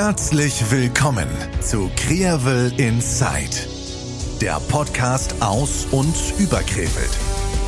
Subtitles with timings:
[0.00, 1.26] Herzlich willkommen
[1.60, 3.66] zu Krevel Inside,
[4.40, 7.10] der Podcast aus und über Krefeld.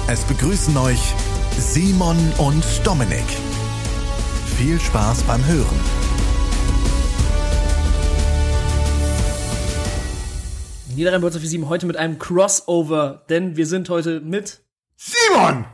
[0.06, 1.12] Es begrüßen euch
[1.58, 3.26] Simon und Dominik.
[4.56, 5.80] Viel Spaß beim Hören.
[10.94, 14.62] Niederrhein Bolzer 47 heute mit einem Crossover, denn wir sind heute mit
[14.94, 15.64] Simon!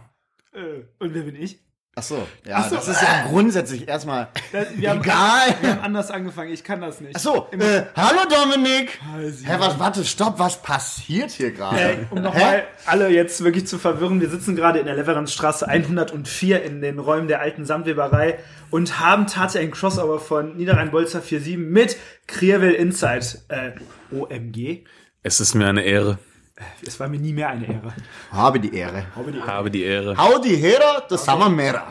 [0.54, 1.66] Äh, und wer bin ich?
[1.99, 5.55] Ach so, ja, Ach so, das ist ja grundsätzlich erstmal Das, wir haben, egal.
[5.62, 7.16] Wir haben anders angefangen, ich kann das nicht.
[7.16, 9.01] Ach so, äh, hallo Dominik!
[9.15, 9.33] Hi.
[9.33, 11.80] Hä, was, warte, stopp, was passiert hier gerade?
[11.80, 16.62] Äh, um nochmal alle jetzt wirklich zu verwirren, wir sitzen gerade in der Leveranzstraße 104
[16.65, 21.97] in den Räumen der alten Samtweberei und haben tatsächlich ein Crossover von Niederrhein-Bolzer 47 mit
[22.27, 23.41] Krevel Insight.
[23.48, 23.70] Äh,
[24.15, 24.84] OMG.
[25.23, 26.19] Es ist mir eine Ehre.
[26.87, 27.92] Es war mir nie mehr eine Ehre.
[28.33, 29.05] Habe die Ehre.
[29.14, 30.16] Habe die Ehre.
[30.16, 31.83] Hau die Hera, das haben wir mehr.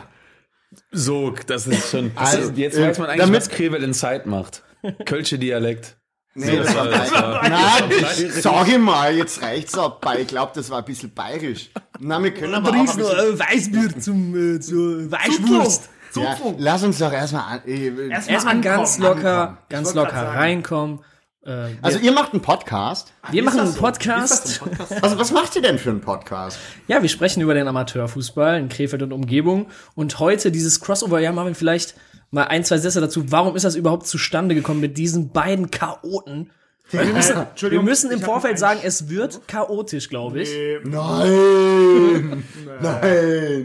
[0.90, 2.12] So, das ist schon.
[2.14, 4.62] Das Also, ist, jetzt äh, weiß man eigentlich, damit- was Krefeld in Zeit macht.
[5.04, 5.96] Kölsche Dialekt.
[6.34, 10.52] Nee, das war das war- Na, ich sage mal, jetzt reicht's ab, weil ich glaube,
[10.54, 11.70] das war ein bisschen bayerisch.
[11.98, 15.88] Na, wir können aber auch ein bisschen, äh, Weißbier zum äh, zur Weißwurst.
[16.16, 19.58] ja, Lass uns doch erstmal an, äh, Erstmal ganz locker, ankommen.
[19.70, 20.36] Ganz locker sagen.
[20.36, 21.00] reinkommen.
[21.46, 23.12] Äh, Also ihr macht einen Podcast.
[23.30, 23.80] wir machen einen so?
[23.80, 24.60] Podcast.
[25.02, 26.58] Also was macht ihr denn für einen Podcast?
[26.88, 29.66] Ja, wir sprechen über den Amateurfußball in Krefeld und Umgebung.
[29.94, 31.94] Und heute dieses Crossover, ja, Marvin, vielleicht
[32.30, 33.30] mal ein, zwei Sätze dazu.
[33.30, 36.50] Warum ist das überhaupt zustande gekommen mit diesen beiden Chaoten?
[36.90, 40.50] Wir müssen, wir müssen im Vorfeld sagen, es wird chaotisch, glaube ich.
[40.84, 42.44] Nein!
[42.80, 43.02] Nein!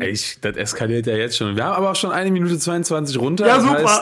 [0.01, 1.55] Ey, Ich, das eskaliert ja jetzt schon.
[1.55, 3.45] Wir haben aber auch schon eine Minute 22 runter.
[3.45, 3.77] Ja, super.
[3.83, 4.01] Heißt,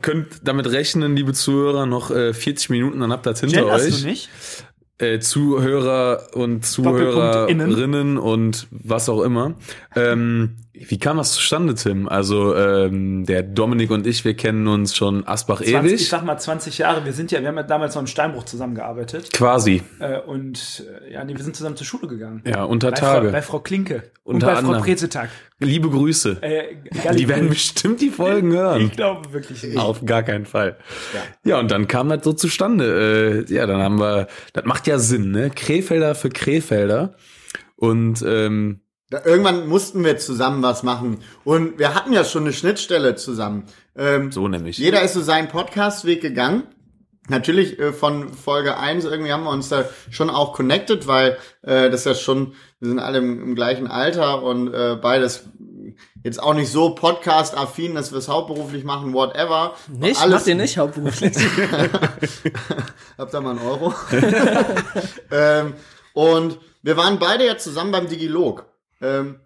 [0.00, 3.86] könnt damit rechnen, liebe Zuhörer, noch äh, 40 Minuten, dann habt ihr das hinter Genderst
[3.86, 4.00] euch.
[4.02, 4.28] du nicht?
[4.98, 6.66] Äh, Zuhörer und.
[6.66, 9.54] Zuhörerinnen und was auch immer.
[9.94, 10.56] Ähm,
[10.86, 12.08] wie kam das zustande, Tim?
[12.08, 15.92] Also ähm, der Dominik und ich, wir kennen uns schon Asbach 20, ewig.
[15.94, 17.04] ich sag mal 20 Jahre.
[17.04, 19.32] Wir sind ja, wir haben ja damals noch in Steinbruch zusammengearbeitet.
[19.32, 19.82] Quasi.
[19.98, 22.42] Äh, und äh, ja, nee, wir sind zusammen zur Schule gegangen.
[22.46, 23.26] Ja, unter Bei Tage.
[23.26, 24.04] Frau, bei Frau Klinke.
[24.24, 24.82] und Unter bei Frau anderem.
[24.82, 25.30] Prezetag.
[25.60, 26.38] Liebe Grüße.
[26.42, 26.76] Äh,
[27.16, 28.82] Die werden bestimmt die Folgen hören.
[28.82, 29.76] Ich glaube wirklich nicht.
[29.76, 30.76] Auf gar keinen Fall.
[31.44, 31.58] Ja.
[31.58, 33.44] und dann kam das so zustande.
[33.48, 35.50] Äh, ja, dann haben wir, das macht ja Sinn, ne?
[35.50, 37.14] Krefelder für Krefelder.
[37.74, 41.22] Und ähm, Da, irgendwann mussten wir zusammen was machen.
[41.44, 43.64] Und wir hatten ja schon eine Schnittstelle zusammen.
[43.96, 44.76] Ähm, so nämlich.
[44.76, 46.64] Jeder ist so seinen Podcastweg gegangen.
[47.28, 51.90] Natürlich äh, von Folge 1 irgendwie haben wir uns da schon auch connected, weil äh,
[51.90, 55.44] das ja schon, wir sind alle im, im gleichen Alter und äh, beides
[56.22, 59.74] jetzt auch nicht so podcast-affin, dass wir es hauptberuflich machen, whatever.
[59.88, 60.20] Nicht?
[60.20, 61.36] Alles, Macht ihr nicht hauptberuflich?
[63.18, 63.94] Habt ihr mal einen Euro?
[65.30, 65.74] ähm,
[66.12, 68.64] und wir waren beide ja zusammen beim Digilog.
[69.00, 69.40] Ähm,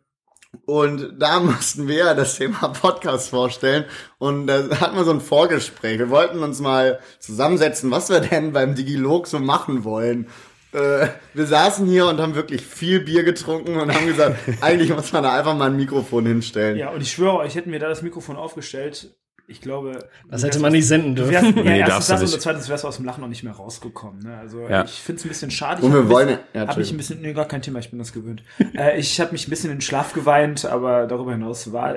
[0.67, 3.85] und da mussten wir ja das Thema Podcast vorstellen.
[4.19, 5.99] Und da hatten wir so ein Vorgespräch.
[5.99, 10.29] Wir wollten uns mal zusammensetzen, was wir denn beim Digilog so machen wollen.
[10.73, 15.13] Äh, wir saßen hier und haben wirklich viel Bier getrunken und haben gesagt, eigentlich muss
[15.13, 16.79] man da einfach mal ein Mikrofon hinstellen.
[16.79, 19.15] Ja, und ich schwöre euch, hätten wir da das Mikrofon aufgestellt,
[19.47, 20.09] ich glaube.
[20.31, 21.33] Das hätte man nicht senden dürfen.
[21.33, 23.29] wärst, ja, Nee, erstens darfst du das und zweitens wärst du aus dem Lachen noch
[23.29, 24.23] nicht mehr rausgekommen.
[24.23, 24.39] Ne?
[24.39, 24.85] Also Ja.
[24.85, 25.81] ich finde es ein bisschen schade.
[25.81, 27.79] Ich Und wir ein wollen- bisschen, ja, hab mich ein bisschen, nee, gar kein Thema,
[27.81, 28.43] ich bin das gewöhnt.
[28.77, 31.97] äh, ich habe mich ein bisschen in den Schlaf geweint, aber darüber hinaus war,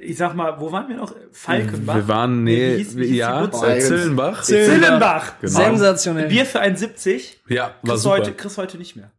[0.00, 1.14] ich sag mal, wo waren wir noch?
[1.32, 1.94] Falkenbach?
[1.94, 4.42] wir waren, nee, wie hieß- wie hieß ja, bei Zillenbach.
[4.42, 5.32] Zillenbach.
[5.40, 5.52] Genau.
[5.52, 6.28] Sensationell.
[6.28, 7.36] Bier für 1,70.
[7.48, 8.14] Ja, war Chris super.
[8.16, 9.10] heute, Chris heute nicht mehr.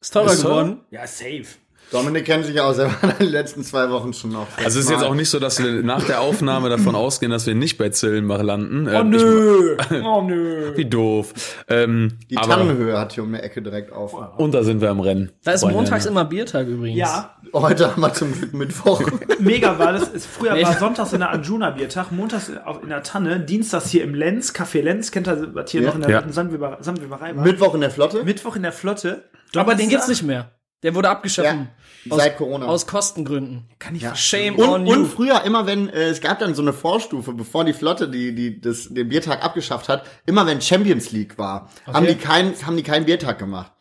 [0.00, 0.80] Ist teurer geworden.
[0.90, 1.44] Ja, safe.
[1.94, 4.46] Dominik kennt sich aus, er war in den letzten zwei Wochen schon noch.
[4.56, 7.46] Also es ist jetzt auch nicht so, dass wir nach der Aufnahme davon ausgehen, dass
[7.46, 8.88] wir nicht bei Zillenbach landen.
[8.88, 9.76] Oh Ähm, nö.
[10.04, 10.70] Oh nö.
[10.72, 11.32] Ich, wie doof.
[11.68, 14.12] Ähm, Die aber, Tannenhöhe hat hier um die Ecke direkt auf.
[14.38, 15.30] und da sind wir im Rennen.
[15.44, 15.76] Da ist Freunde.
[15.76, 16.98] montags immer Biertag übrigens.
[16.98, 19.00] Ja, Heute haben wir zum Glück Mittwoch.
[19.38, 20.08] mega war das.
[20.08, 20.64] Ist, früher Nee.
[20.64, 24.50] war sonntags in der Anjuna Biertag, montags auf- in der Tanne, dienstags hier im Lenz,
[24.52, 25.88] Café Lenz, kennt ihr, was hier Ja.
[25.88, 26.60] noch in der Ja.
[26.60, 27.44] war?
[27.44, 28.24] Mittwoch in der Flotte.
[28.24, 29.22] Mittwoch in der Flotte.
[29.54, 30.50] Aber den gibt's nicht mehr.
[30.84, 31.70] Der wurde abgeschaffen.
[32.04, 32.66] Ja, seit Corona.
[32.66, 33.64] Aus Kostengründen.
[33.78, 34.14] Kann ich Ja.
[34.14, 34.92] Shame on und, you.
[34.92, 38.34] und früher immer wenn äh, es gab dann so eine Vorstufe, bevor die Flotte die
[38.34, 42.76] die das den Biertag abgeschafft hat, immer wenn Champions League war, haben die keinen haben
[42.76, 43.72] die keinen Biertag gemacht,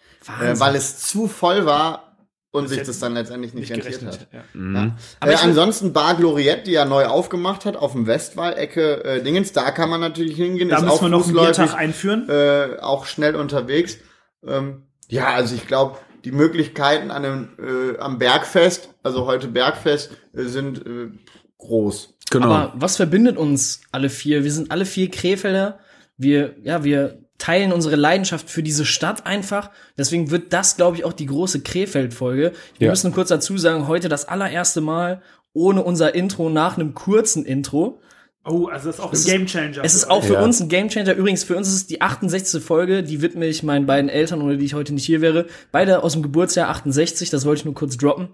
[0.41, 2.15] äh, weil es zu voll war
[2.51, 4.27] und sich hätte das dann letztendlich nicht, nicht rentiert hat.
[4.31, 4.44] Ja.
[4.53, 4.95] Ja.
[5.19, 9.51] Aber äh, ansonsten Bar Gloriette, die ja neu aufgemacht hat auf dem Westwall-Ecke äh, Dingens,
[9.51, 12.29] da kann man natürlich hingehen, Da ist müssen auch wir noch einen Biertag einführen.
[12.29, 13.97] äh, auch schnell unterwegs.
[14.45, 20.11] Ähm, ja, also ich glaube, die Möglichkeiten an einem, äh, am Bergfest, also heute Bergfest,
[20.33, 21.09] äh, sind äh,
[21.57, 22.15] groß.
[22.31, 22.45] Genau.
[22.47, 24.43] Aber was verbindet uns alle vier?
[24.43, 25.79] Wir sind alle vier Krefelder.
[26.17, 29.69] Wir, ja, wir teilen unsere Leidenschaft für diese Stadt einfach.
[29.97, 32.53] Deswegen wird das, glaube ich, auch die große Krefeld-Folge.
[32.77, 32.91] Wir Ja.
[32.91, 35.21] müssen kurz dazu sagen, heute das allererste Mal
[35.51, 37.99] ohne unser Intro nach einem kurzen Intro.
[38.45, 39.81] Oh, also das ist auch ein Gamechanger.
[39.83, 40.43] Es ist auch für Ja.
[40.43, 41.13] uns ein Gamechanger.
[41.15, 42.61] Übrigens, für uns ist es die 68.
[42.61, 45.45] Folge, die widme ich meinen beiden Eltern, ohne die ich heute nicht hier wäre.
[45.71, 48.27] Beide aus dem Geburtsjahr 68, das wollte ich nur kurz droppen.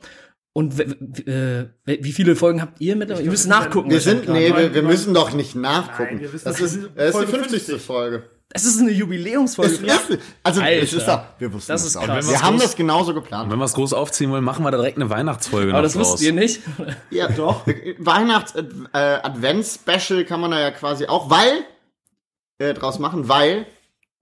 [0.54, 0.80] Und
[1.28, 3.26] äh, wie viele Folgen habt ihr mittlerweile?
[3.26, 3.90] Ihr müsst nachgucken.
[3.92, 6.16] Wir sind, nee, wir, wir müssen doch nicht nachgucken.
[6.16, 7.64] Nein, wir wissen, das das ist, ist das ist die Folge 50.
[7.66, 7.82] 50.
[7.82, 8.30] Folge.
[8.52, 9.74] Es ist eine Jubiläumsfolge.
[9.86, 10.82] Es ist, also, Alter.
[10.82, 12.06] es ist doch, wir wussten Das das ist auch.
[12.06, 12.28] krass.
[12.28, 13.52] Wir haben das genauso geplant.
[13.52, 16.14] Wenn wir es groß aufziehen wollen, machen wir da direkt eine Weihnachtsfolge Aber das draus.
[16.14, 16.62] wisst ihr nicht.
[17.12, 17.68] Ja, doch.
[18.00, 18.64] Weihnachts äh,
[18.98, 21.64] Advents-Special kann man da ja quasi auch, weil
[22.58, 23.68] äh, draus machen, weil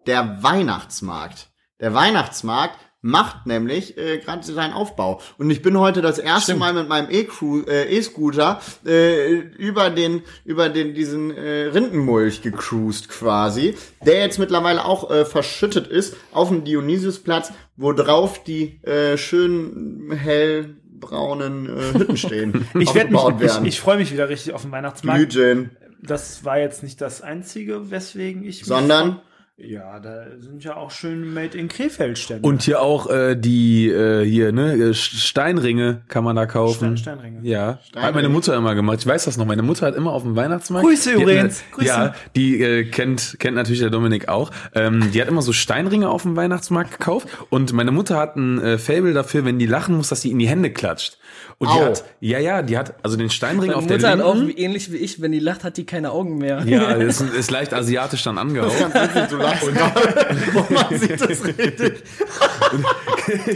[0.08, 1.48] der Weihnachtsmarkt,
[1.80, 2.78] der Weihnachtsmarkt
[3.08, 5.22] macht nämlich äh, gerade seinen Aufbau.
[5.38, 6.60] Und ich bin heute das erste Stimmt.
[6.60, 13.76] Mal mit meinem äh, E-Scooter äh, über den über den diesen äh, Rindenmulch gecruised quasi,
[14.06, 20.12] der jetzt mittlerweile auch äh, verschüttet ist auf dem Dionysiusplatz, wo drauf die äh, schönen
[20.12, 22.68] hellbraunen äh, Hütten stehen.
[22.78, 23.66] ich werde mich, aufgebaut ich, werden.
[23.66, 25.32] ich freue mich wieder richtig auf den Weihnachtsmarkt.
[25.32, 25.70] Glühgin.
[26.02, 28.60] Das war jetzt nicht das einzige, weswegen ich.
[28.60, 29.22] mich Sondern?
[29.60, 32.48] Ja, da sind ja auch schön Made in Krefeld Stände.
[32.48, 36.96] Und hier auch äh, die äh, hier ne äh, Steinringe kann man da kaufen.
[36.96, 37.40] Stein- Steinringe.
[37.42, 38.08] Ja, Steinringe.
[38.08, 39.00] hat meine Mutter immer gemacht.
[39.00, 39.48] Ich weiß das noch.
[39.48, 40.88] Meine Mutter hat immer auf dem Weihnachtsmarkt.
[40.88, 41.64] Grüße übrigens.
[41.64, 41.88] Eine, Grüße.
[41.88, 44.52] Ja, die äh, kennt kennt natürlich der Dominik auch.
[44.76, 48.62] Ähm, die hat immer so Steinringe auf dem Weihnachtsmarkt gekauft und meine Mutter hat ein
[48.62, 51.18] äh, Fable dafür, wenn die lachen muss, dass sie in die Hände klatscht.
[51.60, 51.86] Und die Au.
[51.86, 54.50] hat ja ja, die hat also den Steinring Meine auf der Mutter hat auch, linken.
[54.50, 56.62] wie- ähnlich wie ich, wenn die lacht, hat die keine Augen mehr.
[56.68, 58.78] ja, ist, ist leicht asiatisch dann angehaucht.
[58.80, 60.36] Ganz witzig, du lachst gerade.
[60.54, 62.04] Und man sieht das richtig.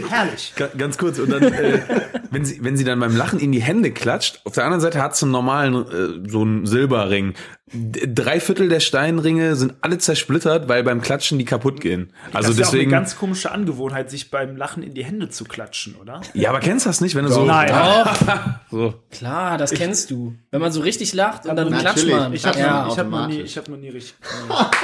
[0.08, 0.52] Herrlich.
[0.56, 1.18] Ga- Ganz kurz.
[1.18, 1.80] Und dann, äh,
[2.30, 5.00] wenn sie, wenn sie dann beim Lachen in die Hände klatscht, auf der anderen Seite
[5.02, 7.34] hat sie einen normalen, äh, so einen Silberring.
[7.74, 12.12] Drei Viertel der Steinringe sind alle zersplittert, weil beim Klatschen die kaputt gehen.
[12.32, 12.90] Also das ist deswegen.
[12.90, 16.20] ja auch eine ganz komische Angewohnheit, sich beim Lachen in die Hände zu klatschen, oder?
[16.34, 17.72] ja, aber kennst du das nicht, wenn du so, Nein.
[18.70, 18.94] so.
[19.10, 20.34] Klar, das kennst du.
[20.50, 22.32] Wenn man so richtig lacht und dann klatscht man.
[22.34, 22.88] Ich habe ja.
[22.90, 24.16] ich hab noch nie, ich habe noch nie richtig.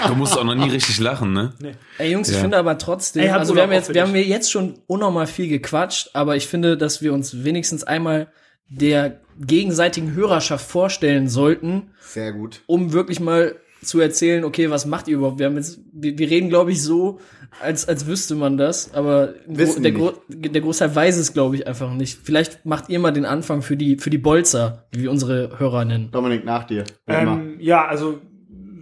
[0.06, 1.52] Du musst auch noch nie richtig lachen, ne?
[1.98, 2.40] Ey Jungs, ich Ja.
[2.40, 5.48] finde aber trotzdem, Ey, hab also wir haben jetzt, wir haben jetzt schon unnormal viel
[5.48, 8.28] gequatscht, aber ich finde, dass wir uns wenigstens einmal
[8.68, 12.62] der gegenseitigen Hörerschaft vorstellen sollten, Sehr gut.
[12.66, 15.38] um wirklich mal zu erzählen, okay, was macht ihr überhaupt?
[15.38, 17.20] Wir haben jetzt, wir, wir reden, glaube ich, so,
[17.60, 19.92] als, als wüsste man das, aber Wissen der.
[19.92, 22.18] Gro der Großteil weiß es, glaube ich, einfach nicht.
[22.22, 25.84] Vielleicht macht ihr mal den Anfang für die, für die Bolzer, wie wir unsere Hörer
[25.84, 26.10] nennen.
[26.10, 26.84] Dominik, nach dir.
[27.06, 28.20] Ähm, ja, also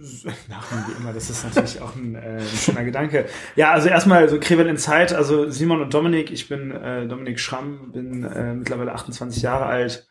[0.49, 3.25] nach mir wie immer, das ist natürlich auch ein, äh, ein schöner Gedanke.
[3.55, 7.39] Ja, also erstmal so Krefeld in Zeit, also Simon und Dominik, ich bin äh, Dominik
[7.39, 10.07] Schramm, bin äh, mittlerweile 28 Jahre alt,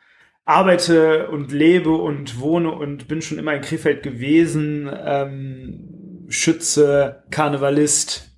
[0.46, 8.30] arbeite und lebe und wohne und bin schon immer in Krefeld gewesen, ähm, Schütze, Karnevalist,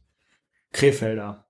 [0.72, 1.46] Krefelder.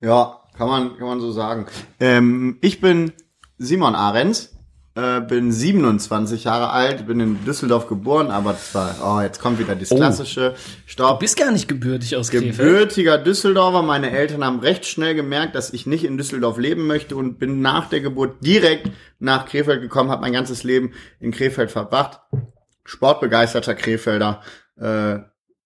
[0.00, 1.66] Ja, kann man, kann man so sagen.
[1.98, 3.12] Ähm, ich bin
[3.56, 4.56] Simon Ahrens,
[5.00, 9.74] äh, bin 27 Jahre alt, bin in Düsseldorf geboren, aber zwar, oh, jetzt kommt wieder
[9.74, 9.96] das Oh.
[9.96, 10.56] klassische Du
[10.86, 11.20] Staub.
[11.20, 12.56] bist gar nicht gebürtig aus Krefeld.
[12.56, 13.82] Gebürtiger Düsseldorfer.
[13.82, 17.60] Meine Eltern haben recht schnell gemerkt, dass ich nicht in Düsseldorf leben möchte und bin
[17.60, 22.20] nach der Geburt direkt nach Krefeld gekommen, habe mein ganzes Leben in Krefeld verbracht.
[22.84, 24.42] Sportbegeisterter Krefelder
[24.76, 25.18] äh,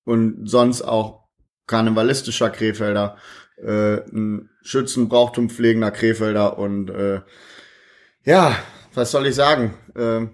[0.04, 1.24] und sonst auch
[1.66, 3.16] karnevalistischer Krefelder,
[3.56, 7.20] äh, ein Schützenbrauchtum pflegender Krefelder und äh,
[8.24, 8.56] ja,
[8.94, 9.74] was soll ich sagen?
[9.94, 10.26] Äh,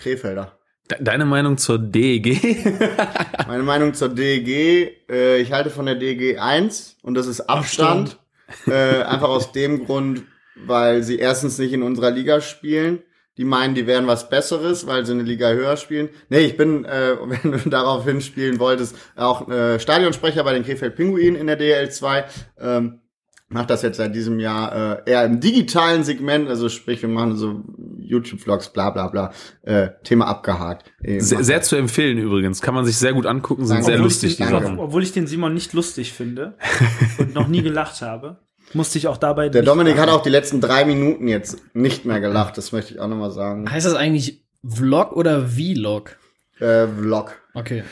[0.00, 0.58] Krefelder.
[0.90, 2.40] De- Deine Meinung zur DEG?
[3.46, 8.18] Meine Meinung zur DEG, äh, ich halte von der DEG 1 und das ist Abstand.
[8.66, 10.22] Äh, einfach aus dem Grund,
[10.56, 13.00] weil sie erstens nicht in unserer Liga spielen.
[13.36, 16.08] Die meinen, die wären was Besseres, weil sie eine Liga höher spielen.
[16.28, 20.96] Nee, ich bin, äh, wenn du darauf hinspielen wolltest, auch äh, Stadionsprecher bei den Krefeld
[20.96, 22.24] Pinguinen in der DL 2.
[22.58, 23.00] Ähm,
[23.48, 27.36] mach das jetzt seit diesem Jahr äh, eher im digitalen Segment, also sprich, wir machen
[27.36, 27.62] so
[28.00, 29.32] YouTube-Vlogs, bla bla bla.
[29.62, 30.90] Äh, Thema abgehakt.
[31.02, 32.60] Äh, Sehr, sehr zu empfehlen übrigens.
[32.62, 33.86] Kann man sich sehr gut angucken, sind Danke.
[33.86, 34.66] sehr Obwohl lustig, die den, Danke.
[34.66, 34.78] Sachen.
[34.78, 36.54] Obwohl ich den Simon nicht lustig finde
[37.18, 38.38] und noch nie gelacht habe,
[38.74, 39.48] musste ich auch dabei.
[39.48, 40.18] Der Dominik hat lachen.
[40.18, 43.70] auch die letzten drei Minuten jetzt nicht mehr gelacht, das möchte ich auch nochmal sagen.
[43.70, 46.16] Heißt das eigentlich Vlog oder Vlog?
[46.60, 47.34] Äh, Vlog.
[47.54, 47.84] Okay.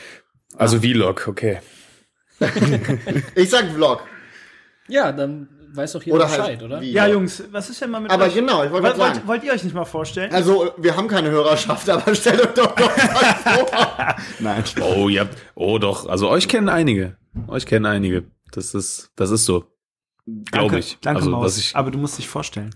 [0.55, 1.59] Also Vlog, okay.
[3.35, 4.01] Ich sag Vlog.
[4.87, 6.77] Ja, dann weiß doch jeder Oder Bescheid, halt oder?
[6.79, 6.91] Vlog.
[6.91, 8.33] Ja, Jungs, was ist denn mal mit Aber euch?
[8.33, 9.27] genau, ich wollte wollt, gerade wollt, sagen.
[9.27, 10.33] wollt ihr euch nicht mal vorstellen?
[10.33, 14.15] Also, wir haben keine Hörerschaft, aber stellt euch doch doch mal vor.
[14.39, 14.63] Nein.
[14.81, 17.17] Oh, ihr habt, oh doch, also euch kennen einige.
[17.47, 18.23] Euch kennen einige.
[18.51, 19.65] Das ist, das ist so.
[20.25, 20.97] Glaube Danke, ich.
[21.01, 21.45] Danke, also, Maus.
[21.45, 22.71] was ich, Aber du musst dich vorstellen.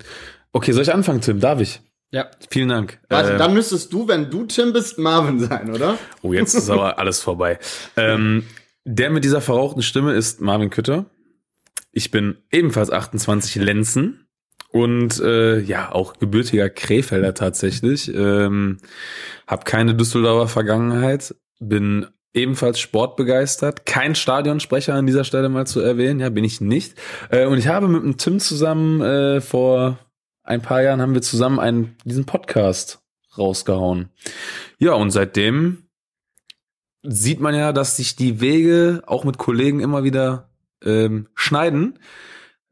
[0.54, 1.40] okay, soll ich anfangen, Tim?
[1.40, 1.82] Darf ich?
[2.12, 2.28] Ja.
[2.50, 3.00] Vielen Dank.
[3.10, 5.98] Warte, Äh, dann müsstest du, wenn du Tim bist, Marvin sein, oder?
[6.22, 7.58] Oh, jetzt ist aber alles vorbei.
[7.96, 8.46] Ähm,
[8.84, 11.06] der mit dieser verrauchten Stimme ist Marvin Kütter.
[11.92, 14.28] Ich bin ebenfalls 28 Lenzen
[14.70, 18.14] und äh, ja, auch gebürtiger Krefelder tatsächlich.
[18.14, 18.78] Ähm,
[19.48, 23.86] hab keine Düsseldorfer Vergangenheit, bin ebenfalls sportbegeistert.
[23.86, 26.96] Kein Stadionsprecher an dieser Stelle mal zu erwähnen, ja, bin ich nicht.
[27.30, 30.00] Äh, und ich habe mit dem Tim zusammen äh, vor
[30.44, 33.02] ein paar Jahren haben wir zusammen einen, diesen Podcast
[33.38, 34.10] rausgehauen.
[34.80, 35.84] Ja, und seitdem
[37.04, 40.51] sieht man ja, dass sich die Wege auch mit Kollegen immer wieder
[40.84, 42.00] ähm, schneiden.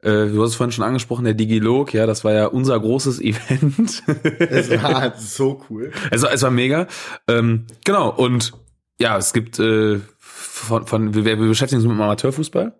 [0.02, 3.20] Äh, du hast es vorhin schon angesprochen, der Digilog, ja, das war ja unser großes
[3.20, 4.02] Event.
[4.38, 5.92] Es war halt so cool.
[6.10, 6.86] Also es war mega.
[7.28, 8.52] Ähm, genau, und
[8.98, 12.74] ja, es gibt äh, von, von wir, wir beschäftigen uns mit dem Amateurfußball.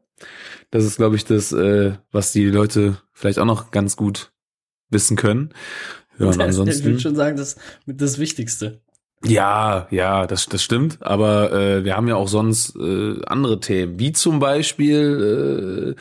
[0.70, 4.32] Das ist, glaube ich, das, äh, was die Leute vielleicht auch noch ganz gut
[4.88, 5.52] wissen können.
[6.18, 6.84] Ja, und Ich ansonsten.
[6.84, 8.80] würde schon sagen, das ist das Wichtigste.
[9.24, 10.98] Ja, ja, das, das stimmt.
[11.00, 15.94] Aber äh, wir haben ja auch sonst äh, andere Themen, wie zum Beispiel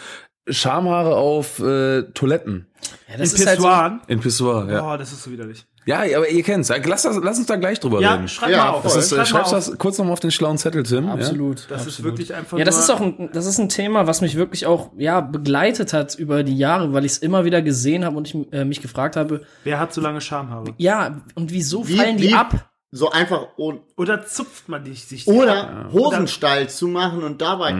[0.47, 2.67] äh, Schamhaare auf äh, Toiletten
[3.07, 3.69] Ja, In das ist halt so,
[4.07, 4.67] in Pissoir.
[4.71, 5.65] Ja, Oh, das ist so widerlich.
[5.85, 6.69] ja aber ihr kennt's.
[6.85, 8.27] Lass, das, lass uns da gleich drüber Ja, reden.
[8.27, 8.83] schreib Ja, mal auf.
[8.83, 9.65] Das ist, äh, schreib mal schreibst auf.
[9.67, 11.05] das kurz nochmal auf den schlauen Zettel, Tim.
[11.05, 11.13] Ja?
[11.13, 11.67] absolut.
[11.69, 12.13] Das ist absolut.
[12.13, 14.91] wirklich einfach Ja, das ist auch ein, das ist ein Thema, was mich wirklich auch
[14.97, 18.53] ja begleitet hat über die Jahre, weil ich es immer wieder gesehen habe und ich
[18.53, 20.73] äh, mich gefragt habe, Wer hat so lange Schamhaare?
[20.77, 22.68] ja und wieso Wie- fallen die wie- ab?
[22.91, 25.25] So einfach ohne, Oder zupft man dich sich?
[25.25, 25.91] die oder ab?
[25.93, 27.75] Hosenstall zu machen und dabei.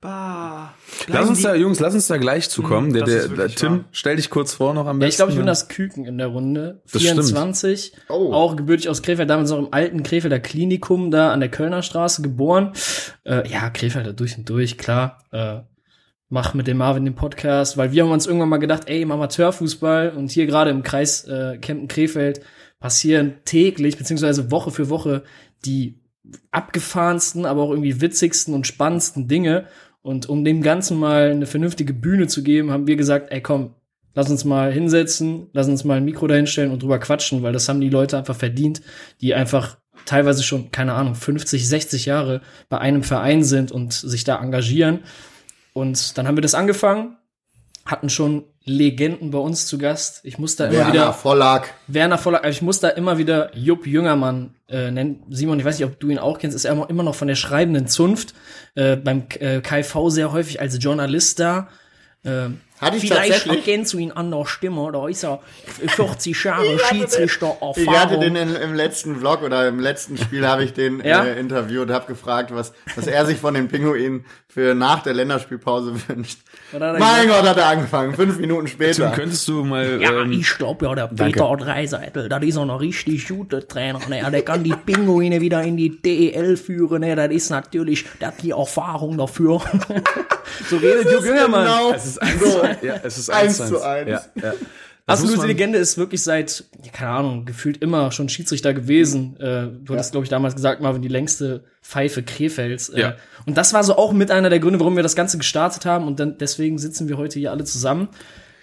[0.00, 0.74] Bah.
[1.06, 2.92] Lass uns da, Jungs, lass uns da gleich zukommen.
[2.92, 3.84] Der, das der, der, wirklich Tim, wahr.
[3.92, 5.08] stell dich kurz vor noch am Ja, besten.
[5.10, 6.82] ich glaube, ich bin das Küken in der Runde.
[6.92, 7.24] Das stimmt.
[7.24, 8.32] 24, Oh.
[8.32, 12.22] auch gebürtig aus Krefeld, damals noch im alten Krefelder Klinikum da an der Kölner Straße
[12.22, 12.72] geboren.
[13.24, 15.18] Äh, ja, Krefelder durch und durch, klar.
[15.32, 15.60] Äh,
[16.28, 19.10] mach mit dem Marvin den Podcast, weil wir haben uns irgendwann mal gedacht, ey, im
[19.12, 22.40] Amateurfußball und hier gerade im Kreis äh, Kempten Krefeld
[22.80, 25.24] passieren täglich beziehungsweise Woche für Woche
[25.64, 26.00] die
[26.50, 29.66] abgefahrensten, aber auch irgendwie witzigsten und spannendsten Dinge.
[30.02, 33.74] Und um dem Ganzen mal eine vernünftige Bühne zu geben, haben wir gesagt, ey komm,
[34.14, 37.68] lass uns mal hinsetzen, lass uns mal ein Mikro dahinstellen und drüber quatschen, weil das
[37.68, 38.80] haben die Leute einfach verdient,
[39.20, 44.24] die einfach teilweise schon, keine Ahnung, 50, 60 Jahre bei einem Verein sind und sich
[44.24, 45.00] da engagieren.
[45.72, 47.17] Und dann haben wir das angefangen,
[47.88, 50.20] hatten schon Legenden bei uns zu Gast.
[50.22, 51.74] Ich muss da immer Werner wieder Vollack.
[51.86, 55.22] Werner Voller, ich muss da immer wieder Jupp Jüngermann äh, nennen.
[55.30, 57.28] Simon, ich weiß nicht, ob du ihn auch kennst, ist er immer immer noch von
[57.28, 58.34] der schreibenden Zunft,
[58.74, 61.68] äh, beim äh, KV sehr häufig als Journalist da.
[62.24, 65.40] Äh, Hatte ich Vielleicht erkennst du ihn an der Stimme, da ist er
[65.88, 70.64] 40 Jahre Schiedsrichter Ich hatte den in, im letzten Vlog oder im letzten Spiel habe
[70.64, 71.24] ich den Ja?
[71.24, 75.14] äh, interviewt und habe gefragt, was, was er sich von den Pinguinen für nach der
[75.14, 76.38] Länderspielpause wünscht.
[76.72, 78.14] Mein gesagt, Gott, hat er angefangen.
[78.14, 79.10] Fünf Minuten Tim, später.
[79.10, 80.00] könntest du mal.
[80.00, 81.38] Ja, ähm, ich glaub ja, der danke.
[81.40, 84.00] Peter Dreiseitel, das ist auch noch richtig guter Trainer.
[84.08, 84.28] Ne?
[84.30, 87.00] Der kann die Pinguine wieder in die DEL führen.
[87.00, 87.14] Ne?
[87.14, 89.60] Das ist natürlich, der hat die Erfahrung dafür.
[90.70, 91.64] so redet Jüngermann.
[91.66, 91.92] Genau.
[91.92, 92.62] es ist eins, So.
[92.82, 94.08] Ja, es ist Eins eins, zu eins.
[94.08, 94.54] Ja, ja.
[95.06, 99.40] Absolute Legende ist wirklich seit, ja, keine Ahnung, gefühlt immer schon Schiedsrichter gewesen.
[99.40, 102.90] Äh, du hattest, glaube ich, damals gesagt, Marvin, die längste Pfeife Krefelds.
[102.90, 103.14] Äh, Ja.
[103.46, 106.06] Und das war so auch mit einer der Gründe, warum wir das Ganze gestartet haben.
[106.06, 108.08] Und dann deswegen sitzen wir heute hier alle zusammen,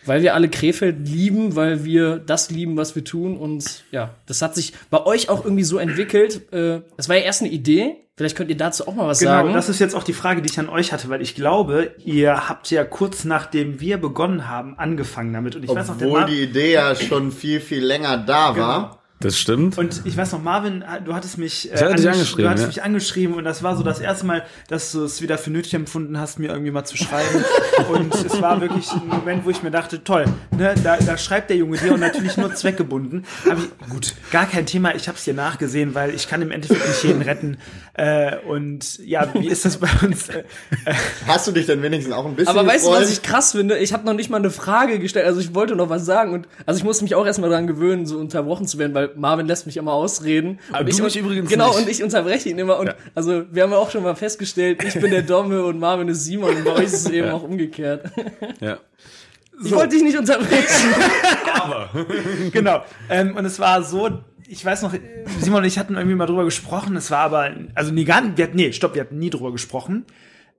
[0.05, 3.37] weil wir alle Krefeld lieben, weil wir das lieben, was wir tun.
[3.37, 6.51] Und ja, das hat sich bei euch auch irgendwie so entwickelt.
[6.53, 7.95] Äh, das war ja erst eine Idee.
[8.17, 9.53] Vielleicht könnt ihr dazu auch mal was Genau, sagen.
[9.53, 12.47] das ist jetzt auch die Frage, die ich an euch hatte, weil ich glaube, ihr
[12.47, 15.57] habt ja kurz nachdem wir begonnen haben, angefangen damit.
[15.57, 19.01] Und ich weiß noch, der Obwohl die Idee ja schon viel, viel länger da war.
[19.25, 19.75] Das stimmt.
[19.79, 22.67] und ich weiß noch, Marvin, du hattest mich, äh, angesch- angeschrieben, du hattest ja.
[22.67, 25.73] mich angeschrieben und das war so das erste Mal, dass du es wieder für nötig
[25.73, 27.43] empfunden hast, mir irgendwie mal zu schreiben.
[27.91, 31.49] und es war wirklich ein Moment, wo ich mir dachte, toll, ne, da, da schreibt
[31.49, 33.25] der Junge dir und natürlich nur zweckgebunden.
[33.49, 36.51] Aber ich, gut, gar kein Thema, ich habe es dir nachgesehen, weil ich kann im
[36.51, 37.57] Endeffekt nicht jeden retten.
[37.97, 40.27] Äh, und ja, wie ist das bei uns?
[40.85, 40.93] Äh,
[41.27, 43.77] Hast du dich denn wenigstens auch ein bisschen Aber weißt du, was ich krass finde?
[43.77, 45.25] Ich habe noch nicht mal eine Frage gestellt.
[45.25, 48.05] Also ich wollte noch was sagen und also ich musste mich auch erstmal daran gewöhnen,
[48.05, 50.59] so unterbrochen zu werden, weil Marvin lässt mich immer ausreden.
[50.69, 51.79] Aber und du ich mich übrigens Genau, nicht.
[51.79, 52.77] und ich unterbreche ihn immer.
[52.79, 52.95] Und Ja.
[53.15, 56.25] also wir haben ja auch schon mal festgestellt, ich bin der Domme und Marvin ist
[56.25, 58.05] Simon und bei euch ist es eben auch umgekehrt.
[58.59, 58.77] Ja.
[59.63, 60.93] Ich wollte dich nicht unterbrechen.
[62.51, 62.83] genau.
[63.09, 64.09] Ähm, und es war so,
[64.47, 64.93] ich weiß noch,
[65.39, 66.95] Simon und ich hatten irgendwie mal drüber gesprochen.
[66.95, 69.51] Es war aber, also nie gar nicht, wir hatten, nee, stopp, wir hatten nie drüber
[69.51, 70.05] gesprochen.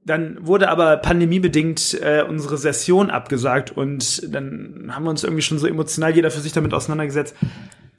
[0.05, 5.59] Dann wurde aber pandemiebedingt äh, unsere Session abgesagt und dann haben wir uns irgendwie schon
[5.59, 7.35] so emotional jeder für sich damit auseinandergesetzt.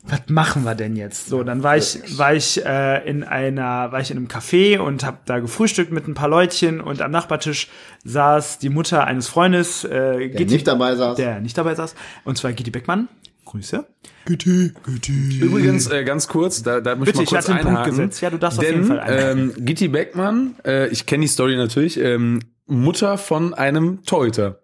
[0.10, 1.28] Was machen wir denn jetzt?
[1.28, 5.04] So, dann war ich, war ich äh, in einer, war ich in einem Café und
[5.04, 7.68] habe da gefrühstückt mit ein paar Leutchen und am Nachbartisch
[8.06, 11.18] saß die Mutter eines Freundes, äh, der Gitti- nicht dabei saß.
[11.18, 13.10] der nicht dabei saß, und zwar Gitti Beckmann.
[13.48, 13.86] Grüße.
[14.28, 17.78] Übrigens, äh, ganz kurz, da, da möchte Bitte, ich mal ich kurz hatte einen Punkt
[17.80, 17.98] einhaken.
[17.98, 18.22] gesetzt.
[18.22, 19.54] Ja, du darfst auf denn, jeden Fall einhaken.
[19.58, 24.60] ähm, Gitti Beckmann, äh, ich kenne die Story natürlich, ähm, Mutter von einem Torhüter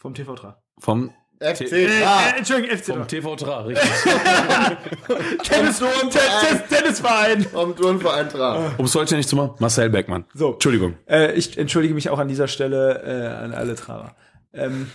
[0.00, 0.54] Vom TV3.
[0.78, 2.20] vom FC Äh, Tra.
[2.34, 3.04] äh, Entschuldigung, FC Vom Tra.
[3.04, 3.90] TV Tra, richtig.
[5.42, 7.42] Tennis, Tennis, Tennisverein.
[7.44, 8.72] Vom Turnverein Tra.
[8.78, 10.24] um es vollständig zu machen, Marcel Beckmann.
[10.34, 10.52] So.
[10.54, 10.94] Entschuldigung.
[11.06, 14.14] Äh, ich entschuldige mich auch an dieser Stelle äh, an alle Trauer.
[14.52, 14.88] Ähm,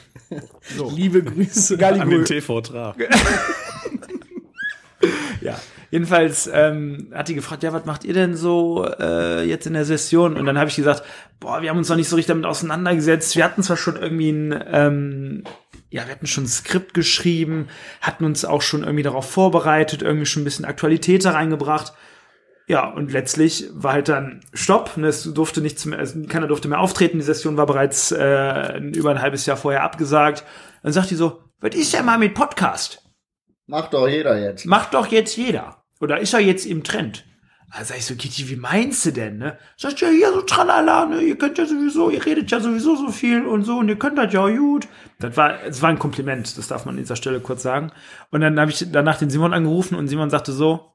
[0.95, 1.77] Liebe Grüße.
[1.85, 2.95] An den TV Tra.
[5.41, 5.59] ja.
[5.91, 9.85] Jedenfalls ähm, hat die gefragt, ja, was macht ihr denn so äh, jetzt in der
[9.85, 10.35] Session?
[10.35, 11.03] Und dann habe ich gesagt,
[11.39, 13.35] boah, wir haben uns noch nicht so richtig damit auseinandergesetzt.
[13.35, 15.43] Wir hatten zwar schon irgendwie ein, ähm,
[15.89, 17.69] ja, wir hatten schon ein Skript geschrieben,
[18.01, 21.93] hatten uns auch schon irgendwie darauf vorbereitet, irgendwie schon ein bisschen Aktualität da reingebracht.
[22.67, 24.98] Ja, und letztlich war halt dann Stopp.
[24.98, 27.19] Ne, Es durfte nichts mehr, also keiner durfte mehr auftreten.
[27.19, 30.43] Die Session war bereits äh, über ein halbes Jahr vorher abgesagt.
[30.81, 33.03] Dann sagt die so, was ist denn mal mit Podcast?
[33.67, 34.65] Macht doch jeder jetzt.
[34.65, 35.84] Macht doch jetzt jeder.
[36.00, 37.25] Oder ist er jetzt im Trend?
[37.75, 39.57] Da sag ich so, Kitty, wie meinst du denn, ne?
[39.75, 41.22] Sagt ja, hier so tralala, ne?
[41.22, 44.17] Ihr könnt ja sowieso, ihr redet ja sowieso so viel und so und ihr könnt
[44.17, 44.88] das ja auch gut.
[45.19, 47.91] Das war, es war ein Kompliment, das darf man an dieser Stelle kurz sagen.
[48.31, 50.93] Und dann habe ich danach den Simon angerufen und Simon sagte so,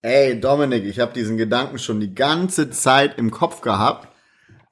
[0.00, 4.06] Ey, Dominik, ich habe diesen Gedanken schon die ganze Zeit im Kopf gehabt,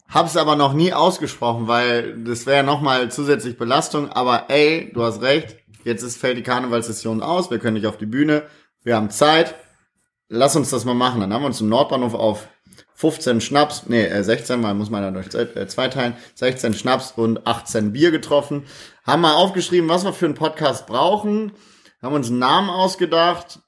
[0.09, 4.12] hab's aber noch nie ausgesprochen, weil das wäre nochmal zusätzlich Belastung.
[4.12, 7.99] Aber ey, du hast recht, jetzt ist, fällt die Karnevalssession aus, wir können nicht auf
[7.99, 8.45] die Bühne,
[8.85, 9.56] wir haben Zeit,
[10.28, 11.21] lass uns das mal machen.
[11.21, 12.47] Dann haben wir uns im Nordbahnhof auf
[12.95, 17.14] 15 Schnaps, nee, äh, 16, weil muss man ja durch äh, zwei teilen, 16 Schnaps
[17.16, 18.62] und 18 Bier getroffen,
[19.04, 21.50] haben mal aufgeschrieben, was wir für einen Podcast brauchen,
[22.00, 23.59] haben uns einen Namen ausgedacht,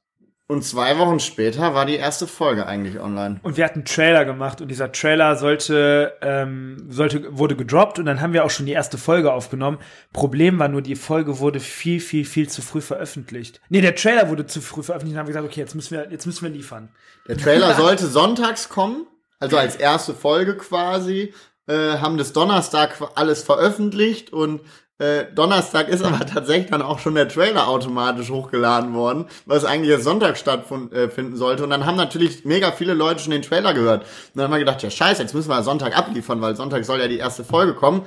[0.49, 3.39] und zwei Wochen später war die erste Folge eigentlich online.
[3.43, 8.07] und wir hatten einen Trailer gemacht und dieser Trailer sollte, ähm, sollte, wurde gedroppt und
[8.07, 9.79] dann haben wir auch schon die erste Folge aufgenommen.
[10.15, 13.61] Problem war nur, die Folge wurde viel, viel, viel zu früh veröffentlicht.
[13.69, 16.11] Nee, der Trailer wurde zu früh veröffentlicht und haben wir gesagt, okay, jetzt müssen wir,
[16.11, 16.89] jetzt müssen wir liefern.
[17.29, 19.07] Der Trailer sollte sonntags kommen,
[19.39, 21.35] also als erste Folge quasi,
[21.67, 24.63] äh, haben das Donnerstag alles veröffentlicht und
[24.99, 29.91] äh, Donnerstag ist aber tatsächlich dann auch schon der Trailer automatisch hochgeladen worden, was eigentlich
[29.91, 31.65] erst Sonntag stattfinden sollte.
[31.65, 34.03] Und dann haben natürlich mega viele Leute schon den Trailer gehört.
[34.03, 37.01] Und dann haben wir gedacht, ja scheiße, jetzt müssen wir Sonntag abliefern, weil Sonntag soll
[37.01, 38.07] ja die erste Folge kommen.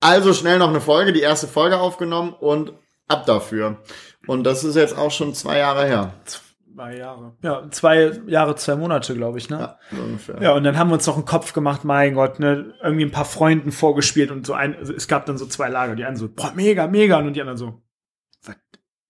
[0.00, 2.72] Also schnell noch eine Folge, die erste Folge aufgenommen und
[3.08, 3.78] ab dafür.
[4.26, 6.14] Und das ist jetzt auch schon zwei Jahre her.
[6.78, 7.36] Zwei Jahre.
[7.42, 9.58] Ja, zwei Jahre, zwei Monate, glaube ich, ne?
[9.58, 10.40] Ja, ungefähr.
[10.40, 13.10] Ja, und dann haben wir uns noch einen Kopf gemacht, mein Gott, ne, irgendwie ein
[13.10, 16.16] paar Freunden vorgespielt und so ein, also es gab dann so zwei Lager, die einen
[16.16, 17.82] so, boah, mega, mega, und die anderen so,
[18.44, 18.54] was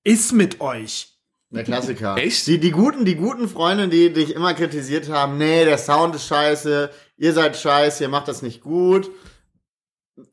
[0.02, 1.18] ist mit euch?
[1.50, 2.16] Der Klassiker.
[2.16, 2.46] Echt?
[2.46, 6.26] Die, die guten, die guten Freunde, die dich immer kritisiert haben, nee, der Sound ist
[6.26, 9.10] scheiße, ihr seid scheiße, ihr macht das nicht gut.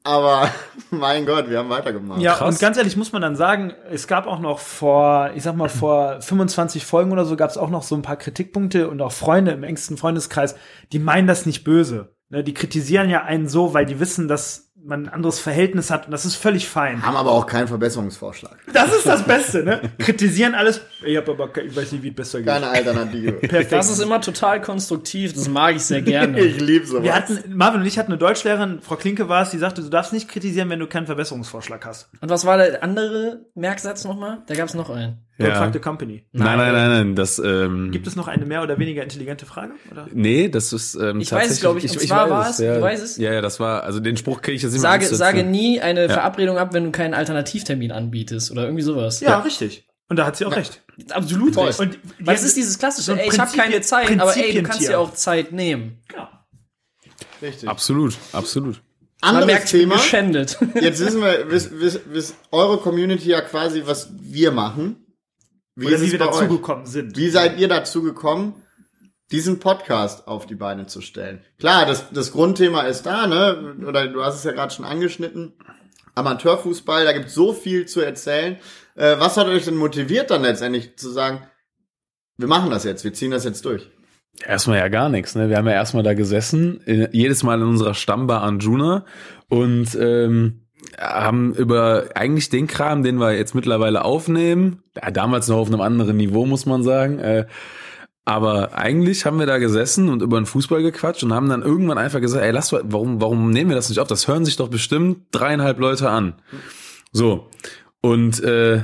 [0.04, 0.50] Aber
[0.92, 2.22] mein Gott, wir haben weitergemacht.
[2.22, 2.54] Ja, krass.
[2.56, 5.70] und ganz ehrlich muss man dann sagen, es gab auch noch vor, ich sag mal,
[5.70, 9.12] vor 25 Folgen oder so gab es auch noch so ein paar Kritikpunkte und auch
[9.12, 10.56] Freunde im engsten Freundeskreis,
[10.92, 12.16] die meinen das nicht böse.
[12.30, 16.06] Ne, die kritisieren ja einen so, weil die wissen, dass man ein anderes Verhältnis hat
[16.06, 17.06] und das ist völlig fein.
[17.06, 18.58] Haben aber auch keinen Verbesserungsvorschlag.
[18.72, 19.82] Das ist das Beste, ne?
[19.98, 20.82] Kritisieren alles.
[21.04, 22.48] Ich hab aber, ich weiß nicht, wie es besser geht.
[22.48, 23.32] Keine Alternative.
[23.34, 23.72] Perfekt.
[23.72, 26.40] Das ist immer total konstruktiv, das mag ich sehr gerne.
[26.46, 27.04] ich lieb sowas.
[27.04, 29.90] wir hatten, Marvin und ich hatten eine Deutschlehrerin, Frau Klinke war es, die sagte, du
[29.90, 32.10] darfst nicht kritisieren, wenn du keinen Verbesserungsvorschlag hast.
[32.22, 34.44] Und was war der andere Merksatz nochmal?
[34.48, 35.25] Da gab es noch einen.
[35.38, 35.64] Don't Ja.
[35.66, 36.24] fuck the company.
[36.32, 39.74] Nein, nein, nein, nein, das, ähm, Gibt es noch eine mehr oder weniger intelligente Frage?
[39.92, 40.08] Oder?
[40.14, 41.92] nee, das ist, ähm, Ich weiß es, glaub ich.
[41.92, 43.18] Und zwar war es- ja, du weißt es?
[43.18, 45.82] Ja, ja, das war, also den Spruch kriege ich jetzt nicht mehr Sage, sage nie
[45.82, 49.20] eine Verabredung ab, wenn du keinen Alternativtermin anbietest oder irgendwie sowas.
[49.20, 49.86] Ja, richtig.
[50.08, 50.82] Und da hat sie auch recht.
[51.10, 51.68] Absolut Voll.
[51.68, 51.80] recht.
[51.82, 54.88] Und es ist dieses klassische, so ey, ich habe keine Zeit, aber ey, du kannst
[54.88, 55.98] dir auch Zeit nehmen.
[57.42, 57.68] Richtig.
[57.68, 58.82] Absolut, absolut.
[59.22, 59.96] Anderes merkt, ich Thema.
[59.96, 60.58] geschändet.
[60.80, 65.05] Jetzt wissen wir, wisst, wisst, wisst eure Community ja quasi, was wir machen.
[65.76, 67.18] Wie Oder wie es wir dazugekommen sind.
[67.18, 68.56] Wie seid ihr dazu gekommen,
[69.32, 71.44] diesen Podcast auf die Beine zu stellen?
[71.60, 73.76] Klar, das, das Grundthema ist da, ne?
[73.86, 75.54] Oder du hast es ja gerade schon angeschnitten.
[76.16, 78.58] Amateurfußball, da gibt so viel zu erzählen.
[78.96, 81.46] Äh, was hat euch denn motiviert, dann letztendlich zu sagen,
[82.38, 83.90] wir machen das jetzt, wir ziehen das jetzt durch?
[84.46, 85.50] Erstmal ja gar nichts, ne?
[85.50, 89.06] Wir haben ja erstmal da gesessen, jedes Mal in unserer Stammbar Anjuna
[89.50, 90.65] und ähm,
[91.00, 95.82] haben über eigentlich den Kram, den wir jetzt mittlerweile aufnehmen, ja, damals noch auf einem
[95.82, 97.46] anderen Niveau, muss man sagen, äh,
[98.26, 102.00] aber eigentlich haben wir da gesessen und über den Fußball gequatscht und haben dann irgendwann
[102.00, 104.08] einfach gesagt, ey, lass, warum, warum nehmen wir das nicht auf?
[104.08, 106.34] Das hören sich doch bestimmt dreieinhalb Leute an.
[107.12, 107.50] So.
[108.02, 108.84] Und äh,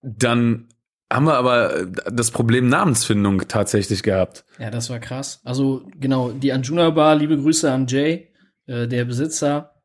[0.00, 0.68] dann
[1.12, 4.44] haben wir aber das Problem Namensfindung tatsächlich gehabt.
[4.58, 5.40] Ja, das war krass.
[5.44, 8.28] Also genau, die Anjuna Bar, liebe Grüße an Jay,
[8.66, 9.77] äh, der Besitzer,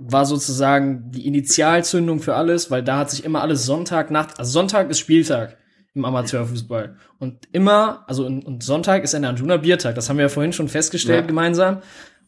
[0.00, 4.90] war sozusagen die Initialzündung für alles, weil da hat sich immer alles Sonntagnacht, also Sonntag
[4.90, 5.56] ist Spieltag
[5.94, 6.94] im Amateurfußball.
[7.18, 10.52] Und immer, also und, und Sonntag ist ein Anjuna Biertag, das haben wir ja vorhin
[10.52, 11.26] schon festgestellt Ja.
[11.26, 11.78] gemeinsam.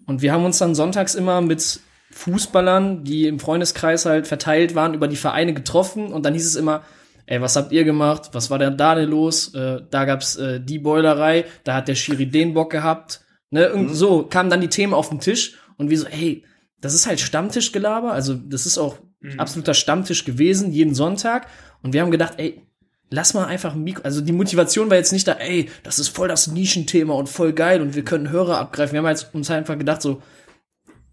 [0.06, 1.78] Und wir haben uns dann sonntags immer mit
[2.10, 6.56] Fußballern, die im Freundeskreis halt verteilt waren, über die Vereine getroffen und dann hieß es
[6.56, 6.82] immer,
[7.26, 8.30] ey, was habt ihr gemacht?
[8.32, 9.54] Was war denn da denn los?
[9.54, 13.20] Äh, da gab's äh, die Boilerei, da hat der Schiri den Bock gehabt.
[13.50, 16.44] Ne, irgend so kamen dann die Themen auf den Tisch und wir so, ey,
[16.80, 18.98] das ist halt Stammtischgelaber, also das ist auch
[19.36, 21.46] absoluter Stammtisch gewesen, jeden Sonntag.
[21.82, 22.62] Und wir haben gedacht, ey,
[23.10, 24.02] lass mal einfach ein Mikro.
[24.02, 27.52] Also die Motivation war jetzt nicht da, ey, das ist voll das Nischenthema und voll
[27.52, 28.92] geil und wir können Hörer abgreifen.
[28.92, 30.22] Wir haben jetzt uns einfach gedacht, so,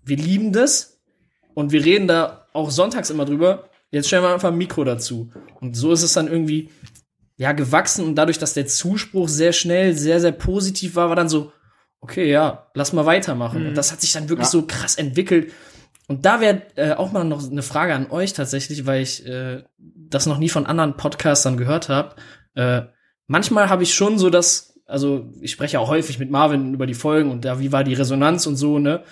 [0.05, 1.01] wir lieben das
[1.53, 3.69] und wir reden da auch sonntags immer drüber.
[3.91, 5.31] Jetzt stellen wir einfach ein Mikro dazu.
[5.59, 6.69] Und so ist es dann irgendwie,
[7.37, 11.29] ja, gewachsen und dadurch, dass der Zuspruch sehr schnell, sehr, sehr positiv war, war dann
[11.29, 11.51] so,
[12.01, 13.67] okay, ja, lass mal weitermachen.
[13.67, 14.51] Und das hat sich dann wirklich Ja.
[14.51, 15.51] so krass entwickelt.
[16.07, 19.63] Und da wäre äh, auch mal noch eine Frage an euch tatsächlich, weil ich äh,
[19.77, 22.15] das noch nie von anderen Podcastern gehört habe.
[22.55, 22.83] Äh,
[23.27, 26.93] manchmal habe ich schon so das, also ich spreche auch häufig mit Marvin über die
[26.93, 29.03] Folgen und da, wie war die Resonanz und so, ne?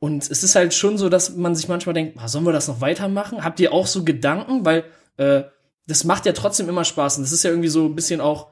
[0.00, 2.66] Und es ist halt schon so, dass man sich manchmal denkt, ah, sollen wir das
[2.68, 3.44] noch weitermachen?
[3.44, 4.64] Habt ihr auch so Gedanken?
[4.64, 4.84] Weil
[5.16, 5.44] äh,
[5.86, 7.16] das macht ja trotzdem immer Spaß.
[7.18, 8.48] Und das ist ja irgendwie so ein bisschen auch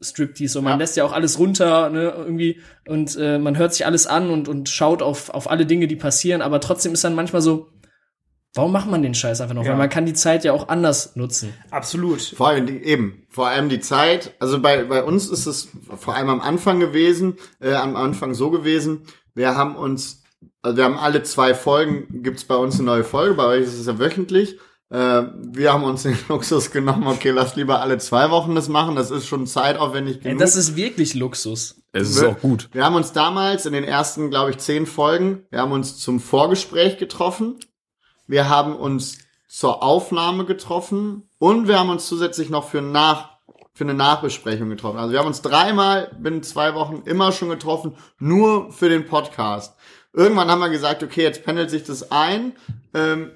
[0.00, 0.58] Seelen-Striptease.
[0.58, 0.78] Und man Ja.
[0.78, 2.60] lässt ja auch alles runter, ne, irgendwie.
[2.88, 5.96] Und äh, man hört sich alles an und, und schaut auf, auf alle Dinge, die
[5.96, 6.42] passieren.
[6.42, 7.68] Aber trotzdem ist dann manchmal so,
[8.54, 9.64] warum macht man den Scheiß einfach noch?
[9.64, 9.70] Ja.
[9.70, 11.52] Weil man kann die Zeit ja auch anders nutzen.
[11.70, 12.20] Absolut.
[12.20, 14.34] Vor allem die, eben, vor allem die Zeit.
[14.38, 18.50] Also bei, bei uns ist es vor allem am Anfang gewesen, äh, am Anfang so
[18.50, 19.02] gewesen.
[19.34, 20.22] Wir haben uns,
[20.62, 23.78] also wir haben alle zwei Folgen, gibt's bei uns eine neue Folge, bei euch ist
[23.78, 24.58] es ja wöchentlich.
[24.88, 28.94] Äh, wir haben uns den Luxus genommen, okay, lass lieber alle zwei Wochen das machen,
[28.94, 30.38] das ist schon zeitaufwendig Ey, genug.
[30.38, 31.82] das ist wirklich Luxus.
[31.92, 32.68] Es ist auch gut.
[32.72, 36.20] Wir haben uns damals in den ersten, glaube ich, zehn Folgen, wir haben uns zum
[36.20, 37.56] Vorgespräch getroffen.
[38.28, 39.18] Wir haben uns
[39.48, 43.38] zur Aufnahme getroffen und wir haben uns zusätzlich noch für, nach,
[43.72, 44.98] für eine Nachbesprechung getroffen.
[44.98, 49.76] Also wir haben uns dreimal binnen zwei Wochen immer schon getroffen, nur für den Podcast.
[50.12, 52.52] Irgendwann haben wir gesagt, okay, jetzt pendelt sich das ein.
[52.94, 53.30] Ähm,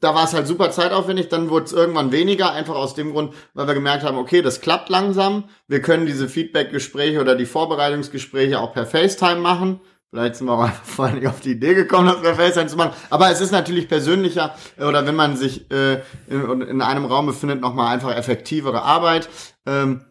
[0.00, 3.34] da war es halt super zeitaufwendig, dann wurde es irgendwann weniger, einfach aus dem Grund,
[3.54, 5.44] weil wir gemerkt haben, okay, das klappt langsam.
[5.68, 9.80] Wir können diese Feedback-Gespräche oder die Vorbereitungsgespräche auch per FaceTime machen.
[10.10, 12.76] Vielleicht sind wir auch einfach vorher nicht auf die Idee gekommen, das per FaceTime zu
[12.76, 12.92] machen.
[13.10, 17.26] Aber es ist natürlich persönlicher äh, oder wenn man sich äh, in, in einem Raum
[17.26, 19.28] befindet, nochmal einfach effektivere Arbeit.
[19.66, 20.04] Ähm,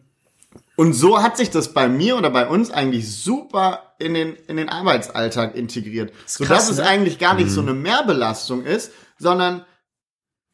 [0.76, 4.56] und so hat sich das bei mir oder bei uns eigentlich super in den, in
[4.56, 6.12] den Arbeitsalltag integriert.
[6.24, 6.86] Sodass krass, es ne?
[6.86, 9.66] eigentlich gar nicht so eine Mehrbelastung ist, sondern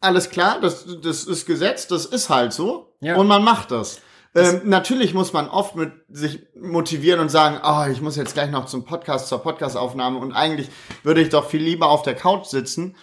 [0.01, 2.95] alles klar, das, das ist Gesetz, das ist halt so.
[3.01, 3.17] Ja.
[3.17, 4.01] Und man macht das.
[4.35, 8.51] Ähm, natürlich muss man oft mit sich motivieren und sagen, oh, ich muss jetzt gleich
[8.51, 10.69] noch zum Podcast, zur Podcastaufnahme und eigentlich
[11.03, 12.97] würde ich doch viel lieber auf der Couch sitzen.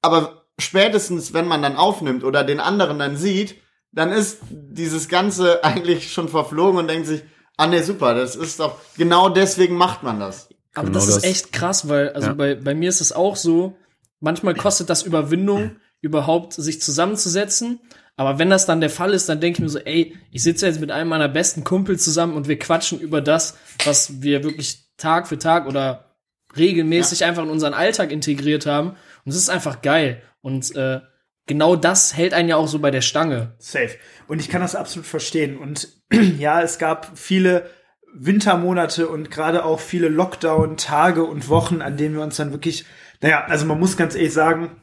[0.00, 3.56] Aber spätestens, wenn man dann aufnimmt oder den anderen dann sieht,
[3.92, 7.22] dann ist dieses Ganze eigentlich schon verflogen und denkt sich,
[7.58, 10.48] ah nee, super, das ist doch, genau deswegen macht man das.
[10.74, 11.24] Aber Genau das ist das.
[11.24, 12.32] echt krass, weil, also Ja.
[12.34, 13.76] bei, bei mir ist es auch so,
[14.20, 17.80] manchmal kostet das Überwindung, überhaupt sich zusammenzusetzen.
[18.16, 20.66] Aber wenn das dann der Fall ist, dann denke ich mir so, ey, ich sitze
[20.66, 24.84] jetzt mit einem meiner besten Kumpels zusammen und wir quatschen über das, was wir wirklich
[24.98, 26.12] Tag für Tag oder
[26.56, 28.96] regelmäßig einfach in unseren Alltag integriert haben.
[29.24, 30.20] Und es ist einfach geil.
[30.42, 31.00] Und äh,
[31.46, 33.54] genau das hält einen ja auch so bei der Stange.
[33.58, 33.96] Safe.
[34.28, 35.56] Und ich kann das absolut verstehen.
[35.56, 35.88] Und
[36.38, 37.70] ja, es gab viele
[38.14, 42.84] Wintermonate und gerade auch viele Lockdown-Tage und Wochen, an denen wir uns dann wirklich,
[43.22, 44.76] naja, also man muss ganz ehrlich sagen,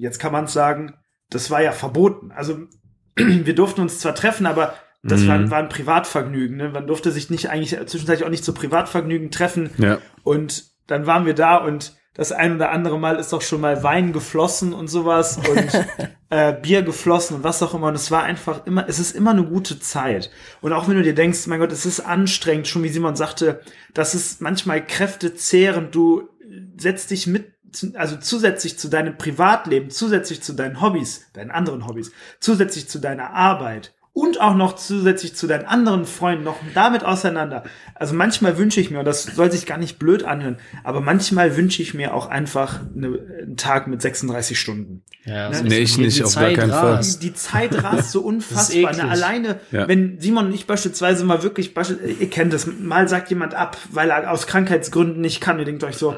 [0.00, 0.94] jetzt kann man sagen,
[1.28, 2.32] das war ja verboten.
[2.32, 2.58] Also
[3.16, 6.58] wir durften uns zwar treffen, aber das war, war ein Privatvergnügen.
[6.58, 6.68] Ne?
[6.68, 9.70] Man durfte sich nicht eigentlich zwischenzeitlich auch nicht zu Privatvergnügen treffen.
[9.78, 9.98] Ja.
[10.24, 13.82] Und dann waren wir da und das ein oder andere Mal ist doch schon mal
[13.82, 15.86] Wein geflossen und sowas und
[16.28, 17.86] äh, Bier geflossen und was auch immer.
[17.86, 20.30] Und es war einfach immer, es ist immer eine gute Zeit.
[20.60, 23.60] Und auch wenn du dir denkst, mein Gott, es ist anstrengend, schon wie Simon sagte,
[23.94, 25.94] das ist manchmal kräftezehrend.
[25.94, 26.28] Du
[26.76, 27.52] setzt dich mit,
[27.94, 33.30] also zusätzlich zu deinem Privatleben, zusätzlich zu deinen Hobbys, deinen anderen Hobbys, zusätzlich zu deiner
[33.30, 37.62] Arbeit und auch noch zusätzlich zu deinen anderen Freunden noch damit auseinander.
[37.94, 41.56] Also manchmal wünsche ich mir, und das soll sich gar nicht blöd anhören, aber manchmal
[41.56, 43.06] wünsche ich mir auch einfach eine,
[43.42, 45.04] einen Tag mit 36 Stunden.
[45.24, 46.94] Ja, so Nee, ich die- nicht, die auf gar Zeit keinen Fall.
[46.94, 47.22] rast.
[47.22, 48.96] Die, die Zeit rast so unfassbar.
[48.96, 49.08] Ne?
[49.08, 49.86] Alleine, Ja.
[49.86, 54.10] wenn Simon und ich beispielsweise mal wirklich, ihr kennt das, mal sagt jemand ab, weil
[54.10, 56.16] er aus Krankheitsgründen nicht kann, ihr denkt euch so,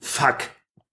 [0.00, 0.38] fuck,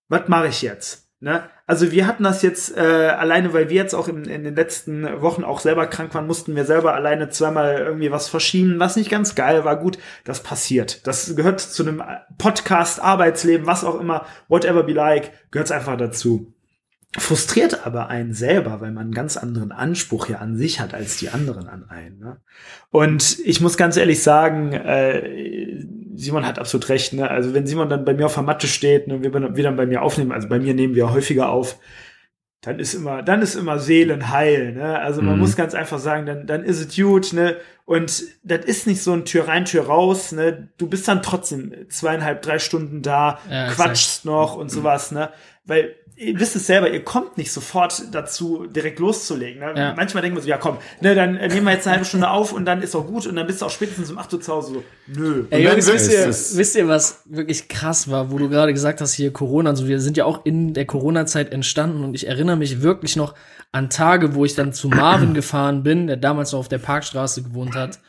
[0.09, 1.07] was mache ich jetzt?
[1.19, 1.43] Ne?
[1.65, 5.21] Also wir hatten das jetzt äh, alleine, weil wir jetzt auch in, in den letzten
[5.21, 9.09] Wochen auch selber krank waren, mussten wir selber alleine zweimal irgendwie was verschieben, was nicht
[9.09, 9.77] ganz geil war.
[9.77, 11.07] Gut, das passiert.
[11.07, 12.03] Das gehört zu einem
[12.37, 16.53] Podcast, Arbeitsleben, was auch immer, whatever be like, gehört einfach dazu
[17.17, 21.17] frustriert aber einen selber, weil man einen ganz anderen Anspruch ja an sich hat als
[21.17, 22.19] die anderen an einen.
[22.19, 22.37] Ne?
[22.89, 25.85] Und ich muss ganz ehrlich sagen, äh,
[26.17, 27.29] Simon hat absolut recht, ne?
[27.29, 29.85] Also wenn Simon dann bei mir auf der Matte steht, ne, wir, wir dann bei
[29.85, 31.77] mir aufnehmen, also bei mir nehmen wir häufiger auf,
[32.61, 34.99] dann ist immer, dann ist immer Seelenheil, ne?
[34.99, 35.39] Also man Mhm.
[35.39, 37.57] muss ganz einfach sagen, dann, dann ist es gut, ne?
[37.85, 40.69] Und das ist nicht so ein Tür rein, Tür raus, ne?
[40.77, 45.29] Du bist dann trotzdem zweieinhalb, drei Stunden da, Ja, quatschst noch und sowas, ne?
[45.65, 49.59] Weil ihr wisst es selber, ihr kommt nicht sofort dazu, direkt loszulegen.
[49.59, 49.73] Ne?
[49.75, 49.93] Ja.
[49.95, 52.29] Manchmal denken wir so, ja komm, ne, dann äh, nehmen wir jetzt eine halbe Stunde
[52.29, 54.41] auf und dann ist auch gut und dann bist du auch spätestens um 8 Uhr
[54.41, 55.45] zu Hause so, nö.
[55.51, 58.73] Ey, dann Jungs, wisst ihr, es- wisst ihr, was wirklich krass war, wo du gerade
[58.73, 62.27] gesagt hast, hier Corona, also wir sind ja auch in der Corona-Zeit entstanden und ich
[62.27, 63.35] erinnere mich wirklich noch
[63.71, 67.43] an Tage, wo ich dann zu Marvin gefahren bin, der damals noch auf der Parkstraße
[67.43, 67.99] gewohnt hat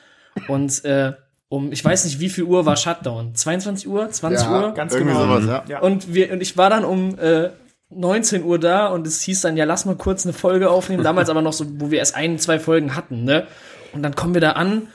[0.48, 1.12] und äh,
[1.50, 3.34] um, ich weiß nicht, wie viel Uhr war Shutdown?
[3.34, 4.10] 22 Uhr?
[4.10, 4.74] 20 Ja, Uhr?
[4.74, 5.24] Ganz irgendwie genau.
[5.40, 5.64] sowas, ja.
[5.66, 5.80] Ja.
[5.80, 7.48] Und wir und ich war dann um äh,
[7.90, 11.02] 19 Uhr da und es hieß dann, ja, lass mal kurz eine Folge aufnehmen.
[11.02, 13.46] Damals aber noch so, wo wir erst ein, zwei Folgen hatten, ne?
[13.92, 14.88] Und dann kommen wir da an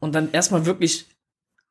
[0.00, 1.06] und dann erstmal wirklich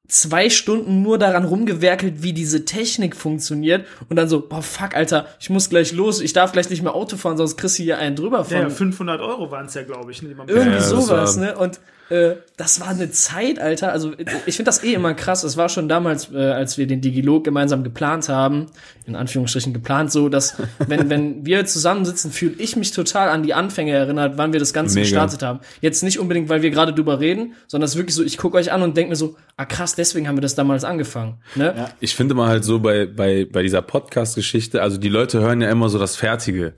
[0.07, 5.27] zwei Stunden nur daran rumgewerkelt, wie diese Technik funktioniert und dann so, boah, fuck, Alter,
[5.39, 7.97] ich muss gleich los, ich darf gleich nicht mehr Auto fahren, sonst kriegst du hier
[7.97, 8.55] einen drüber von.
[8.55, 10.21] Ja, ja, 500 Euro waren es ja, glaube ich.
[10.21, 11.57] Ne, Irgendwie Ja, sowas, ne?
[11.57, 11.79] Und
[12.10, 13.91] äh, das war eine Zeit, Alter.
[13.91, 14.13] Also
[14.46, 15.43] ich finde das eh immer krass.
[15.43, 18.67] Es war schon damals, äh, als wir den Digilog gemeinsam geplant haben,
[19.06, 20.56] in Anführungsstrichen geplant, so, dass
[20.88, 24.74] wenn, wenn wir zusammensitzen, fühle ich mich total an die Anfänge erinnert, wann wir das
[24.74, 25.04] Ganze Mega.
[25.04, 25.60] gestartet haben.
[25.82, 28.58] Jetzt nicht unbedingt, weil wir gerade drüber reden, sondern es ist wirklich so, ich gucke
[28.58, 31.38] euch an und denke mir so, ah krass, deswegen haben wir das damals angefangen.
[31.56, 31.89] Ne?
[32.00, 35.70] Ich finde mal halt so bei, bei, bei dieser Podcast-Geschichte, also die Leute hören ja
[35.70, 36.74] immer so das Fertige.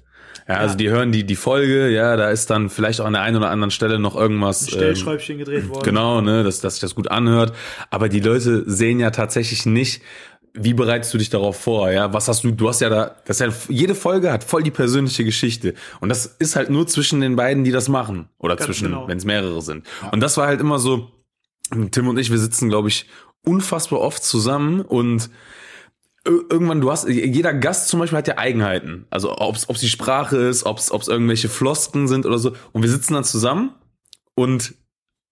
[0.50, 3.22] Ja, also die hören die, die Folge, ja, da ist dann vielleicht auch an der
[3.22, 4.64] einen oder anderen Stelle noch irgendwas.
[4.64, 5.84] ähm, Stellschräubchen gedreht worden.
[5.84, 7.56] Genau, ne, dass, dass sich das gut anhört.
[7.92, 10.02] Aber die Leute sehen ja tatsächlich nicht,
[10.56, 12.14] wie bereitest du dich darauf vor, ja?
[12.14, 14.72] Was hast du, du hast ja da, das ist ja, jede Folge hat voll die
[14.72, 15.76] persönliche Geschichte.
[16.00, 18.28] Und das ist halt nur zwischen den beiden, die das machen.
[18.40, 19.08] Oder Ganz zwischen, genau.
[19.08, 19.86] wenn es mehrere sind.
[20.12, 21.12] Und das war halt immer so,
[21.92, 23.06] Tim und ich, wir sitzen, glaube ich,
[23.46, 25.30] unfassbar oft zusammen und
[26.26, 29.06] irgendwann, du hast, jeder Gast zum Beispiel hat ja Eigenheiten.
[29.10, 32.54] Also ob's, ob's die Sprache ist, ob's, ob's irgendwelche Flosken sind oder so.
[32.72, 33.74] Und wir sitzen dann zusammen
[34.36, 34.76] und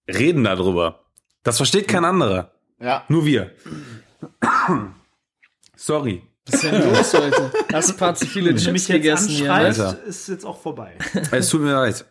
[0.08, 1.06] reden darüber.
[1.44, 2.52] Das versteht kein anderer.
[2.80, 3.04] Ja.
[3.10, 3.52] Nur wir.
[5.76, 6.24] Sorry.
[6.46, 7.52] Was ist denn los heute?
[7.74, 9.54] Hast ein paar zu viele Chips mich gegessen hier.
[9.54, 10.02] Alter.
[10.06, 10.98] ist jetzt auch vorbei.
[11.32, 12.06] Es tut mir leid.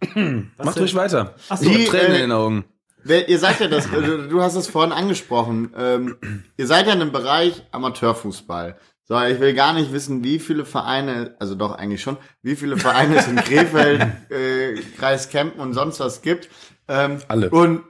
[0.00, 0.82] Macht denn?
[0.82, 1.34] ruhig weiter.
[1.48, 2.64] Ach so, ich hab Die, Tränen äh, in den Augen.
[3.08, 7.12] Ihr seid ja das, du hast es vorhin angesprochen, ähm, ihr seid ja in dem
[7.12, 8.78] Bereich Amateurfußball.
[9.04, 12.76] So, ich will gar nicht wissen, wie viele Vereine, also doch eigentlich schon, wie viele
[12.76, 16.50] Vereine es in Krefeld, äh, Kreis Kempen und sonst was gibt.
[16.88, 17.48] Ähm, Alle.
[17.48, 17.84] Und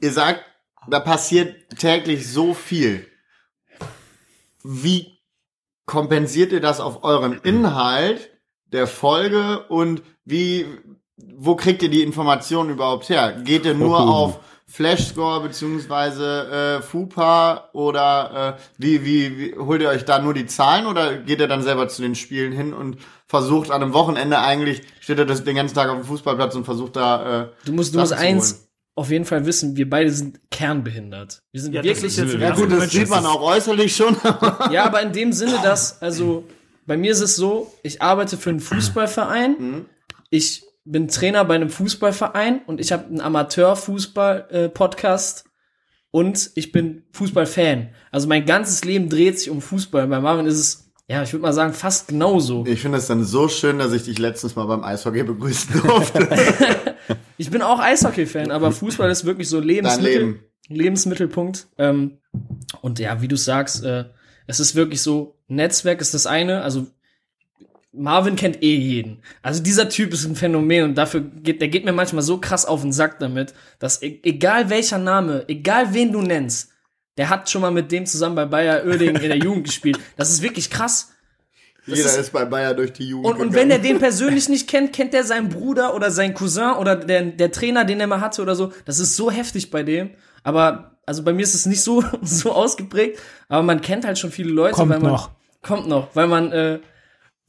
[0.00, 0.42] ihr sagt,
[0.88, 3.06] da passiert täglich so viel.
[4.64, 5.18] Wie
[5.84, 8.30] kompensiert ihr das auf euren Inhalt
[8.72, 10.64] der Folge und wie,
[11.36, 13.32] wo kriegt ihr die Informationen überhaupt her?
[13.44, 14.02] Geht ihr nur Oh.
[14.10, 20.32] auf Flashscore beziehungsweise äh, FUPA oder äh, wie, wie, wie holt ihr euch da nur
[20.32, 23.92] die Zahlen oder geht ihr dann selber zu den Spielen hin und versucht an einem
[23.94, 27.48] Wochenende eigentlich, steht ihr das den ganzen Tag auf dem Fußballplatz und versucht da äh,
[27.64, 28.60] Du musst, du musst eins holen?
[28.94, 31.42] auf jeden Fall wissen, wir beide sind kernbehindert.
[31.50, 34.16] Wir sind Ja, das wirklich jetzt Ja gut, das Moment sieht man auch äußerlich schon.
[34.70, 36.44] Ja, aber in dem Sinne, dass, also,
[36.86, 39.86] bei mir ist es so, ich arbeite für einen Fußballverein,
[40.30, 45.44] ich bin Trainer bei einem Fußballverein und ich habe einen Amateur-Fußball-Podcast
[46.10, 47.90] und ich bin Fußballfan.
[48.10, 50.08] Also mein ganzes Leben dreht sich um Fußball.
[50.08, 52.64] Bei Marvin ist es, ja, ich würde mal sagen, fast genauso.
[52.66, 56.28] Ich finde es dann so schön, dass ich dich letztens mal beim Eishockey begrüßen durfte.
[57.36, 60.40] Ich bin auch Eishockey-Fan, aber Fußball ist wirklich so Lebensmittel, Leben.
[60.68, 61.68] Lebensmittelpunkt.
[61.78, 62.18] Ähm,
[62.82, 64.04] und ja, wie du sagst, äh,
[64.46, 66.88] es ist wirklich so, Netzwerk ist das eine, also
[67.92, 69.22] Marvin kennt eh jeden.
[69.42, 72.64] Also dieser Typ ist ein Phänomen und dafür geht, der geht mir manchmal so krass
[72.64, 76.70] auf den Sack damit, dass e egal welcher Name, egal wen du nennst,
[77.16, 79.98] der hat schon mal mit dem zusammen bei Bayer Oerding in der Jugend gespielt.
[80.16, 81.12] Das ist wirklich krass.
[81.86, 83.26] Jeder ist- ist, bei Bayer durch die Jugend.
[83.26, 86.74] Und, und wenn er den persönlich nicht kennt, kennt er seinen Bruder oder seinen Cousin
[86.78, 88.72] oder der, der Trainer, den er mal hatte oder so.
[88.84, 90.10] Das ist so heftig bei dem.
[90.44, 93.18] Aber, also bei mir ist es nicht so, so ausgeprägt.
[93.48, 94.74] Aber man kennt halt schon viele Leute.
[94.76, 95.30] Kommt weil man, noch.
[95.62, 96.78] Kommt noch, weil man, äh,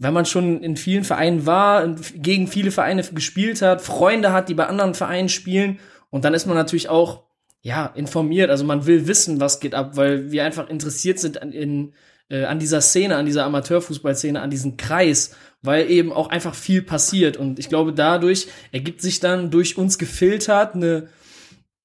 [0.02, 4.56] weil man schon in vielen Vereinen war, gegen viele Vereine gespielt hat, Freunde hat, die
[4.56, 5.80] bei anderen Vereinen spielen.
[6.10, 7.24] Und dann ist man natürlich auch,
[7.62, 8.50] ja, informiert.
[8.50, 11.94] Also man will wissen, was geht ab, weil wir einfach interessiert sind an, in,
[12.30, 16.82] äh, an dieser Szene, an dieser Amateurfußballszene, an diesem Kreis, weil eben auch einfach viel
[16.82, 17.38] passiert.
[17.38, 21.10] Und ich glaube, dadurch ergibt sich dann durch uns gefiltert eine,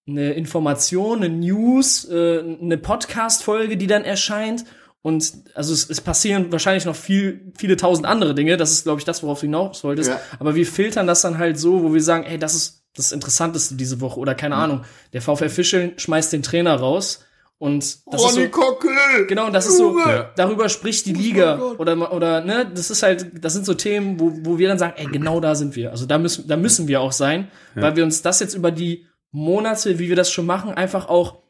[0.09, 4.65] eine Information, eine News, äh, eine Podcast-Folge, die dann erscheint.
[5.07, 8.57] Und also es, es passieren wahrscheinlich noch viel, viele tausend andere Dinge.
[8.57, 10.11] Das ist, glaube ich, das, worauf du hinaus wolltest.
[10.11, 10.21] Ja.
[10.41, 13.77] Aber wir filtern das dann halt so, wo wir sagen, ey, das ist das Interessanteste
[13.77, 14.19] diese Woche.
[14.19, 14.81] Oder keine Ahnung,
[15.13, 17.25] der VfL Fischeln schmeißt den Trainer raus.
[17.59, 19.27] Und das Ronny ist so, Kockel!
[19.29, 20.33] genau, und das ist so, Ja.
[20.35, 24.33] darüber spricht die Liga oder oder ne, das ist halt, das sind so Themen, wo,
[24.43, 25.93] wo wir dann sagen, ey, genau da sind wir.
[25.93, 29.07] Also da müssen da müssen wir auch sein, weil wir uns das jetzt über die
[29.31, 31.46] Monate, wie wir das schon machen, einfach auch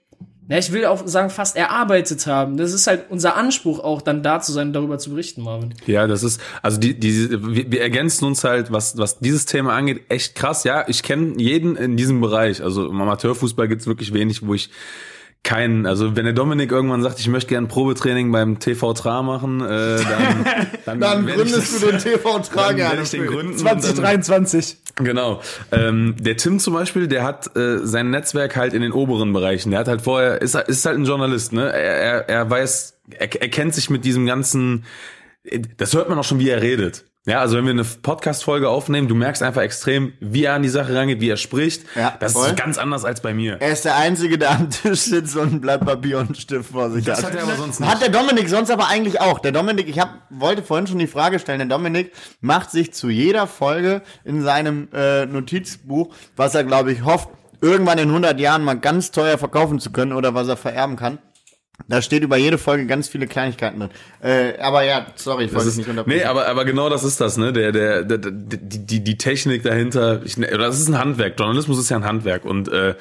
[0.49, 2.57] ja, ich will auch sagen, fast erarbeitet haben.
[2.57, 5.75] Das ist halt unser Anspruch auch, dann da zu sein, darüber zu berichten, Marvin.
[5.87, 9.75] Ja, das ist, also die, die, wir, wir ergänzen uns halt, was, was dieses Thema
[9.75, 10.63] angeht, echt krass.
[10.63, 12.63] Ja, ich kenne jeden in diesem Bereich.
[12.63, 14.71] Also im Amateurfußball gibt's wirklich wenig, wo ich
[15.47, 19.61] keinen, also wenn der Dominik irgendwann sagt, ich möchte gerne Probetraining beim TV Tra machen,
[19.63, 20.47] äh, dann,
[20.85, 23.03] dann, Dann gründest das- du den TV werd an.
[23.03, 23.53] ich den gründen.
[23.53, 24.77] und dann- 2023.
[24.97, 25.41] Genau.
[25.73, 29.71] Ähm, der Tim zum Beispiel, der hat äh, sein Netzwerk halt in den oberen Bereichen.
[29.71, 31.71] Der hat halt vorher, ist, ist halt ein Journalist, ne?
[31.73, 34.85] Er, er, er weiß, er, er kennt sich mit diesem ganzen,
[35.77, 37.05] das hört man auch schon, wie er redet.
[37.29, 40.69] Ja, also wenn wir eine Podcast-Folge aufnehmen, du merkst einfach extrem, wie er an die
[40.69, 41.83] Sache rangeht, wie er spricht.
[41.97, 42.47] Ja, das voll.
[42.47, 43.57] ist ganz anders als bei mir.
[43.61, 46.71] Er ist der Einzige, der am Tisch sitzt und ein Blatt Papier und einen Stift
[46.71, 47.33] vor sich Das hat.
[47.33, 47.91] hat er aber sonst nicht.
[47.91, 49.41] Hat der Dominik sonst aber eigentlich auch.
[49.41, 53.09] Der Dominik, ich hab, wollte vorhin schon die Frage stellen, der Dominik macht sich zu
[53.11, 57.29] jeder Folge in seinem äh, Notizbuch, was er, glaube ich, hofft,
[57.61, 61.19] irgendwann in 100 Jahren mal ganz teuer verkaufen zu können oder was er vererben kann.
[61.89, 63.91] Da steht über jede Folge ganz viele Kleinigkeiten drin.
[64.23, 66.19] Äh, aber ja, sorry, ich wollte ist, nicht unterbrechen.
[66.19, 67.53] nee, aber, aber genau das ist das, ne?
[67.53, 70.99] Der, der, der, der die, die, die Technik dahinter, ich, ne- oder das ist ein
[70.99, 71.39] Handwerk.
[71.39, 72.95] Journalismus ist ja ein Handwerk und äh,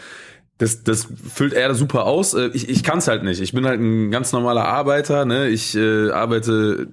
[0.58, 2.34] das, das füllt er super aus.
[2.34, 3.42] Äh, Ich, ich kann es halt nicht.
[3.42, 5.48] Ich bin halt ein ganz normaler Arbeiter, ne?
[5.48, 6.88] Ich äh, arbeite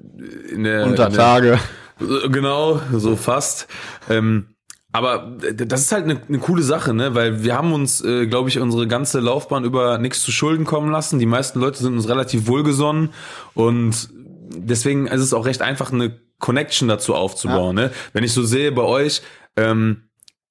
[0.50, 1.58] in der Unter in der, Tage.
[2.00, 3.68] äh, Genau, so fast.
[4.08, 4.46] Ähm,
[4.92, 7.14] aber d- das ist halt eine, eine coole Sache, ne?
[7.14, 10.90] Weil wir haben uns, äh, glaube ich, unsere ganze Laufbahn über nichts zu Schulden kommen
[10.90, 11.18] lassen.
[11.18, 13.10] Die meisten Leute sind uns relativ wohlgesonnen
[13.54, 14.10] und
[14.54, 17.74] deswegen ist es auch recht einfach, eine Connection dazu aufzubauen.
[17.76, 17.90] Ne?
[18.12, 19.22] Wenn ich so sehe bei euch,
[19.56, 20.02] ähm,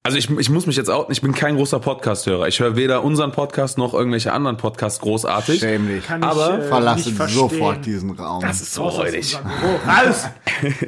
[0.04, 2.48] also ich, ich muss mich jetzt auch, ich bin kein großer Podcast-Hörer.
[2.48, 5.60] Ich höre weder unseren Podcast noch irgendwelche anderen Podcasts großartig.
[5.60, 6.04] Schäm dich.
[6.04, 8.40] Kann Aber ich, äh, Verlasse sofort diesen Raum.
[8.42, 9.38] Das ist so Oh, räudig.
[9.86, 10.28] Raus!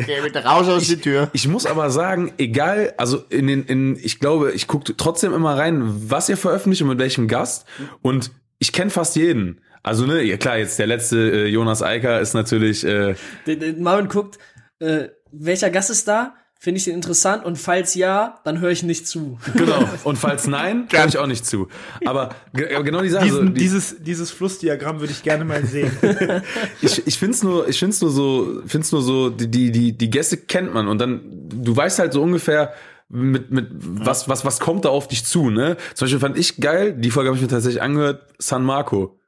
[0.06, 1.30] Geh raus aus die Tür.
[1.32, 5.56] Ich muss aber sagen, egal, also in den, in, ich glaube, ich gucke trotzdem immer
[5.56, 7.66] rein, was ihr veröffentlicht und mit welchem Gast.
[8.02, 9.60] Und ich kenne fast jeden.
[9.84, 13.14] Also ne, ja klar, jetzt der letzte äh, Jonas Eiker ist natürlich, äh,
[13.46, 14.38] Der, der Marvin guckt,
[14.80, 16.34] äh, welcher Gast ist da?
[16.64, 17.44] Finde ich den interessant?
[17.44, 19.38] Und falls ja, dann höre ich nicht zu.
[19.54, 19.86] genau.
[20.02, 21.68] Und falls nein, höre ich auch nicht zu.
[22.06, 23.24] Aber ge- genau die Sache.
[23.24, 25.92] Diesen, so, die, dieses, dieses Flussdiagramm würde ich gerne mal sehen.
[26.80, 30.08] ich, ich find's nur, ich find's nur so, find's nur so, die, die, die, die
[30.08, 31.20] Gäste kennt man und dann,
[31.52, 32.72] du weißt halt so ungefähr,
[33.10, 35.76] mit, mit, was, was, was kommt da auf dich zu, ne?
[35.92, 39.20] Zum Beispiel fand ich geil, die Folge habe ich mir tatsächlich angehört, San Marco.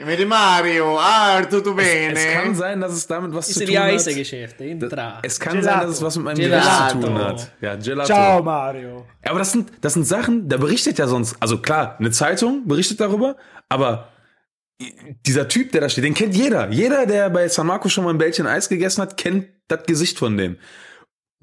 [0.00, 2.14] Mit dem Mario, ah, tutto bene.
[2.14, 3.90] Es kann sein, dass es damit was Ist zu die tun hat.
[3.90, 5.18] Reisegeschäfte, Intra.
[5.22, 5.78] Es kann Gelato.
[5.78, 6.66] sein, dass es was mit meinem Gelato.
[6.66, 7.52] Gewicht zu tun hat.
[7.60, 8.06] Ja, Gelato.
[8.06, 9.06] Ciao, Mario.
[9.22, 12.66] Ja, aber das sind, das sind Sachen, da berichtet ja sonst, also klar, eine Zeitung
[12.66, 13.36] berichtet darüber,
[13.68, 14.08] aber
[15.26, 16.70] dieser Typ, der da steht, den kennt jeder.
[16.70, 20.18] Jeder, der bei San Marco schon mal ein Bällchen Eis gegessen hat, kennt das Gesicht
[20.18, 20.56] von dem.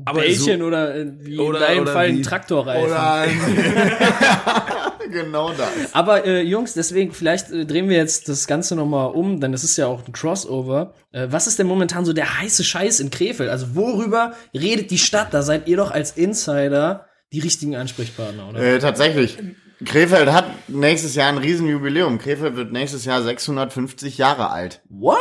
[0.05, 2.85] Aber Bällchen so, oder äh, wie Oder- in deinem oder Fall ein Traktorreifen.
[2.85, 3.39] Oder ein
[5.11, 5.93] genau das.
[5.93, 9.51] Aber äh, Jungs, deswegen vielleicht äh, drehen wir jetzt das Ganze noch mal um, denn
[9.51, 10.93] das ist ja auch ein Crossover.
[11.11, 13.49] Äh, was ist denn momentan so der heiße Scheiß in Krefeld?
[13.49, 15.33] Also worüber redet die Stadt?
[15.33, 18.59] Da seid ihr doch als Insider die richtigen Ansprechpartner, oder?
[18.59, 19.37] Äh, tatsächlich.
[19.85, 22.19] Krefeld hat nächstes Jahr ein Riesenjubiläum.
[22.19, 24.81] Krefeld wird nächstes Jahr 650 Jahre alt.
[24.89, 25.19] What?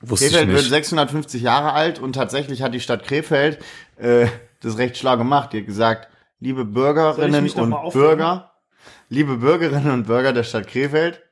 [0.00, 0.70] Wusste ich Krefeld wird nicht.
[0.70, 3.58] 650 Jahre alt und tatsächlich hat die Stadt Krefeld
[3.96, 4.26] äh,
[4.60, 5.52] das recht schlau gemacht.
[5.52, 6.08] Die hat gesagt,
[6.40, 7.92] liebe Bürgerinnen und?
[7.92, 8.52] Bürger,
[9.08, 11.22] liebe Bürgerinnen und Bürger der Stadt Krefeld,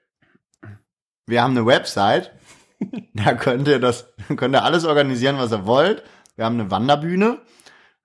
[1.26, 2.32] wir haben eine Website,
[3.14, 6.02] da könnt ihr das, könnt ihr alles organisieren, was ihr wollt.
[6.36, 7.38] Wir haben eine Wanderbühne,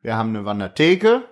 [0.02, 1.24] wir haben eine Wandertheke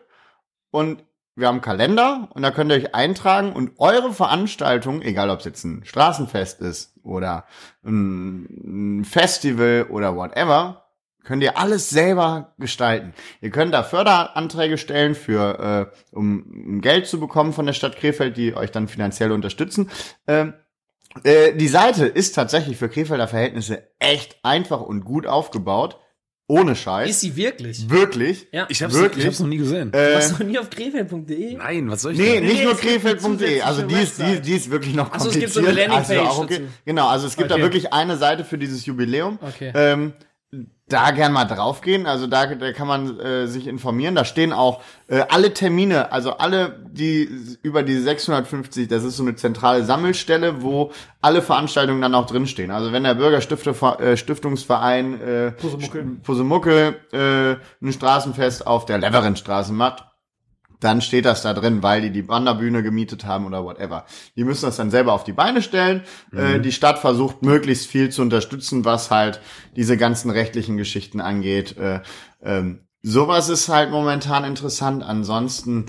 [0.71, 1.03] und
[1.35, 5.39] wir haben einen Kalender und da könnt ihr euch eintragen und eure Veranstaltung, egal ob
[5.39, 7.45] es jetzt ein Straßenfest ist oder
[7.83, 10.85] ein Festival oder whatever,
[11.23, 13.13] könnt ihr alles selber gestalten.
[13.41, 17.97] Ihr könnt da Förderanträge stellen für, äh, um, um Geld zu bekommen von der Stadt
[17.97, 19.89] Krefeld, die euch dann finanziell unterstützen.
[20.27, 20.53] Ähm,
[21.23, 25.99] äh, die Seite ist tatsächlich für Krefelder Verhältnisse echt einfach und gut aufgebaut.
[26.49, 27.07] Ohne Scheiß.
[27.11, 27.87] Ist sie wirklich?
[27.89, 28.47] Wirklich.
[28.51, 28.65] Ja.
[28.69, 29.19] Ich hab's, Wirklich?
[29.23, 29.93] ich hab's noch nie gesehen.
[29.93, 31.57] Äh, Warst du noch nie auf krefeld.de?
[31.57, 32.45] Nein, was soll ich Nee, denn?
[32.47, 33.61] nicht nur krefeld.de.
[33.61, 35.41] Also die ist, die, die ist wirklich noch Ach so, es kompliziert.
[35.41, 36.53] gibt so eine Landingpage also auch okay.
[36.55, 36.67] dazu.
[36.85, 37.59] Genau, also es gibt Okay.
[37.61, 39.37] da wirklich eine Seite für dieses Jubiläum.
[39.41, 39.71] Okay.
[39.75, 40.13] Ähm,
[40.89, 42.05] da gern mal draufgehen.
[42.05, 44.15] Also da, da kann man äh, sich informieren.
[44.15, 47.29] Da stehen auch äh, alle Termine, also alle, die
[47.61, 52.71] über die 650, das ist so eine zentrale Sammelstelle, wo alle Veranstaltungen dann auch drinstehen.
[52.71, 53.69] Also wenn der Bürgerstifte,
[53.99, 56.05] äh, äh, Pusemuckel.
[56.23, 60.08] Pusemuckel äh, ein Straßenfest auf der Leverinstraße macht,
[60.79, 64.05] dann steht das da drin, weil die die Wanderbühne gemietet haben oder whatever.
[64.35, 66.03] Die müssen das dann selber auf die Beine stellen.
[66.33, 69.41] Äh, die Stadt versucht möglichst viel zu unterstützen, was halt
[69.75, 71.77] diese ganzen rechtlichen Geschichten angeht.
[71.77, 72.01] Äh,
[72.41, 75.03] ähm, sowas ist halt momentan interessant.
[75.03, 75.87] Ansonsten,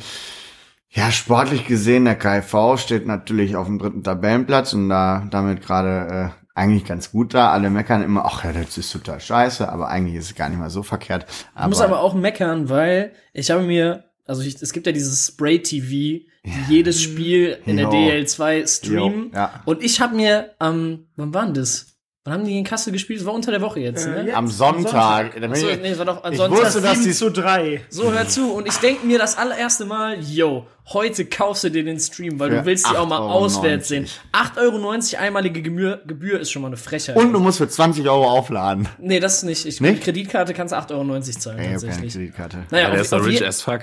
[0.89, 6.33] ja, sportlich gesehen, der KV steht natürlich auf dem dritten Tabellenplatz und da damit gerade
[6.35, 7.53] äh, eigentlich ganz gut da.
[7.53, 10.59] Alle meckern immer, ach ja, das ist total scheiße, aber eigentlich ist es gar nicht
[10.59, 11.27] mal so verkehrt.
[11.57, 15.27] Ich muss aber auch meckern, weil ich habe mir, also ich, es gibt ja dieses
[15.27, 16.25] Spray-TV, die
[16.69, 17.91] jedes Spiel in der Jo.
[17.93, 19.25] DL2 streamen.
[19.27, 19.63] Jo, ja.
[19.65, 21.87] Und ich habe mir, ähm, wann war denn das?
[22.25, 23.21] Wann haben die in Kassel gespielt?
[23.21, 24.27] Das war unter der Woche jetzt, ne?
[24.29, 24.35] ja.
[24.35, 24.83] am Am Sonntag.
[24.91, 25.35] Sonntag.
[25.37, 26.65] da bin Achso, ich- nee, das war doch ich ansonsten.
[26.65, 27.81] wusste, dass die 7 zu 3.
[27.89, 28.53] So, hör zu.
[28.53, 32.51] Und ich denke mir das allererste Mal, yo, heute kaufst du dir den Stream, weil
[32.51, 34.07] Für du willst die auch mal 8,90 auswärts sehen.
[34.33, 34.59] 8,90
[35.17, 37.17] Euro einmalige Gebühr, Gebühr ist schon mal eine Frechheit.
[37.17, 38.87] Und du musst für 20 Euro aufladen.
[38.99, 39.65] nee, das nicht.
[39.65, 40.03] Ich, Nicht?
[40.03, 42.13] Kreditkarte kannst du 8,90 Euro zahlen, Ey, tatsächlich.
[42.13, 42.59] Kreditkarte.
[42.71, 43.81] Naja, der auf, ist auf rich as fuck.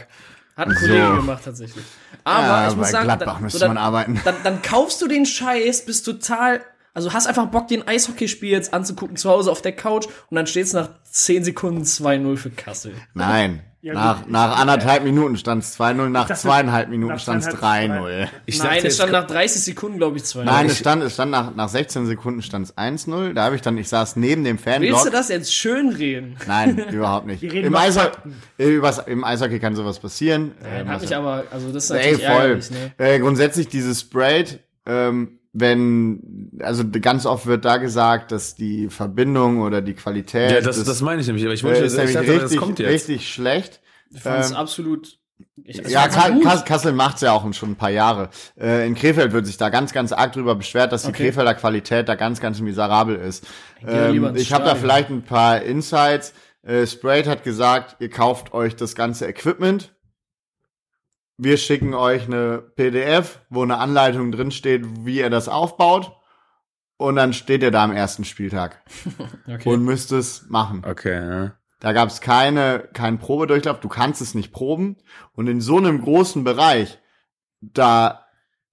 [0.58, 1.16] Hat ein Kollege So.
[1.18, 1.86] gemacht tatsächlich.
[2.24, 4.20] Aber Ja, ich muss sagen, Gladbach dann, müsste dann, man arbeiten.
[4.26, 6.62] Dann, dann kaufst du den Scheiß, bist total,
[6.94, 10.48] also hast einfach Bock, den Eishockeyspiel jetzt anzugucken zu Hause auf der Couch und dann
[10.48, 12.96] steht's nach 10 Sekunden 2-0 für Kassel.
[13.14, 13.62] Nein.
[13.80, 14.32] Ja, nach, gut.
[14.32, 18.28] nach anderthalb Minuten stand es 2-0, nach dachte, zweieinhalb Minuten stand es zweieinhalb 3-0.
[18.48, 20.44] Ich Nein, es stand nach 30 Sekunden, glaube ich, 2-0.
[20.46, 23.34] Nein, Ich- es stand, es stand nach, nach 16 Sekunden stand es 1-0.
[23.34, 24.82] Da habe ich dann, ich saß neben dem Fan.
[24.82, 26.38] Willst du das jetzt schön reden?
[26.48, 27.42] Nein, überhaupt nicht.
[27.44, 28.18] Wir reden Im, über Eishockey,
[28.58, 30.54] äh, übers, Im Eishockey kann sowas passieren.
[30.66, 32.36] Ähm, Hat mich also- aber, also das ist Ey, natürlich voll.
[32.42, 32.92] ärgerlich, ne?
[32.98, 39.62] Äh, grundsätzlich dieses Sprayed, ähm, wenn, also ganz oft wird da gesagt, dass die Verbindung
[39.62, 41.46] oder die Qualität Ja, das, des- das meine ich nämlich.
[41.46, 42.90] Aber ich äh, wollte, ist ich nämlich dachte, das richtig, kommt jetzt.
[42.92, 43.82] richtig schlecht.
[44.12, 45.18] Ich fand's Ähm, absolut.
[45.64, 46.44] Ich, es Ja, war Ka gut.
[46.44, 48.30] Kass Kassel macht's ja auch schon ein paar Jahre.
[48.60, 51.26] Äh, in Krefeld wird sich da ganz, ganz arg drüber beschwert, dass die Okay.
[51.28, 53.46] Krefelder Qualität da ganz, ganz miserabel ist.
[53.86, 56.34] Ähm, ich habe da vielleicht ein paar Insights.
[56.64, 59.94] Äh, Sprayed hat gesagt, ihr kauft euch das ganze Equipment.
[61.38, 66.14] Wir schicken euch eine PDF, wo eine Anleitung drin steht, wie ihr das aufbaut.
[66.98, 68.82] Und dann steht ihr da am ersten Spieltag
[69.48, 69.70] Okay.
[69.70, 70.84] und müsst es machen.
[70.84, 71.54] Okay, ja.
[71.80, 74.98] Da gab es keine, keinen Probedurchlauf, du kannst es nicht proben.
[75.34, 76.98] Und in so einem großen Bereich,
[77.62, 78.27] da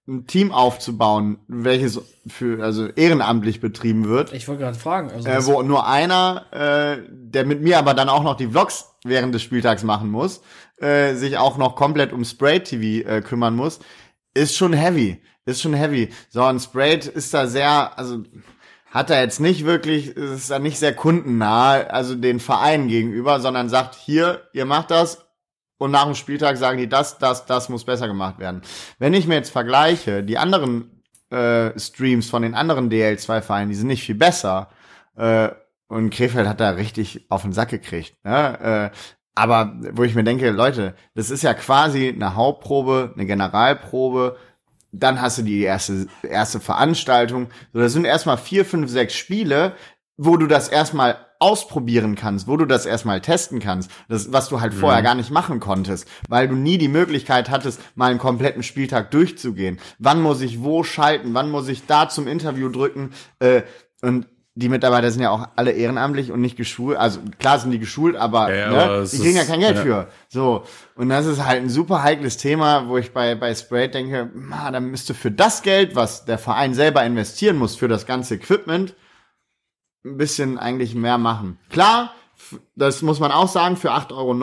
[0.07, 5.11] ein Team aufzubauen, welches für also ehrenamtlich betrieben wird, ich wollte gerade fragen.
[5.11, 8.95] Also äh, wo nur einer, äh, der mit mir aber dann auch noch die Vlogs
[9.05, 10.43] während des Spieltags machen muss,
[10.77, 13.81] äh, sich auch noch komplett um Spray TV äh, kümmern muss,
[14.35, 15.23] ist schon heavy.
[15.47, 16.11] Ist schon heavy.
[16.31, 18.23] So, ein Spray ist da sehr, also
[18.91, 23.69] hat er jetzt nicht wirklich, ist da nicht sehr kundennah, also den Vereinen gegenüber, sondern
[23.69, 25.27] sagt, hier, ihr macht das
[25.79, 28.63] und nach dem Spieltag sagen die, das, das, das muss besser gemacht werden.
[28.99, 33.89] Wenn ich mir jetzt vergleiche, die anderen äh, Streams von den anderen DL2-Vereinen, die sind
[33.89, 34.69] nicht viel besser.
[35.17, 35.51] Äh,
[35.89, 38.17] und Krefeld hat da richtig auf den Sack gekriegt.
[38.25, 38.91] Ne?
[38.93, 38.97] Äh,
[39.35, 44.37] aber wo ich mir denke, Leute, das ist ja quasi eine Hauptprobe, eine Generalprobe.
[44.93, 47.49] Dann hast du die erste, erste Veranstaltung.
[47.73, 49.75] So, das sind erstmal vier, fünf, sechs Spiele,
[50.17, 54.61] wo du das erstmal ausprobieren kannst, wo du das erstmal testen kannst, das, was du
[54.61, 58.63] halt vorher gar nicht machen konntest, weil du nie die Möglichkeit hattest, mal einen kompletten
[58.63, 59.79] Spieltag durchzugehen.
[59.99, 61.35] Wann muss ich wo schalten?
[61.35, 63.11] Wann muss ich da zum Interview drücken?
[63.41, 63.63] Äh,
[64.03, 66.97] und die Mitarbeiter sind ja auch alle ehrenamtlich und nicht geschult.
[66.97, 69.77] Also klar sind die geschult, aber, Ja, ne, aber die kriegen ja ist- kein Geld
[69.79, 69.83] ja.
[69.83, 70.09] für.
[70.29, 70.63] So.
[70.95, 74.71] Und das ist halt ein super heikles Thema, wo ich bei, bei Spray denke, ma,
[74.71, 78.95] da müsste für das Geld, was der Verein selber investieren muss, für das ganze Equipment,
[80.05, 81.59] ein bisschen eigentlich mehr machen.
[81.71, 82.13] Klar,
[82.77, 84.35] das muss man auch sagen, für 8,90 Euro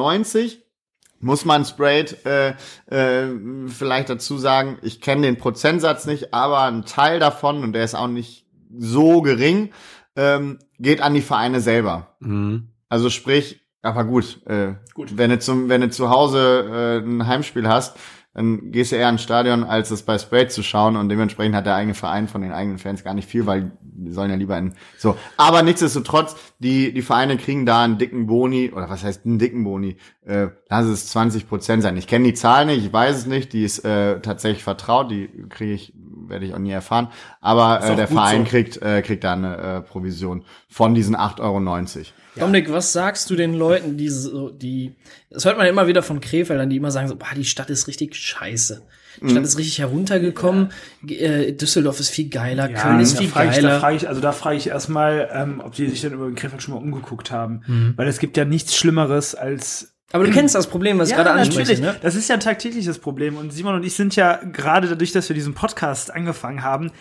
[1.20, 2.56] muss man Sprayed äh,
[2.88, 3.28] äh,
[3.68, 7.96] vielleicht dazu sagen, ich kenne den Prozentsatz nicht, aber ein Teil davon, und der ist
[7.96, 9.72] auch nicht so gering,
[10.16, 12.16] ähm, geht an die Vereine selber.
[12.20, 12.70] Mhm.
[12.90, 15.18] Also sprich, aber gut, äh, Gut.
[15.18, 17.98] wenn du zum, wenn du zu Hause äh, ein Heimspiel hast,
[18.34, 21.66] dann gehst du eher ins Stadion, als es bei Sprayed zu schauen und dementsprechend hat
[21.66, 24.58] der eigene Verein von den eigenen Fans gar nicht viel, weil die sollen ja lieber
[24.58, 25.18] in so.
[25.36, 29.66] Aber nichtsdestotrotz, die die Vereine kriegen da einen dicken Boni oder was heißt einen dicken
[29.66, 29.98] Boni?
[30.26, 31.98] Äh, lass es 20 Prozent sein.
[31.98, 33.52] Ich kenne die Zahl nicht, ich weiß es nicht.
[33.52, 35.94] Die ist äh, tatsächlich vertraut, die kriege ich,
[36.28, 37.10] werde ich auch nie erfahren.
[37.40, 38.50] Aber äh, der Verein so.
[38.52, 42.06] kriegt äh, kriegt da eine äh, Provision von diesen 8,90 Euro.
[42.38, 44.96] Dominik, was sagst du den Leuten, die so, die,
[45.30, 47.70] das hört man ja immer wieder von Krefeldern, die immer sagen so, boah, die Stadt
[47.70, 48.82] ist richtig scheiße.
[49.20, 49.30] Die Mhm.
[49.32, 50.70] Stadt ist richtig heruntergekommen,
[51.10, 53.80] äh, Düsseldorf ist viel geiler, Köln ist da viel frage ich, da geiler.
[53.82, 56.64] frage ich, also da frage ich erstmal, ähm, ob die sich dann über den Krefeld
[56.64, 57.64] schon mal umgeguckt haben.
[57.68, 57.94] Mhm.
[57.98, 61.32] Weil es gibt ja nichts Schlimmeres als Aber du kennst das Problem, was ich gerade
[61.32, 61.96] anspreche, ne?
[62.02, 63.38] Das ist ja ein tagtägliches Problem.
[63.38, 66.92] Und Simon und ich sind ja gerade dadurch, dass wir diesen Podcast angefangen haben,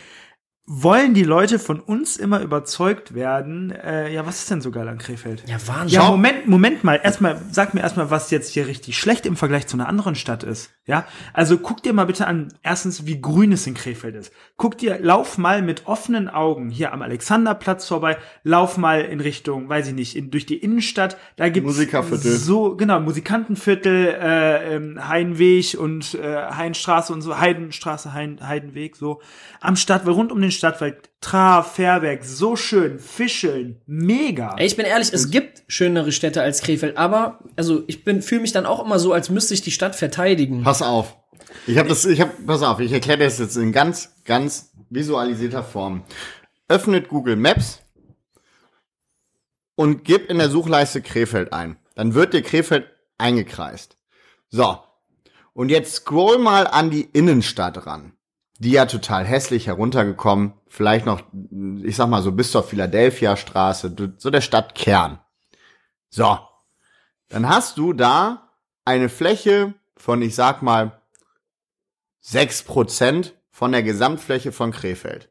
[0.73, 3.73] wollen die Leute von uns immer überzeugt werden.
[3.73, 5.43] Äh, ja, was ist denn so geil an Krefeld?
[5.49, 6.01] Ja, Wahnsinn.
[6.01, 7.01] Ja, Moment, Moment mal.
[7.03, 10.45] Erstmal, sag mir erstmal, was jetzt hier richtig schlecht im Vergleich zu einer anderen Stadt
[10.45, 10.71] ist.
[10.87, 14.33] Ja, also guck dir mal bitte an, erstens, wie grün es in Krefeld ist.
[14.57, 19.69] Guck dir, lauf mal mit offenen Augen hier am Alexanderplatz vorbei, lauf mal in Richtung,
[19.69, 21.17] weiß ich nicht, in, durch die Innenstadt.
[21.35, 22.37] Da gibt's Musikerviertel.
[22.37, 29.21] so, genau, Musikantenviertel, äh, ähm, Heidenweg und äh, Heidenstraße und so, Heidenstraße, Heiden, Heidenweg, so.
[29.61, 34.57] Am Stadtwald, rund um den Stadtwald, Traf, Fairberg, so schön, Fischeln, mega.
[34.59, 38.43] Ey, ich bin ehrlich, es gibt schönere Städte als Krefeld, aber also ich bin fühle
[38.43, 40.63] mich dann auch immer so, als müsste ich die Stadt verteidigen.
[40.63, 41.17] Pass auf.
[41.67, 45.65] Ich habe das, ich habe, pass auf, ich erkläre das jetzt in ganz, ganz visualisierter
[45.65, 46.05] Form.
[46.69, 47.81] Öffnet Google Maps
[49.77, 51.79] und gib in der Suchleiste Krefeld ein.
[51.95, 52.85] Dann wird dir Krefeld
[53.17, 53.97] eingekreist.
[54.51, 54.79] So.
[55.55, 58.13] Und jetzt scroll mal an die Innenstadt ran.
[58.61, 60.53] Die ja total hässlich heruntergekommen.
[60.69, 61.23] Vielleicht noch,
[61.83, 65.19] ich sag mal so bis zur Philadelphia Straße, so der Stadtkern.
[66.11, 66.39] So.
[67.29, 68.51] Dann hast du da
[68.85, 71.01] eine Fläche von, ich sag mal,
[72.25, 75.31] 6% von der Gesamtfläche von Krefeld.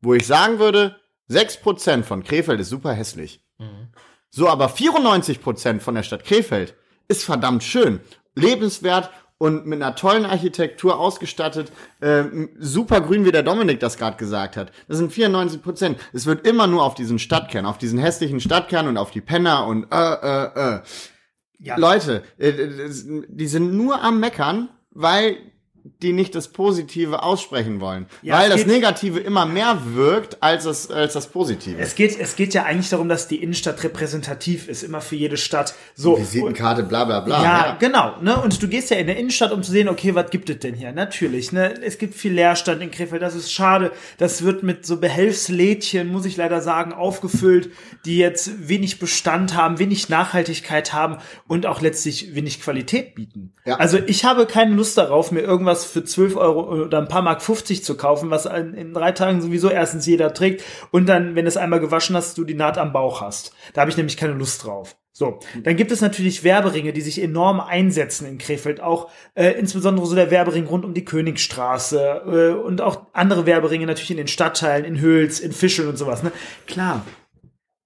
[0.00, 1.00] Wo ich sagen würde,
[1.30, 3.44] 6% von Krefeld ist super hässlich.
[4.30, 6.76] So, aber 94% von der Stadt Krefeld
[7.08, 8.00] ist verdammt schön,
[8.34, 11.72] lebenswert und mit einer tollen Architektur ausgestattet,
[12.02, 14.72] ähm, super grün, wie der Dominik das gerade gesagt hat.
[14.88, 15.98] Das sind 94 Prozent.
[16.12, 19.66] Es wird immer nur auf diesen Stadtkern, auf diesen hässlichen Stadtkern und auf die Penner
[19.66, 20.80] und äh, äh, äh.
[21.60, 21.76] Ja.
[21.76, 22.90] Leute, äh, äh,
[23.28, 25.38] die sind nur am Meckern, weil
[26.02, 28.06] die nicht das Positive aussprechen wollen.
[28.22, 31.78] Ja, weil das Negative immer mehr wirkt als das, als das Positive.
[31.78, 35.36] Es geht, es geht ja eigentlich darum, dass die Innenstadt repräsentativ ist, immer für jede
[35.36, 35.74] Stadt.
[35.94, 36.18] So.
[36.18, 37.42] Visitenkarte, bla bla bla.
[37.42, 38.20] Ja, genau.
[38.20, 38.40] Ne?
[38.40, 40.74] Und du gehst ja in der Innenstadt, um zu sehen, okay, was gibt es denn
[40.74, 40.92] hier?
[40.92, 41.52] Natürlich.
[41.52, 41.74] Ne?
[41.82, 43.22] Es gibt viel Leerstand in Krefeld.
[43.22, 43.92] Das ist schade.
[44.18, 47.70] Das wird mit so Behelfslädchen, muss ich leider sagen, aufgefüllt,
[48.04, 53.52] die jetzt wenig Bestand haben, wenig Nachhaltigkeit haben und auch letztlich wenig Qualität bieten.
[53.64, 53.76] Ja.
[53.76, 57.42] Also ich habe keine Lust darauf, mir irgendwas für 12 Euro oder ein paar Mark
[57.42, 61.48] 50 zu kaufen, was in, drei Tagen sowieso erstens jeder trägt und dann, wenn du
[61.48, 63.52] es einmal gewaschen hast, du die Naht am Bauch hast.
[63.74, 64.96] Da habe ich nämlich keine Lust drauf.
[65.12, 70.06] So, dann gibt es natürlich Werberinge, die sich enorm einsetzen in Krefeld, auch äh, insbesondere
[70.06, 74.28] so der Werbering rund um die Königstraße äh, und auch andere Werberinge natürlich in den
[74.28, 76.22] Stadtteilen, in Hüls, in Fischeln und sowas.
[76.22, 76.30] Ne?
[76.68, 77.04] Klar,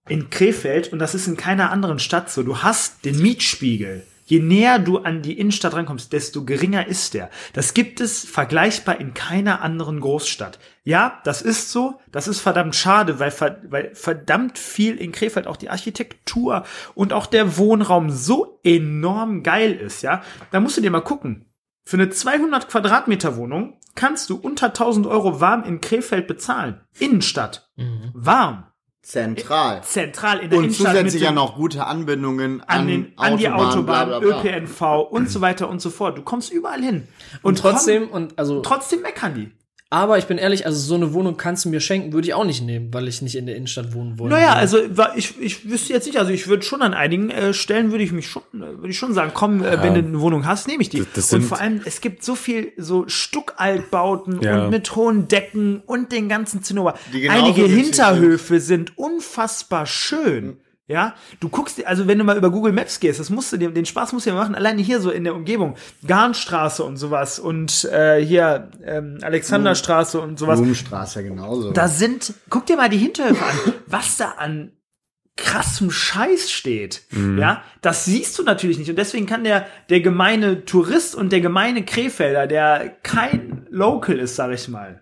[0.08, 4.06] in Krefeld, und das ist in keiner anderen Stadt so, du hast den Mietspiegel.
[4.32, 7.28] Je näher du an die Innenstadt rankommst, desto geringer ist der.
[7.52, 10.58] Das gibt es vergleichbar in keiner anderen Großstadt.
[10.84, 12.00] Ja, das ist so.
[12.12, 13.30] Das ist verdammt schade, weil,
[13.68, 16.64] weil verdammt viel in Krefeld auch die Architektur
[16.94, 20.22] und auch der Wohnraum so enorm geil ist, ja.
[20.50, 21.44] Da musst du dir mal gucken.
[21.84, 26.80] Für eine 200 Quadratmeter Wohnung kannst du unter 1000 Euro warm in Krefeld bezahlen.
[26.98, 27.70] Innenstadt.
[28.14, 28.71] Warm.
[29.02, 29.82] Zentral.
[29.82, 33.36] Zentral in der Und Innenstadt zusätzlich mit ja noch gute Anbindungen an, an, den, an
[33.36, 34.44] die Autobahn, bla, bla, bla.
[34.44, 36.16] ÖPNV und so weiter und so fort.
[36.18, 37.08] Du kommst überall hin.
[37.42, 39.50] Und trotzdem, komm, und also, trotzdem meckern die.
[39.92, 42.44] Aber ich bin ehrlich, also so eine Wohnung kannst du mir schenken, würde ich auch
[42.44, 44.34] nicht nehmen, weil ich nicht in der Innenstadt wohnen wollte.
[44.34, 44.78] Naja, also
[45.16, 48.10] ich, ich wüsste jetzt nicht, also ich würde schon an einigen äh, Stellen würde ich
[48.12, 50.80] mich schon, äh, würde ich schon sagen, komm, äh, wenn du eine Wohnung hast, nehme
[50.82, 51.00] ich die.
[51.00, 54.64] Das- das und sind- vor allem, es gibt so viel so Stuckaltbauten Ja.
[54.64, 56.94] und mit hohen Decken und den ganzen Zinnober.
[57.28, 60.56] Einige Hinterhöfe sind unfassbar schön.
[60.92, 63.56] Ja, du guckst dir, also wenn du mal über Google Maps gehst, das musst du
[63.56, 65.74] dir, den Spaß musst du dir machen, alleine hier so in der Umgebung,
[66.06, 70.58] Garnstraße und sowas und äh, hier ähm, Alexanderstraße und sowas.
[70.58, 71.72] Blumenstraße genauso.
[71.72, 74.72] Da sind, guck dir mal die Hinterhöfe an, was da an
[75.36, 77.04] krassem Scheiß steht.
[77.38, 78.90] Ja, das siehst du natürlich nicht.
[78.90, 84.36] Und deswegen kann der, der gemeine Tourist und der gemeine Krefelder, der kein Local ist,
[84.36, 85.01] sag ich mal,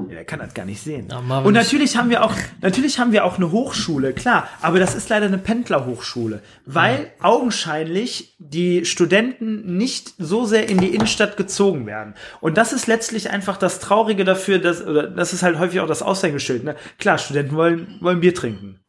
[0.00, 1.06] ja, der kann das gar nicht sehen.
[1.46, 4.94] Und ich- natürlich haben wir auch, natürlich haben wir auch eine Hochschule, klar, aber das
[4.94, 11.86] ist leider eine Pendlerhochschule, weil augenscheinlich die Studenten nicht so sehr in die Innenstadt gezogen
[11.86, 12.14] werden.
[12.40, 15.86] Und das ist letztlich einfach das Traurige dafür, dass, oder das ist halt häufig auch
[15.86, 16.74] das Aushängeschild, ne?
[16.98, 18.80] Klar, Studenten wollen, wollen Bier trinken.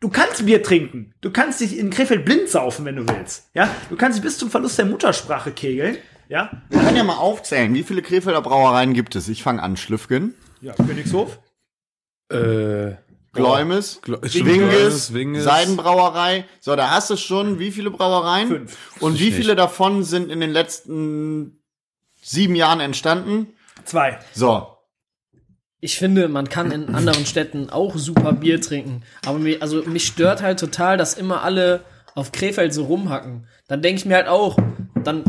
[0.00, 1.12] Du kannst Bier trinken.
[1.20, 3.50] Du kannst dich in Krefeld blind saufen, wenn du willst.
[3.52, 5.96] Ja, du kannst dich bis zum Verlust der Muttersprache kegeln.
[6.28, 9.28] Ja, Wir können ja mal aufzählen, wie viele Krefelder Brauereien gibt es?
[9.28, 9.76] Ich fange an.
[9.76, 11.38] Schlüffgen, ja, Königshof.
[12.30, 12.96] Äh,
[13.32, 15.44] Gläumes, Gl- Winges, Winges.
[15.44, 16.44] Seidenbrauerei.
[16.60, 18.48] So, da hast du schon wie viele Brauereien?
[18.48, 18.76] Fünf.
[19.00, 21.62] Und wie viele davon sind in den letzten
[22.20, 23.48] sieben Jahren entstanden?
[23.84, 24.18] Zwei.
[24.34, 24.66] So,
[25.80, 29.02] ich finde, man kann in anderen Städten auch super Bier trinken.
[29.24, 31.84] Aber mir, also mich stört halt total, dass immer alle
[32.16, 33.46] auf Krefeld so rumhacken.
[33.68, 34.56] Dann denke ich mir halt auch,
[35.04, 35.22] dann,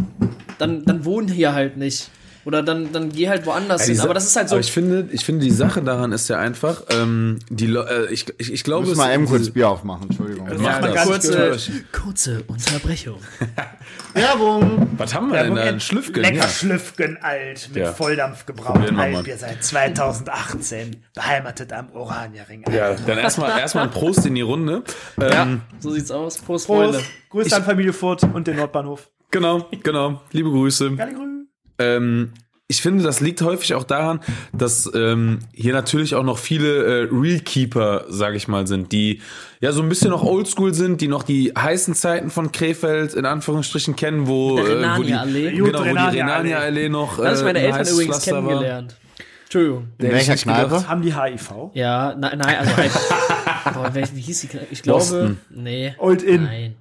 [0.60, 2.10] dann, dann wohnen hier halt nicht.
[2.46, 4.02] Oder dann, dann geh halt woanders Ja, hin.
[4.02, 4.56] Aber das ist halt so.
[4.56, 8.14] Aber ich finde, ich finde, die Sache daran ist ja einfach, ähm, die, Le- äh,
[8.14, 10.48] ich, ich, ich glaube, Muss es- mal eben kurz Bier aufmachen, Entschuldigung.
[10.48, 10.94] Mach man das.
[10.96, 11.70] gar nicht kurze, gehört.
[11.92, 13.18] kurze Unterbrechung.
[14.14, 14.88] Werbung!
[14.98, 15.64] Was haben wir denn da?
[15.64, 16.24] Ein Schlüffgen?
[16.24, 16.48] Lecker Ja.
[16.48, 17.92] Schlüffgen alt, mit Ja.
[17.94, 18.90] Volldampf gebraut.
[18.92, 19.16] Mal.
[19.16, 22.64] Altbier seit 2018, beheimatet am Oranierring.
[22.74, 24.84] Ja, dann erstmal erstmal ein Prost in die Runde.
[25.22, 25.48] Ähm, Ja,
[25.80, 26.38] so sieht's aus.
[26.38, 26.92] Prost, Prost.
[26.94, 27.00] Freunde.
[27.30, 29.10] Grüße an Familie Furt und den Nordbahnhof.
[29.32, 30.22] Genau, genau.
[30.32, 30.92] Liebe Grüße.
[30.96, 31.46] Geile Grüße.
[31.80, 32.32] Ähm,
[32.72, 34.20] ich finde, das liegt häufig auch daran,
[34.54, 39.22] dass ähm, hier natürlich auch noch viele äh, Realkeeper, sage ich mal, sind, die
[39.60, 43.26] ja so ein bisschen noch oldschool sind, die noch die heißen Zeiten von Krefeld in
[43.26, 45.52] Anführungsstrichen kennen, wo, Der äh, wo die, Renania-Allee.
[45.52, 46.22] genau, wo die Renania-Allee.
[46.22, 48.42] Renania-Allee noch äh, Das ist meine ein Eltern übrigens Pflaster war.
[48.44, 48.96] kennengelernt.
[49.46, 49.88] Entschuldigung.
[49.98, 50.44] In Hätte ich welcher.
[50.44, 50.88] Kneipe?
[50.88, 51.52] Haben die HIV?
[51.74, 53.74] Ja, nein, nein, also einfach.
[53.74, 54.48] Boah, wie hieß die?
[54.48, 54.68] Kneipe?
[54.70, 55.00] Ich glaube.
[55.00, 55.38] Boston.
[55.50, 55.96] Nee.
[55.98, 56.44] Old Inn.
[56.44, 56.76] Nein.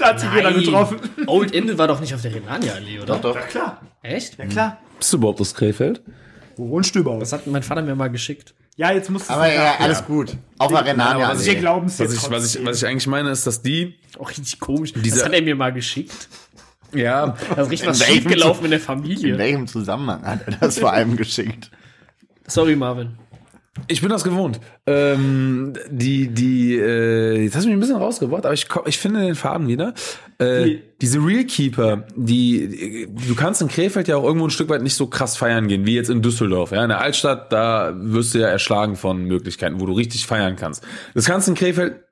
[0.00, 0.60] Da hat sich jeder Nein.
[0.60, 0.98] getroffen.
[1.26, 3.16] Old Inn war doch nicht auf der Renania-Allee, oder?
[3.18, 3.34] Doch.
[3.34, 4.38] Ja klar, Echt?
[4.38, 4.78] ja klar.
[4.98, 6.02] Bist du überhaupt aus Krefeld?
[6.56, 7.22] Wo wohnst du überhaupt?
[7.22, 8.54] Das hat mein Vater mir mal geschickt.
[8.76, 10.36] Ja, jetzt musst du Aber ja, alles gut.
[10.58, 11.28] Auf der Renania.
[11.30, 11.60] was Wir Allee.
[11.60, 14.30] glauben es Was jetzt ich, was, ich, was ich eigentlich meine, ist, dass die, Auch
[14.30, 14.92] richtig komisch.
[14.94, 16.28] Dieser- das hat er mir mal geschickt.
[16.94, 19.38] ja, Da ist richtig was In schiefgelaufen in der In Familie.
[19.38, 21.70] welchem Zusammenhang hat er das vor allem geschickt?
[22.46, 23.16] Sorry, Marvin.
[23.88, 24.60] Ich bin das gewohnt.
[24.86, 29.20] Ähm, die, die, äh, jetzt hast du mich ein bisschen rausgebracht, aber ich, ich finde
[29.20, 29.94] den Faden wieder.
[30.38, 34.82] Äh, Die- diese Realkeeper, die, du kannst in Krefeld ja auch irgendwo ein Stück weit
[34.82, 36.72] nicht so krass feiern gehen, wie jetzt in Düsseldorf.
[36.72, 40.56] Ja, in der Altstadt, da wirst du ja erschlagen von Möglichkeiten, wo du richtig feiern
[40.56, 40.84] kannst.
[41.14, 42.04] Das kannst du in Krefeld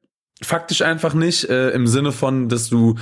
[0.42, 2.94] faktisch einfach nicht, äh, im Sinne von, dass du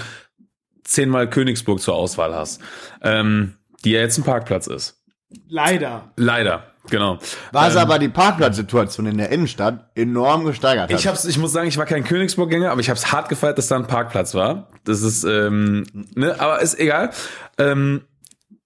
[0.84, 2.60] zehnmal Königsburg zur Auswahl hast,
[3.02, 3.54] ähm,
[3.84, 5.02] die ja jetzt ein Parkplatz ist.
[5.48, 6.12] Leider.
[6.16, 7.18] Leider, genau.
[7.52, 10.98] Was aber die Parkplatzsituation in der Innenstadt enorm gesteigert hat.
[10.98, 13.68] Ich hab's, ich muss sagen, ich war kein Königsburg-Gänger, aber ich hab's hart gefeiert, dass
[13.68, 14.68] da ein Parkplatz war.
[14.84, 17.10] Das ist, ähm, ne, aber ist egal.
[17.58, 18.02] Ähm,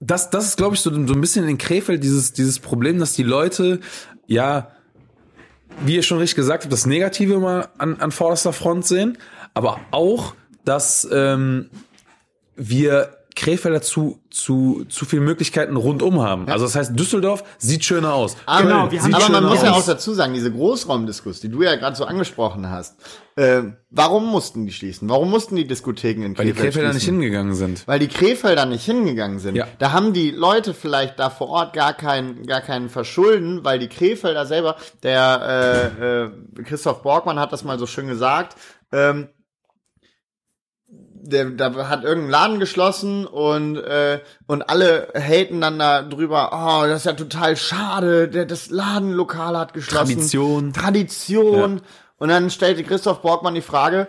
[0.01, 3.13] das, das ist, glaube ich, so, so ein bisschen in Krefeld dieses, dieses Problem, dass
[3.13, 3.81] die Leute,
[4.27, 4.71] ja,
[5.85, 9.19] wie ihr schon richtig gesagt habt, das Negative mal an, an vorderster Front sehen,
[9.55, 11.71] aber auch, dass ähm,
[12.57, 16.47] wir Krefelder zu, zu, zu viele Möglichkeiten rundum haben.
[16.49, 18.37] Also das heißt, Düsseldorf sieht schöner aus.
[18.45, 19.83] aber, Genau, wir haben aber man schöner muss ja aus.
[19.83, 22.97] auch dazu sagen, diese Großraumdiskus, die du ja gerade so angesprochen hast,
[23.37, 25.09] äh, warum mussten die schließen?
[25.09, 27.89] Warum mussten die Diskotheken in Weil die Krefeld Krefelder nicht hingegangen sind.
[27.89, 29.57] Weil die Krefelder nicht hingegangen sind.
[29.57, 29.67] Ja.
[29.79, 33.89] Da haben die Leute vielleicht da vor Ort gar keinen, gar keinen Verschulden, weil die
[33.89, 38.57] Krefelder selber, der äh, äh, Christoph Borgmann hat das mal so schön gesagt,
[38.93, 39.29] ähm,
[41.23, 46.87] der, da hat irgendein Laden geschlossen und äh, und alle haten dann da drüber, oh,
[46.87, 50.15] das ist ja total schade, der, das Ladenlokal hat geschlossen.
[50.15, 50.73] Tradition.
[50.73, 51.81] Tradition.
[52.19, 54.07] Und dann stellte Christoph Borgmann die Frage,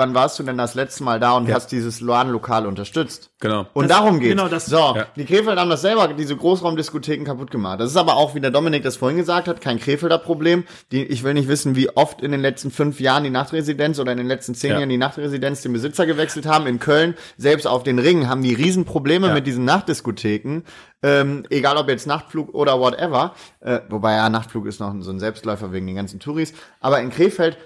[0.00, 1.54] wann warst du denn das letzte Mal da und Ja.
[1.54, 3.30] hast dieses Ladenlokal unterstützt?
[3.38, 3.66] Genau.
[3.74, 4.30] Und Das- darum geht's.
[4.30, 5.06] genau, das- so, Ja.
[5.14, 7.78] die Krefelder haben das selber, diese Großraumdiskotheken kaputt gemacht.
[7.80, 10.64] Das ist aber auch, wie der Dominik das vorhin gesagt hat, kein Krefelder Problem.
[10.90, 14.12] Die, ich will nicht wissen, wie oft in den letzten fünf Jahren die Nachtresidenz oder
[14.12, 14.78] in den letzten zehn Ja.
[14.78, 16.66] Jahren die Nachtresidenz den Besitzer gewechselt haben.
[16.66, 19.34] In Köln, selbst auf den Ringen, haben die Riesenprobleme Ja.
[19.34, 20.62] mit diesen Nachtdiskotheken.
[21.02, 23.34] Ähm, egal ob jetzt Nachtflug oder whatever.
[23.60, 26.52] Äh, wobei ja, Nachtflug ist noch so ein Selbstläufer wegen den ganzen Touris.
[26.80, 27.56] Aber in Krefeld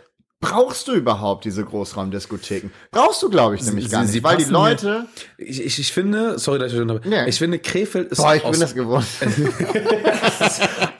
[0.44, 2.70] brauchst du überhaupt diese Großraumdiskotheken?
[2.90, 4.12] Brauchst du, glaube ich, nämlich Sie- gar nicht.
[4.12, 5.06] sie weil die Leute...
[5.38, 7.14] Ich, ich, ich finde, sorry, dass ich unterbreche.
[7.14, 7.26] Ja.
[7.26, 9.06] Ich finde, Krefeld ist Boah, ich aus- bin das gewohnt.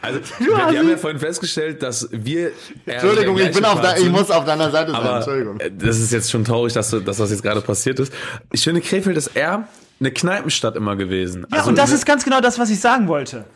[0.02, 2.50] Also, wir, wir haben ja vorhin festgestellt, dass wir.
[2.84, 5.16] Entschuldigung, ich bin auf Part ich muss auf deiner Seite sein.
[5.16, 5.58] Entschuldigung.
[5.60, 8.12] äh, das ist jetzt schon traurig, dass, du- dass das jetzt gerade passiert ist.
[8.52, 9.66] Ich finde, Krefeld ist eher
[10.00, 11.46] eine Kneipenstadt immer gewesen.
[11.50, 13.46] Ja, Also, und das ist ganz genau das, was ich sagen wollte.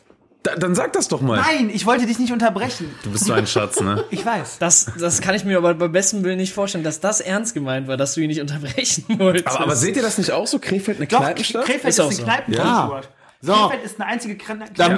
[0.48, 1.36] Da, dann sag das doch mal.
[1.40, 2.94] Nein, ich wollte dich nicht unterbrechen.
[3.02, 4.04] Du bist so ein Schatz, ne?
[4.10, 4.58] Ich weiß.
[4.58, 7.88] Das, das kann ich mir aber beim besten Willen nicht vorstellen, dass das ernst gemeint
[7.88, 9.48] war, dass du ihn nicht unterbrechen wolltest.
[9.48, 10.58] Aber, aber seht ihr das nicht auch so?
[10.58, 11.64] Krefeld eine Doch, Kneipenstadt?
[11.66, 12.22] Krefeld Ist ist, auch eine so.
[12.24, 13.02] Kneipenkultur.
[13.40, 13.52] So.
[13.52, 14.36] Krefeld ist eine einzige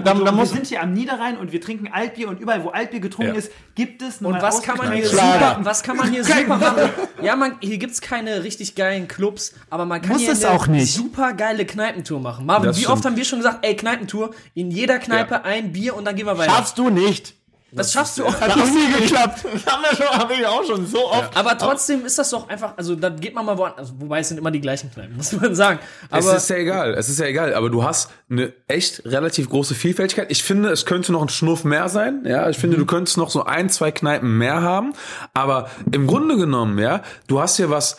[0.03, 3.33] dann wir sind hier am Niederrhein und wir trinken Altbier und überall, wo Altbier getrunken
[3.35, 3.39] Ja.
[3.39, 6.57] ist, gibt es Und eine was kann man hier super, was kann man hier super
[6.57, 6.91] machen?
[7.23, 10.55] Ja, man, hier gibt's keine richtig geilen Clubs, aber man kann Muss hier es eine
[10.55, 10.91] auch nicht.
[10.95, 12.47] super geile Kneipentour machen.
[12.47, 12.97] Marvin, Das wie stimmt.
[12.97, 15.43] oft haben wir schon gesagt, ey, Kneipentour, in jeder Kneipe Ja.
[15.43, 16.51] ein Bier und dann gehen wir weiter.
[16.51, 17.35] Schaffst du nicht.
[17.73, 18.41] Das schaffst du auch.
[18.41, 19.45] Hat noch nie geklappt.
[19.45, 21.37] Das haben wir schon, habe ich auch schon so oft.
[21.37, 24.29] Aber trotzdem ist das doch einfach, also da geht man mal woanders, also, wobei es
[24.29, 25.79] sind immer die gleichen Kneipen, muss man sagen.
[26.11, 29.49] Es Aber ist ja egal, es ist ja egal, aber du hast eine echt relativ
[29.49, 30.31] große Vielfältigkeit.
[30.31, 32.49] Ich finde, es könnte noch ein Schnuff mehr sein, ja.
[32.49, 34.93] Ich finde, du könntest noch so ein, zwei Kneipen mehr haben,
[35.35, 37.99] aber im Grunde genommen, ja, du hast hier was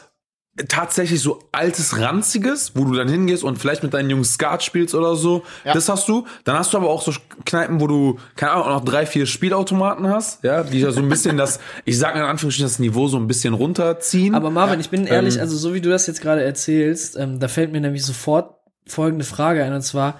[0.67, 4.93] tatsächlich so altes Ranziges, wo du dann hingehst und vielleicht mit deinen Jungs Skat spielst
[4.93, 5.43] oder so.
[5.63, 5.73] Ja.
[5.73, 6.25] Das hast du.
[6.43, 7.13] Dann hast du aber auch so
[7.45, 11.07] Kneipen, wo du, keine Ahnung, noch drei, vier Spielautomaten hast, ja, die ja so ein
[11.09, 14.35] bisschen das, ich sage in Anführungsstrichen, das Niveau so ein bisschen runterziehen.
[14.35, 17.39] Aber Marvin, ich bin ehrlich, Ähm, also so wie du das jetzt gerade erzählst, ähm,
[17.39, 20.19] da fällt mir nämlich sofort folgende Frage ein, und zwar,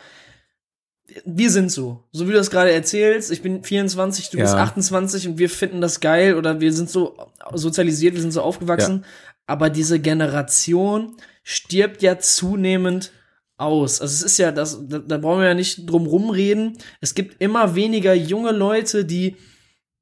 [1.26, 2.06] wir sind so.
[2.14, 4.44] So wie du das gerade erzählst, ich bin 24, du Ja.
[4.44, 7.18] bist 28 und wir finden das geil oder wir sind so
[7.54, 9.04] sozialisiert, wir sind so aufgewachsen.
[9.52, 13.12] Aber diese Generation stirbt ja zunehmend
[13.58, 14.00] aus.
[14.02, 16.78] Also es ist ja, das, da, da brauchen wir ja nicht drum rumreden.
[17.02, 19.36] Es gibt immer weniger junge Leute, die,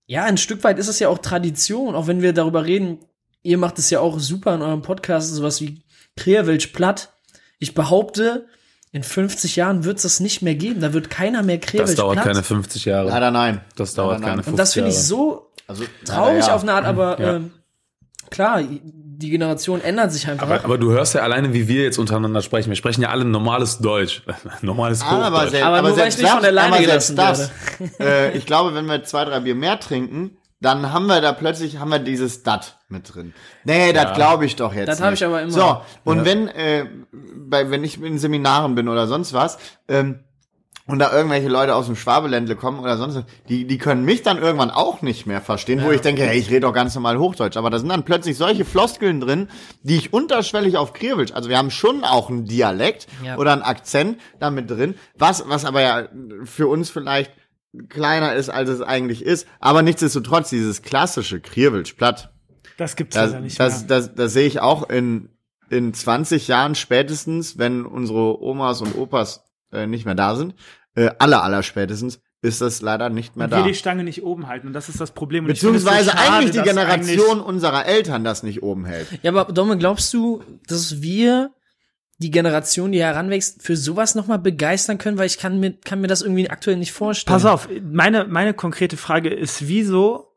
[0.06, 3.00] ja, ein Stück weit ist es ja auch Tradition, auch wenn wir darüber reden,
[3.42, 5.82] ihr macht es ja auch super in eurem Podcast, sowas wie
[6.16, 7.14] Kreerwelsch platt.
[7.60, 8.46] Ich behaupte,
[8.92, 10.80] in 50 Jahren wird es das nicht mehr geben.
[10.82, 12.26] Da wird keiner mehr Das Kreerwelsch dauert platt.
[12.28, 13.10] keine 50 Jahre.
[13.10, 13.62] Leider nein.
[13.76, 14.30] Das dauert Leider nein.
[14.30, 15.06] keine 50 Und das finde ich Jahre.
[15.06, 16.56] so Also, traurig ja.
[16.56, 17.36] auf eine Art, aber Ja.
[17.38, 17.52] ähm,
[18.30, 20.48] klar, die Generation ändert sich einfach.
[20.48, 22.70] Aber, aber du hörst ja alleine, wie wir jetzt untereinander sprechen.
[22.70, 24.24] Wir sprechen ja alle normales Deutsch.
[24.62, 25.50] normales Aber, Hochdeutsch.
[25.52, 27.52] selbst, Aber aber selbst das, alleine aber selbst das,
[28.00, 31.80] äh, ich glaube, wenn wir zwei, drei Bier mehr trinken, dann haben wir da plötzlich
[31.80, 33.34] haben wir dieses Dat mit drin.
[33.64, 34.88] Nee, das glaube ich doch jetzt.
[34.88, 35.22] Das hab nicht.
[35.22, 35.52] ich aber immer.
[35.52, 39.58] So, und wenn, äh, bei, wenn ich in Seminaren bin oder sonst was,
[39.88, 40.20] ähm,
[40.90, 44.38] und da irgendwelche Leute aus dem Schwabeländle kommen oder sonst die, die können mich dann
[44.38, 47.58] irgendwann auch nicht mehr verstehen, wo ich denke, hey, ich rede doch ganz normal Hochdeutsch.
[47.58, 49.48] Aber da sind dann plötzlich solche Floskeln drin,
[49.84, 53.38] die ich unterschwellig auf Kriewitsch, also wir haben schon auch einen Dialekt Ja.
[53.38, 56.08] oder einen Akzent damit drin, was, was aber ja
[56.44, 57.32] für uns vielleicht
[57.90, 59.48] kleiner ist, als es eigentlich ist.
[59.60, 62.34] Aber nichtsdestotrotz, dieses klassische Kriewitsch platt,
[62.78, 63.88] Das gibt's das, leider nicht das, mehr.
[63.88, 65.30] das, das sehe ich auch in,
[65.70, 70.56] in 20 Jahren spätestens, wenn unsere Omas und Opas äh, nicht mehr da sind,
[70.96, 73.58] äh, aller, aller spätestens, ist das leider nicht mehr Und da.
[73.58, 74.68] wir die Stange nicht oben halten.
[74.68, 75.44] Und das ist das Problem.
[75.46, 79.08] Und Beziehungsweise so schade, eigentlich die Generation unserer Eltern das nicht oben hält.
[79.22, 81.54] Ja, aber Domme, glaubst du, dass wir
[82.20, 85.18] die Generation, die heranwächst, für sowas nochmal begeistern können?
[85.18, 87.34] Weil ich kann mir, kann mir das irgendwie aktuell nicht vorstellen.
[87.34, 90.34] Pass auf, meine, meine konkrete Frage ist, wieso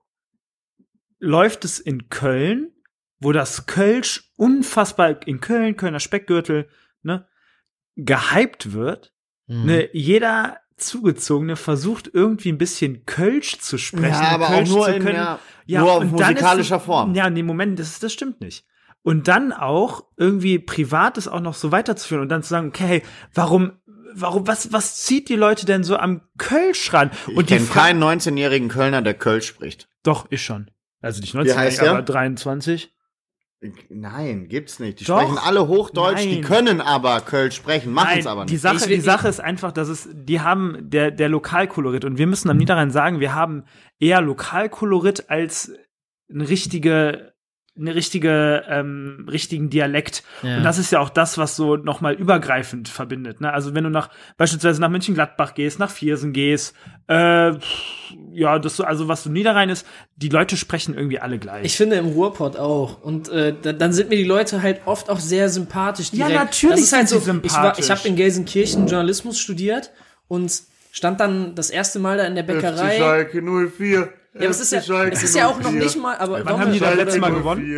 [1.20, 2.72] läuft es in Köln,
[3.20, 6.68] wo das Kölsch unfassbar in Köln, Kölner Speckgürtel,
[7.02, 7.28] ne,
[7.94, 9.11] gehypt wird,
[9.52, 9.66] Mhm.
[9.66, 14.86] ne, jeder Zugezogene versucht irgendwie ein bisschen Kölsch zu sprechen, Ja, aber auch Kölsch nur
[14.86, 15.16] zu in, können.
[15.66, 17.14] ja, nur auf und dann musikalischer ist, Form.
[17.14, 18.64] Ja, nee, Moment, das, das stimmt nicht.
[19.02, 23.02] Und dann auch irgendwie Privates auch noch so weiterzuführen und dann zu sagen, okay, hey,
[23.34, 23.72] warum,
[24.14, 27.10] warum, was, was zieht die Leute denn so am Kölsch ran?
[27.26, 29.88] Ich und die kenne keinen 19-jährigen Kölner, der Kölsch spricht.
[30.02, 30.70] Doch, ich schon.
[31.00, 32.02] Also nicht Wie 19, heißt aber der?
[32.02, 32.92] 23.
[33.88, 35.00] Nein, gibt's nicht.
[35.00, 35.20] Die Doch.
[35.20, 36.44] sprechen alle Hochdeutsch, die Nein.
[36.44, 38.62] können aber Kölsch sprechen, machen es Nein, aber die nicht.
[38.62, 42.18] Sache, Ich will- die Sache ist einfach, dass es, die haben der, der Lokalkolorit und
[42.18, 43.64] wir müssen am Niederrhein sagen, wir haben
[44.00, 45.70] eher Lokalkolorit als
[46.32, 47.31] eine richtige,
[47.78, 50.22] eine richtige, ähm, richtigen Dialekt.
[50.42, 50.58] Ja.
[50.58, 53.40] Und das ist ja auch das, was so nochmal übergreifend verbindet.
[53.40, 53.50] Ne?
[53.50, 56.74] Also wenn du nach, beispielsweise nach Mönchengladbach gehst, nach Viersen gehst,
[57.08, 57.52] äh,
[58.32, 61.64] ja, das so, also was so Niederrhein ist, die Leute sprechen irgendwie alle gleich.
[61.64, 63.00] Ich finde im Ruhrpott auch.
[63.00, 66.10] Und äh, da, dann sind mir die Leute halt oft auch sehr sympathisch.
[66.12, 66.44] Ja, Direkt.
[66.44, 67.52] natürlich das ist halt so, sie Ich, war, ich
[67.86, 67.90] sympathisch.
[67.90, 69.92] habe in Gelsenkirchen Journalismus studiert
[70.28, 70.52] und
[70.90, 72.98] stand dann das erste Mal da in der Bäckerei.
[72.98, 74.12] Schalke 04.
[74.34, 76.72] Ja, aber es ist ja, es ist ja auch noch nicht mal, aber Wann haben
[76.72, 77.70] die da letztes Mal gewonnen?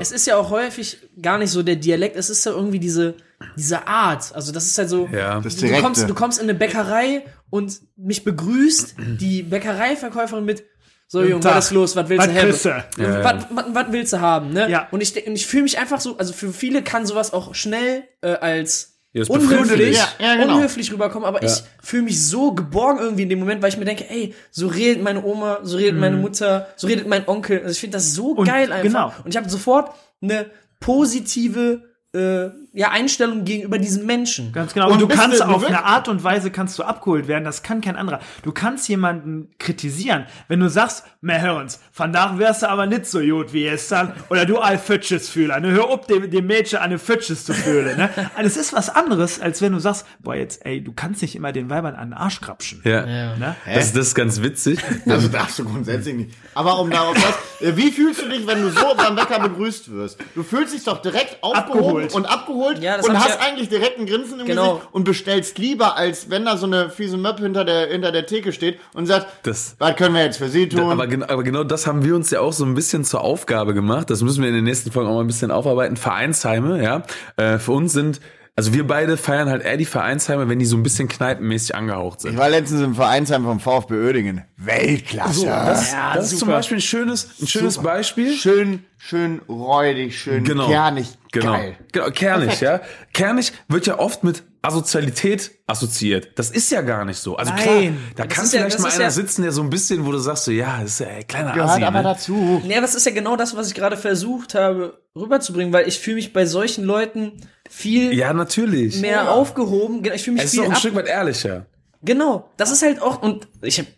[0.00, 3.14] es ist ja auch häufig gar nicht so der Dialekt, es ist ja irgendwie diese,
[3.56, 4.34] diese Art.
[4.34, 5.40] Also das ist halt so, Ja.
[5.40, 10.64] Du, kommst, du kommst in eine Bäckerei und mich begrüßt die Bäckereiverkäuferin mit
[11.06, 11.96] so, Junge, was ist los?
[11.96, 12.84] Was willst Was du haben?
[12.98, 13.24] Ja.
[13.24, 14.70] Was, was, was willst du haben, ne?
[14.70, 14.88] Ja.
[14.92, 18.04] Und ich, und ich fühle mich einfach so, also für viele kann sowas auch schnell
[18.22, 19.96] äh, als unhöflich.
[19.96, 20.56] Ja, ja, genau.
[20.56, 23.84] unhöflich rüberkommen, aber ich fühle mich so geborgen irgendwie in dem Moment, weil ich mir
[23.84, 27.58] denke, ey, so redet meine Oma, so redet meine Mutter, so redet mein Onkel.
[27.60, 28.38] Also ich finde das so Mhm.
[28.38, 28.82] Und geil einfach.
[28.82, 29.12] genau.
[29.24, 29.92] Und ich habe sofort
[30.22, 31.82] eine positive
[32.12, 34.52] äh, ja, Einstellung gegenüber diesen Menschen.
[34.52, 34.86] Ganz genau.
[34.86, 37.44] Und Und, du kannst auf eine Art und Weise kannst du abgeholt werden.
[37.44, 38.20] Das kann kein anderer.
[38.42, 43.06] Du kannst jemanden kritisieren, wenn du sagst, mehr hör uns, vandaag wärst du aber nicht
[43.06, 44.12] so gut wie gestern.
[44.28, 45.58] Oder du all Fütsches fühler.
[45.58, 45.72] Ne?
[45.72, 47.96] Hör auf, dem, dem Mädchen eine Fütsches zu fühlen.
[47.96, 48.10] Ne?
[48.36, 51.34] Also es ist was anderes, als wenn du sagst, boah, jetzt, ey, du kannst nicht
[51.34, 52.80] immer den Weibern an den Arsch krapschen.
[52.84, 53.04] Ja.
[53.36, 53.56] Ne?
[53.66, 54.78] Das, das ist ganz witzig.
[55.10, 56.30] Also darfst du grundsätzlich nicht.
[56.54, 59.90] Aber um darauf was, äh, wie fühlst du dich, wenn du so beim Bäcker begrüßt
[59.90, 60.18] wirst?
[60.34, 62.14] Du fühlst dich doch direkt aufgehoben Abgeholt.
[62.14, 64.74] und abgeholt Ja, das und hast ja- eigentlich direkt ein Grinsen im Genau.
[64.74, 68.26] Gesicht und bestellst lieber, als wenn da so eine fiese Möp hinter der, hinter der
[68.26, 70.90] Theke steht und sagt, Das- was können wir jetzt für sie tun?
[70.90, 73.74] Aber, gen aber genau das haben wir uns ja auch so ein bisschen zur Aufgabe
[73.74, 74.10] gemacht.
[74.10, 75.96] Das müssen wir in den nächsten Folgen auch mal ein bisschen aufarbeiten.
[75.96, 77.02] Vereinsheime, ja.
[77.36, 78.20] Äh, für uns sind,
[78.56, 82.20] also wir beide feiern halt eher die Vereinsheime, wenn die so ein bisschen kneipenmäßig angehaucht
[82.20, 82.32] sind.
[82.32, 84.44] ich war letztens im Vereinsheim vom VfB Oedingen.
[84.62, 85.46] Weltklasse.
[85.46, 86.48] das, Ja, das ist zum.
[86.48, 88.32] Beispiel ein schönes, ein schönes Beispiel.
[88.34, 90.68] schön, schön räudig, schön Genau.
[90.68, 91.06] kernig.
[91.32, 91.52] Genau.
[91.52, 91.76] Geil.
[91.92, 92.10] genau.
[92.10, 92.80] Kernig, ja.
[93.12, 96.28] Kernig wird ja oft mit Asozialität assoziiert.
[96.38, 97.36] Das ist ja gar nicht so.
[97.36, 97.98] Also klar, Nein.
[98.16, 99.70] da Das kann ist ja- vielleicht das mal ist einer ja- sitzen, der so ein
[99.70, 102.02] bisschen, wo du sagst so, ja, das ist ja ein kleiner Gehört Asi, aber ne?
[102.04, 102.62] dazu.
[102.66, 106.16] Ja, das ist ja genau das, was ich gerade versucht habe rüberzubringen, weil ich fühle
[106.16, 107.40] mich bei solchen Leuten
[107.70, 109.00] viel Ja, natürlich.
[109.00, 110.02] mehr aufgehoben.
[110.12, 111.66] Ich fühle mich Es ist viel auch ein ab Stück weit ehrlicher.
[112.02, 113.88] Genau, das ist halt auch, und ich habe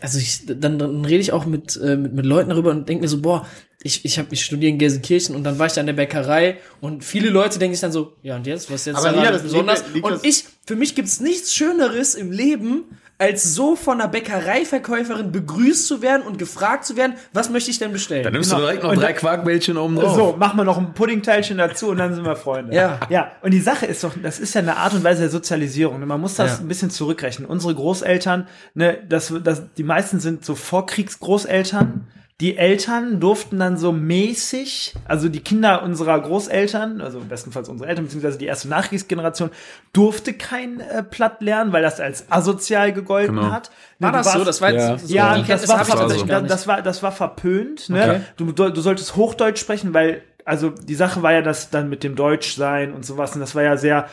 [0.00, 3.02] also ich, dann, dann rede ich auch mit, äh, mit, mit Leuten darüber und denke
[3.02, 3.46] mir so, boah,
[3.82, 6.58] ich, ich, hab, ich studiere in Gelsenkirchen und dann war ich da in der Bäckerei
[6.80, 9.20] und viele Leute denken sich dann so, ja und jetzt, was ist jetzt Aber daran
[9.20, 9.80] Lina, das besonders?
[9.82, 12.84] liegt- liegt und ich, für mich gibt's nichts Schöneres im Leben,
[13.22, 17.78] als so von einer Bäckereiverkäuferin begrüßt zu werden und gefragt zu werden, was möchte ich
[17.78, 18.24] denn bestellen?
[18.24, 18.60] Dann nimmst Genau.
[18.62, 20.14] du direkt noch Und drei Quarkbällchen oben drauf.
[20.16, 22.74] So, machen wir noch ein Puddingteilchen dazu und dann sind wir Freunde.
[22.74, 22.98] Ja.
[23.08, 23.30] Ja.
[23.42, 26.00] Und die Sache ist doch, das ist ja eine Art und Weise der Sozialisierung.
[26.00, 26.06] ne?
[26.06, 26.64] Man muss das Ja.
[26.64, 27.48] ein bisschen zurückrechnen.
[27.48, 32.06] Unsere Großeltern, ne, das, das, die meisten sind so Vorkriegsgroßeltern.
[32.42, 38.06] Die Eltern durften dann so mäßig, also die Kinder unserer Großeltern, also bestenfalls unsere Eltern,
[38.06, 39.50] beziehungsweise die erste Nachkriegsgeneration,
[39.92, 43.52] durfte kein äh, Platt lernen, weil das als asozial gegolten Genau.
[43.52, 43.70] hat.
[44.00, 44.44] Ne, war du das so?
[44.44, 44.98] Das war jetzt Ja.
[44.98, 46.24] so, ja, das war, ich war so.
[46.26, 47.88] das, das war das war verpönt.
[47.88, 48.02] Ne?
[48.02, 48.20] Okay.
[48.36, 52.16] Du, du, solltest Hochdeutsch sprechen, weil also die Sache war ja das dann mit dem
[52.16, 54.08] Deutschsein und sowas und das war ja sehr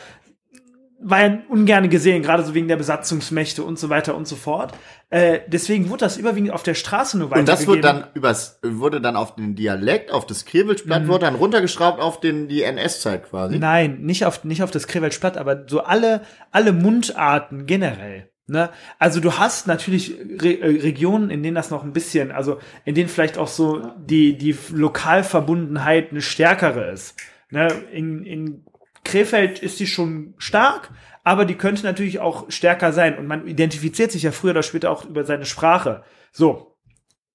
[1.02, 4.72] war ja ungern gesehen, gerade so wegen der Besatzungsmächte und so weiter und so fort.
[5.08, 8.02] Äh, deswegen wurde das überwiegend auf der Straße nur Und das wurde weitergegeben.
[8.10, 10.48] dann übers, wurde dann auf den Dialekt, auf das Mhm.
[10.50, 13.58] Krewelschblatt, wurde dann runtergeschraubt auf den, die NS-Zeit quasi.
[13.58, 16.20] Nein, nicht auf, nicht auf das Krewelschblatt, aber so alle,
[16.50, 18.28] alle Mundarten generell.
[18.46, 18.68] Ne?
[18.98, 22.94] Also du hast natürlich Re äh, Regionen, in denen das noch ein bisschen, also in
[22.94, 27.16] denen vielleicht auch so die, die Lokalverbundenheit eine stärkere ist.
[27.50, 27.68] Ne?
[27.92, 28.64] In, in
[29.10, 30.90] Krefeld ist sie schon stark,
[31.24, 33.18] aber die könnte natürlich auch stärker sein.
[33.18, 36.02] Und man identifiziert sich ja früher oder später auch über seine Sprache.
[36.32, 36.76] So,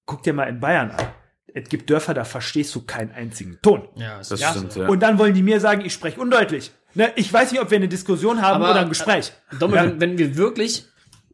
[0.04, 1.06] guck dir mal in Bayern an.
[1.54, 3.88] Es gibt Dörfer, da verstehst du keinen einzigen Ton.
[3.94, 4.50] ja, Das Ja?
[4.50, 4.88] stimmt, ja.
[4.88, 6.70] Und dann wollen die mir sagen, ich spreche undeutlich.
[6.94, 7.12] Ne?
[7.16, 9.32] Ich weiß nicht, ob wir eine Diskussion haben Aber, oder ein Gespräch.
[9.58, 9.84] Dommel, Ja.
[9.84, 10.86] wenn, wenn wir wirklich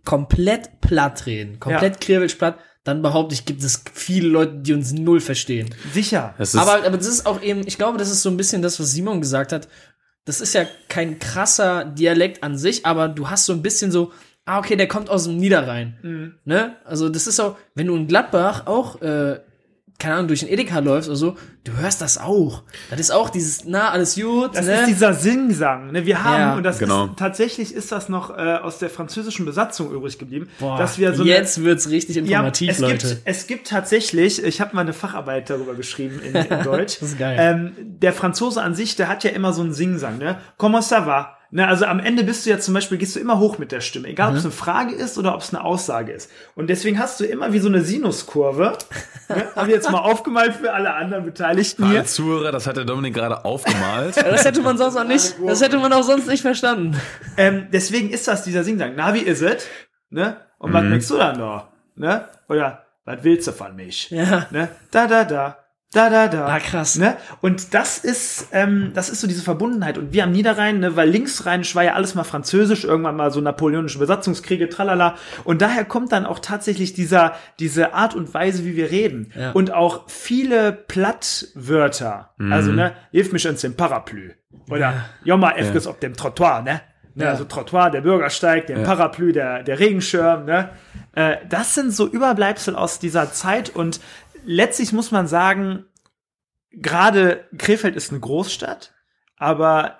[0.04, 2.00] komplett platt reden, komplett Ja.
[2.00, 5.72] Krivelschplatt, dann behaupte ich, gibt es viele Leute, die uns null verstehen.
[5.92, 6.34] Sicher.
[6.56, 8.90] Aber, aber das ist auch eben, ich glaube, das ist so ein bisschen das, was
[8.90, 9.68] Simon gesagt hat.
[10.24, 14.12] Das ist ja kein krasser Dialekt an sich, aber du hast so ein bisschen so,
[14.44, 15.98] ah, okay, der kommt aus dem Niederrhein.
[16.02, 16.34] Mhm.
[16.44, 16.76] Ne?
[16.84, 19.40] Also das ist so, wenn du in Gladbach auch, äh,
[20.02, 22.62] keine Ahnung, durch den Edeka läufst oder so, du hörst das auch.
[22.90, 24.80] Das ist auch dieses, na, alles gut, Das ne?
[24.80, 25.92] ist dieser Singsang.
[25.92, 26.04] Ne?
[26.04, 26.54] Wir haben, Ja.
[26.56, 27.06] und das Genau.
[27.06, 31.14] ist, tatsächlich ist das noch äh, aus der französischen Besatzung übrig geblieben, Boah, dass wir
[31.14, 33.08] so jetzt wird's richtig eine, informativ, es Leute.
[33.08, 36.98] Gibt, es gibt tatsächlich, ich habe mal eine Facharbeit darüber geschrieben in, in Deutsch.
[37.00, 37.36] Das ist geil.
[37.40, 40.38] Ähm, der Franzose an sich, der hat ja immer so einen Singsang, ne?
[40.58, 41.36] Comment ça va?
[41.54, 43.82] Ne, also am Ende bist du ja zum Beispiel, gehst du immer hoch mit der
[43.82, 46.30] Stimme, egal ob es eine Frage ist oder ob es eine Aussage ist.
[46.54, 48.78] Und deswegen hast du immer wie so eine Sinuskurve.
[49.28, 49.44] ne?
[49.54, 52.06] Haben wir jetzt mal aufgemalt für alle anderen Beteiligten hier.
[52.06, 54.16] Zuhörer, das hat der Dominik gerade aufgemalt.
[54.32, 56.98] Das hätte man sonst auch nicht, das hätte man auch sonst nicht verstanden.
[57.36, 58.94] Ähm, deswegen ist das dieser Singsang.
[58.96, 59.66] Na, wie ist es?
[60.08, 60.38] Ne?
[60.58, 61.68] Und was merkst du dann noch?
[61.96, 62.28] Ne?
[62.48, 64.10] Oder was willst du von mich?
[64.10, 64.46] Ja.
[64.50, 64.68] Ne?
[64.90, 65.58] Da, da, da.
[65.92, 66.46] Da, da, da.
[66.46, 66.96] Ah, krass.
[66.96, 67.18] Ne?
[67.42, 69.98] Und das ist, ähm, das ist so diese Verbundenheit.
[69.98, 73.42] Und wir am Niederrhein, ne, weil linksrheinisch war ja alles mal französisch, irgendwann mal so
[73.42, 75.16] napoleonische Besatzungskriege, tralala.
[75.44, 79.32] Und daher kommt dann auch tatsächlich dieser, diese Art und Weise, wie wir reden.
[79.36, 79.50] Ja.
[79.52, 82.30] Und auch viele Plattwörter.
[82.50, 84.32] Also, ne, hilf mich uns dem Parapluie.
[84.70, 86.80] Oder, ja, mal Efges auf dem Trottoir, ne?
[87.14, 87.30] Ne, Ja.
[87.30, 90.70] Also Trottoir, der Bürgersteig, der Parapluie, der, der Regenschirm, ne?
[91.14, 94.00] Äh, das sind so Überbleibsel aus dieser Zeit und
[94.44, 95.84] letztlich muss man sagen,
[96.72, 98.92] gerade Krefeld ist eine Großstadt,
[99.36, 99.98] aber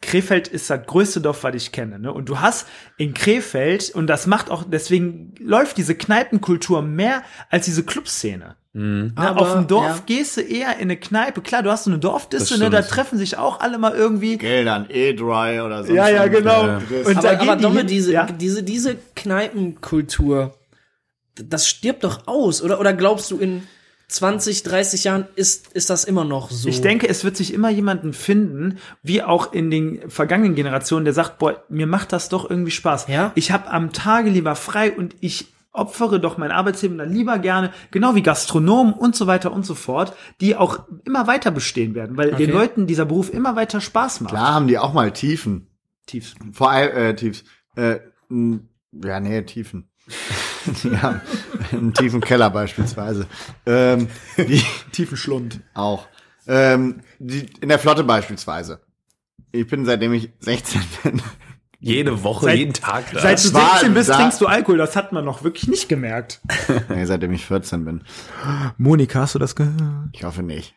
[0.00, 1.98] Krefeld ist das größte Dorf, was ich kenne.
[1.98, 2.12] Ne?
[2.12, 2.66] Und du hast
[2.96, 8.56] in Krefeld, und das macht auch, deswegen läuft diese Kneipenkultur mehr als diese Clubszene.
[8.74, 9.12] Ne?
[9.16, 10.02] Aber, Auf dem Dorf ja.
[10.06, 11.42] gehst du eher in eine Kneipe.
[11.42, 12.70] Klar, du hast so eine Dorfdisse, ne?
[12.70, 14.38] da treffen sich auch alle mal irgendwie.
[14.38, 15.92] Geldern, E-Dry oder so.
[15.94, 16.66] Ja, ja, genau.
[16.66, 16.76] Ja.
[17.04, 18.26] Und aber, da aber die Domme, hin- diese, ja?
[18.26, 20.54] diese, diese Kneipenkultur,
[21.34, 22.62] das stirbt doch aus.
[22.62, 23.62] Oder, oder glaubst du, in
[24.08, 26.68] 20, 30 Jahren ist, ist das immer noch so?
[26.68, 31.14] Ich denke, es wird sich immer jemanden finden, wie auch in den vergangenen Generationen, der
[31.14, 33.08] sagt, boah, mir macht das doch irgendwie Spaß.
[33.08, 33.32] Ja?
[33.34, 37.72] Ich habe am Tage lieber frei und ich opfere doch mein Arbeitsleben dann lieber gerne,
[37.90, 42.18] genau wie Gastronomen und so weiter und so fort, die auch immer weiter bestehen werden,
[42.18, 42.52] weil den Okay.
[42.52, 44.34] Leuten dieser Beruf immer weiter Spaß macht.
[44.34, 45.68] Klar haben die auch mal Tiefen.
[46.06, 46.34] Tief.
[46.52, 47.44] Vor allem, äh, Tiefs.
[47.76, 49.88] Äh, ja, nee, Tiefen.
[51.00, 51.20] haben
[51.72, 53.26] einen tiefen Keller beispielsweise.
[53.66, 55.60] Ähm, die Tiefen Schlund.
[55.74, 56.08] auch.
[56.46, 58.80] Ähm, die, in der Flotte beispielsweise.
[59.52, 61.22] Ich bin seitdem ich 16 bin.
[61.78, 63.04] Jede Woche, Seit- jeden Tag.
[63.12, 63.20] da.
[63.20, 65.88] Seit du war 16 bist, da- trinkst du Alkohol, das hat man noch wirklich nicht
[65.88, 66.40] gemerkt.
[66.88, 68.04] nee, seitdem ich 14 bin.
[68.78, 69.74] Monika, hast du das gehört?
[70.12, 70.74] Ich hoffe nicht.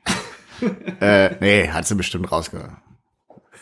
[1.01, 2.71] äh, nee, hat sie bestimmt rausgehört.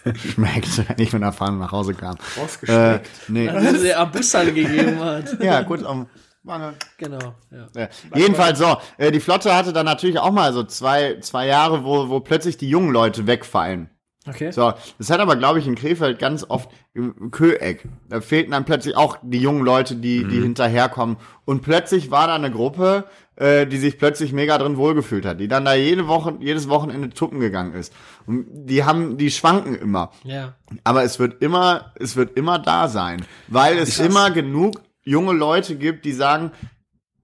[0.34, 2.16] Schmeckt, wenn ich mit einer Fahne nach Hause kam.
[2.16, 3.10] Äh, Rausgeschmeckt.
[3.28, 3.48] nee.
[3.48, 5.38] Dass er Abussan gegeben hat.
[5.42, 6.08] Ja, kurz am
[6.44, 6.74] Wange.
[6.98, 7.68] Genau, ja.
[7.76, 7.88] Ja.
[8.16, 12.10] Jedenfalls so, äh, die Flotte hatte dann natürlich auch mal so zwei, zwei Jahre, wo,
[12.10, 13.90] wo plötzlich die jungen Leute wegfallen.
[14.26, 14.52] Okay.
[14.52, 17.84] So, das hat aber, glaube ich, in Krefeld ganz oft im Köeck.
[18.10, 21.18] Da fehlten dann plötzlich auch die jungen Leute, die, die hinterherkommen.
[21.44, 23.06] Und plötzlich war da eine Gruppe,
[23.36, 27.10] äh, die sich plötzlich mega drin wohlgefühlt hat, die dann da jede Woche, jedes Wochenende
[27.10, 27.94] tuppen gegangen ist.
[28.26, 30.12] Und die haben, die schwanken immer.
[30.24, 30.54] Ja.
[30.86, 35.76] Aber es wird immer, es wird immer da sein, weil es immer genug junge Leute
[35.76, 36.52] gibt, die sagen,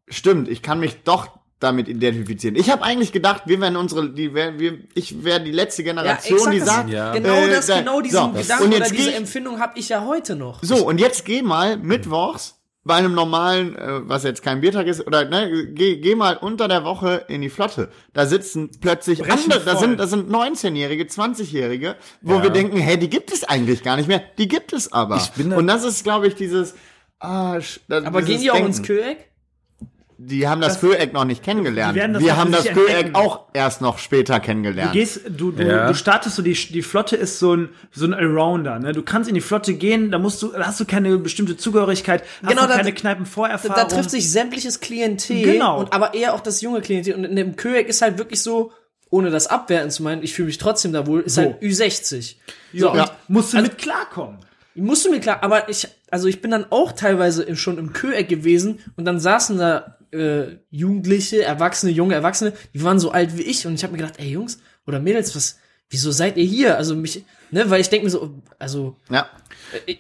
[0.10, 2.56] stimmt, ich kann mich doch damit identifizieren.
[2.56, 6.54] Ich habe eigentlich gedacht, wir wären unsere, die wir, ich wäre die letzte Generation, exakt,
[6.56, 7.12] die das- sagt, Ja.
[7.14, 9.90] Genau äh, das, da- genau diesen so, Gedanken und oder diese geh, Empfindung habe ich
[9.90, 10.60] ja heute noch.
[10.64, 12.56] so und jetzt geh mal mittwochs
[12.86, 16.68] bei einem normalen, äh, was jetzt kein Biertag ist, oder ne, geh, geh mal unter
[16.70, 17.90] der Woche in die Flotte.
[18.14, 22.44] Da sitzen plötzlich andere, da sind, da sind 19-Jährige, 20-Jährige, wo Ja.
[22.44, 24.24] wir denken, hey, die gibt es eigentlich gar nicht mehr.
[24.38, 25.18] Die gibt es aber.
[25.18, 26.74] Ich bin da- und das ist, glaube ich, dieses.
[27.20, 28.70] Ah, sch- da- Aber dieses gehen die auch Denken.
[28.70, 29.29] ins Köeck?
[30.22, 31.98] Die haben das, Köeck noch nicht kennengelernt.
[31.98, 34.92] das wir haben das Köeck auch erst noch später Du kennengelernt.
[34.92, 35.88] gehst, du, du, Ja.
[35.88, 38.92] du startest so, die, die Flotte ist so ein, so ein Allrounder, ne?
[38.92, 42.24] Du kannst in die Flotte gehen, da musst du, da hast du keine bestimmte Zugehörigkeit,
[42.44, 43.76] hast Genau, da- keine Da, Kneipenvorerfahrung.
[43.78, 45.42] da trifft sich sämtliches Klientel.
[45.54, 45.80] Genau.
[45.80, 47.16] Und aber eher auch das junge Klientel.
[47.16, 48.74] Und in dem Köeck ist halt wirklich so,
[49.10, 51.44] ohne das abwerten zu meinen, ich fühle mich trotzdem da wohl, ist So.
[51.44, 52.36] halt Ü60.
[52.74, 54.38] ja, So, und musst du also- mit klarkommen.
[54.82, 58.28] Musst du mir klar, aber ich, also ich bin dann auch teilweise schon im Köeck
[58.30, 63.44] gewesen und dann saßen da äh, Jugendliche, Erwachsene, junge Erwachsene, die waren so alt wie
[63.44, 65.60] ich und ich habe mir gedacht, ey Jungs oder Mädels, was,
[65.90, 66.78] wieso seid ihr hier?
[66.78, 69.28] Also mich, ne, weil ich denke mir so, also ja.
[69.86, 70.00] ich,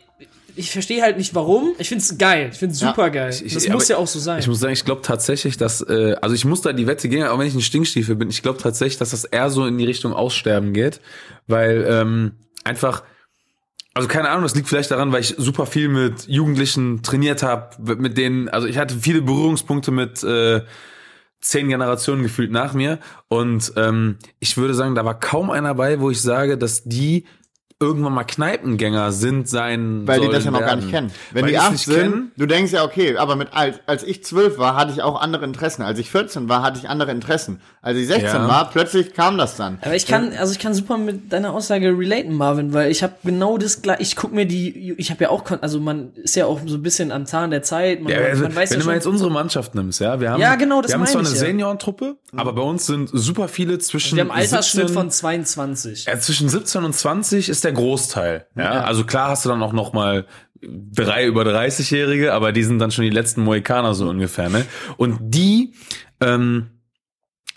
[0.55, 1.73] ich verstehe halt nicht warum.
[1.77, 3.34] Ich find's geil, ich find's super geil.
[3.43, 4.39] Ich- das muss ja auch so sein.
[4.39, 7.25] Ich muss sagen, ich glaube tatsächlich, dass, äh, also ich muss da die Wette gehen,
[7.27, 9.86] auch wenn ich ein Stinkstiefel bin, ich glaube tatsächlich, dass das eher so in die
[9.86, 11.01] Richtung Aussterben geht,
[11.47, 12.32] weil ähm,
[12.63, 13.03] einfach,
[13.93, 17.95] also keine Ahnung, das liegt vielleicht daran, weil ich super viel mit Jugendlichen trainiert habe,
[17.95, 20.61] mit denen, also ich hatte viele Berührungspunkte mit äh,
[21.41, 22.99] zehn Generationen gefühlt nach mir.
[23.27, 27.25] Und ähm, ich würde sagen, da war kaum einer bei, wo ich sage, dass die
[27.82, 31.11] irgendwann mal Kneipengänger sind sein Weil die das ja noch gar nicht kennen.
[31.32, 34.03] Wenn Weil die acht nicht sind, kennen, du denkst ja, okay, aber mit als, als
[34.03, 35.82] ich zwölf war, hatte ich auch andere Interessen.
[35.84, 37.61] Als ich 14 war, hatte ich andere Interessen.
[37.82, 38.47] Als ich 16 Ja.
[38.49, 39.77] war, plötzlich kam das dann.
[39.82, 43.13] Aber ich kann, also ich kann super mit deiner Aussage relaten, Marvin, weil ich habe
[43.23, 44.01] genau das gleiche.
[44.01, 46.84] Ich guck mir die, ich habe ja auch, also man ist ja auch so ein
[46.84, 48.01] bisschen am Zahn der Zeit.
[48.01, 50.32] Man, Ja, also, man weiß wenn ja du mal jetzt unsere Mannschaft nimmst, ja, wir
[50.32, 51.36] haben, Ja, genau, das wir haben zwar eine ja.
[51.36, 56.05] Seniorentroppe, aber bei uns sind super viele zwischen wir haben Altersschnitt 17 von 22.
[56.05, 58.47] ja, zwischen 17 und 20 ist der Großteil.
[58.55, 60.26] Ja, also klar hast du dann auch noch mal
[60.61, 64.65] drei über 30-Jährige, aber die sind dann schon die letzten Mohikaner so ungefähr, ne?
[64.97, 65.74] Und die
[66.20, 66.72] ähm,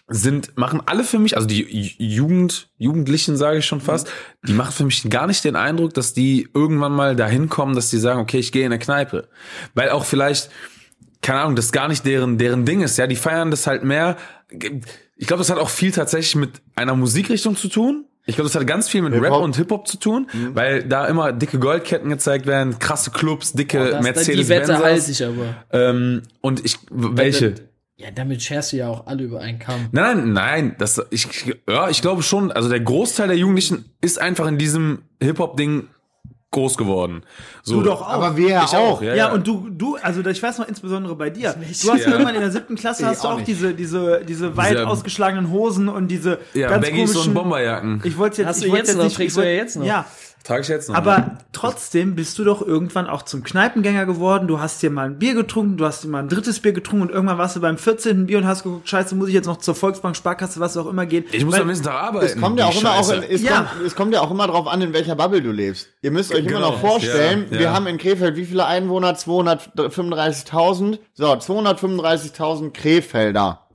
[0.08, 4.10] sind machen alle für mich, also die Ju- Jugend Jugendlichen sage ich schon fast,
[4.46, 7.90] die machen für mich gar nicht den Eindruck, dass die irgendwann mal dahin kommen, dass
[7.90, 9.28] die sagen, okay, ich gehe in eine Kneipe,
[9.74, 10.50] weil auch vielleicht
[11.22, 14.16] keine Ahnung, das gar nicht deren deren Ding ist, ja, die feiern das halt mehr.
[15.16, 18.06] Ich glaube, das hat auch viel tatsächlich mit einer Musikrichtung zu tun.
[18.24, 19.42] Ich glaube, das hat ganz viel mit Rap Hip-Hop.
[19.42, 23.96] und Hip-Hop zu tun, weil da immer dicke Goldketten gezeigt werden, krasse Clubs, dicke Das,
[23.98, 25.56] die mercedes Wette halte benz ich aber.
[25.72, 27.54] ähm, Und ich, welche?
[27.96, 29.88] Ja, damit scherst du ja auch alle über einen Kamm.
[29.92, 34.20] Nein, nein, nein, das, ich, ja, ich glaube schon, also der Großteil der Jugendlichen ist
[34.20, 35.88] einfach in diesem Hip-Hop-Ding
[36.52, 37.22] groß geworden.
[37.62, 37.76] So.
[37.78, 38.08] Du doch auch.
[38.08, 38.74] Aber wir Ich auch.
[38.74, 39.32] auch, ja, Ja, ja.
[39.32, 41.54] und du, du, also ich weiß noch insbesondere bei dir.
[41.54, 41.60] Du
[41.92, 42.12] hast Ja.
[42.12, 44.86] irgendwann in der siebten Klasse Ich hast du auch auch diese, diese, diese weit Diese-
[44.86, 47.34] ausgeschlagenen Hosen und diese ja, ganz Baggies und komischen.
[47.34, 48.00] Bomberjacken.
[48.04, 49.84] Ich wollte jetzt, Hast ich du wollte jetzt noch, nicht, trägst du ja jetzt noch.
[49.86, 50.04] Ja,
[50.42, 50.96] Trage ich jetzt noch.
[50.96, 54.48] aber trotzdem bist du doch irgendwann auch zum Kneipengänger geworden.
[54.48, 57.02] Du hast dir mal ein Bier getrunken, du hast dir mal ein drittes Bier getrunken
[57.02, 58.26] und irgendwann warst du beim 14.
[58.26, 61.06] Bier und hast geguckt, scheiße, muss ich jetzt noch zur Volksbank, Sparkasse, was auch immer
[61.06, 61.24] gehen.
[61.32, 62.26] ich muss Weil- am nächsten Tag arbeiten.
[62.26, 63.56] Es kommt ja auch immer auch, es, Ja.
[63.70, 65.88] kommt, es kommt ja auch immer drauf an, in welcher Bubble du lebst.
[66.02, 67.72] Ihr müsst euch immer Genau, noch vorstellen, ja, wir ja.
[67.74, 69.14] haben in Krefeld wie viele Einwohner?
[69.14, 70.98] 235.000.
[71.14, 73.68] So, 235.000 Krefelder.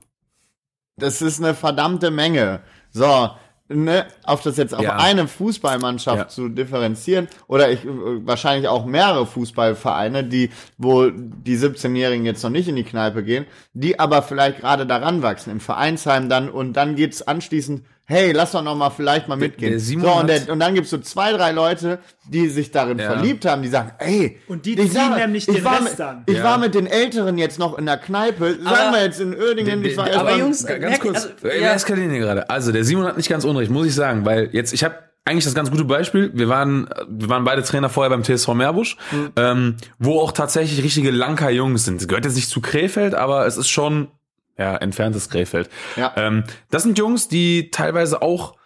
[0.96, 2.60] Das ist eine verdammte Menge.
[2.90, 3.30] So,
[3.68, 4.96] ne, auf das jetzt auf Ja.
[4.96, 6.28] eine Fußballmannschaft Ja.
[6.28, 7.88] zu differenzieren oder ich, äh,
[8.26, 13.46] wahrscheinlich auch mehrere Fußballvereine, die, wo die 17-Jährigen jetzt noch nicht in die Kneipe gehen,
[13.74, 18.52] die aber vielleicht gerade daran wachsen, im Vereinsheim dann und dann geht's anschließend, hey, lass
[18.52, 19.70] doch noch mal vielleicht mal mitgehen.
[19.70, 22.98] der Simon so, und, der, und dann gibt's so zwei, drei Leute, die sich darin
[22.98, 23.12] Ja.
[23.12, 25.90] verliebt haben, die sagen, ey, Und die ich ziehen sag- nämlich ich den war Rest
[25.90, 26.22] mit, dann.
[26.26, 26.44] Ich Ja.
[26.44, 29.84] war mit den Älteren jetzt noch in der Kneipe, sagen Aber- wir jetzt in Oerdingen,
[29.84, 31.72] ich war Der- aber beim- Jungs, Ga- ganz merk- kurz, also, wir ja.
[31.74, 32.48] eskalieren hier gerade.
[32.50, 34.94] Also der Simon hat nicht ganz unrecht, muss ich sagen, weil jetzt ich habe
[35.24, 36.30] eigentlich das ganz gute Beispiel.
[36.32, 39.30] Wir waren, wir waren beide Trainer vorher beim TSV Meerbusch, Mhm.
[39.36, 42.00] ähm, wo auch tatsächlich richtige Lanker Jungs sind.
[42.00, 44.08] Das gehört jetzt nicht zu Krefeld, aber es ist schon
[44.58, 45.70] ja entferntes Krefeld.
[45.96, 46.12] Ja.
[46.16, 48.56] Ähm, das sind Jungs, die teilweise auch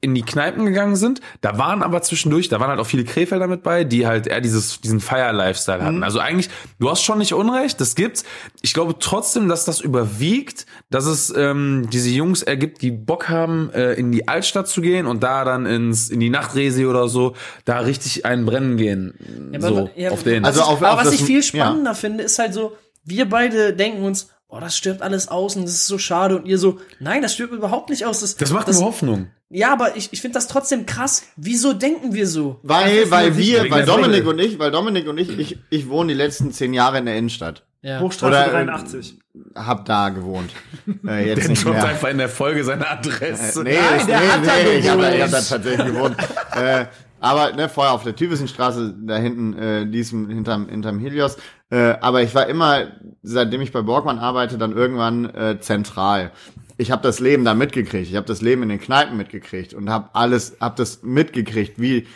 [0.00, 1.22] in die Kneipen gegangen sind.
[1.40, 4.42] Da waren aber zwischendurch, da waren halt auch viele Krefelder mit bei, die halt eher
[4.42, 6.02] dieses, diesen Fire-Lifestyle hatten.
[6.02, 8.22] Also eigentlich, du hast schon nicht Unrecht, das gibt's.
[8.60, 13.70] Ich glaube trotzdem, dass das überwiegt, dass es ähm, diese Jungs ergibt, die Bock haben,
[13.72, 17.34] äh, in die Altstadt zu gehen und da dann ins in die Nachtresi oder so,
[17.64, 19.50] da richtig einen brennen gehen.
[19.52, 20.44] Ja, aber- so, ja, auf den.
[20.44, 21.42] Also was ich, auf- aber auf was das- ich viel ja.
[21.42, 25.64] spannender finde, ist halt so, wir beide denken uns, oh, das stirbt alles aus und
[25.64, 28.20] das ist so schade und ihr so, nein, das stirbt überhaupt nicht aus.
[28.20, 29.28] Das, das macht das, mir Hoffnung.
[29.50, 31.24] Ja, aber ich, ich finde das trotzdem krass.
[31.36, 32.58] Wieso denken wir so?
[32.62, 36.18] Weil, weil wir, weil Dominik und ich, weil Dominik und ich, ich, ich wohne die
[36.18, 37.64] letzten zehn Jahre in der Innenstadt.
[37.82, 38.00] Ja.
[38.00, 39.18] Hochstraße Oder, äh, 83.
[39.54, 40.50] Hab da gewohnt.
[41.06, 41.86] Äh, jetzt Der nicht droppt mehr.
[41.86, 43.62] einfach in der Folge seine Adresse.
[43.62, 46.16] Nee, Nein, ist- der nee, hat da nee, ich habe hab da tatsächlich gewohnt.
[46.56, 46.86] äh,
[47.20, 51.36] aber ne, vorher auf der Tübissenstraße, da hinten, äh, diesem, hinterm, hinterm Helios.
[51.74, 52.86] Äh, aber ich war immer,
[53.24, 56.30] seitdem ich bei Borgmann arbeite, dann irgendwann äh, zentral.
[56.76, 58.08] Ich habe das Leben da mitgekriegt.
[58.08, 62.06] Ich habe das Leben in den Kneipen mitgekriegt und habe alles, habe das mitgekriegt, wie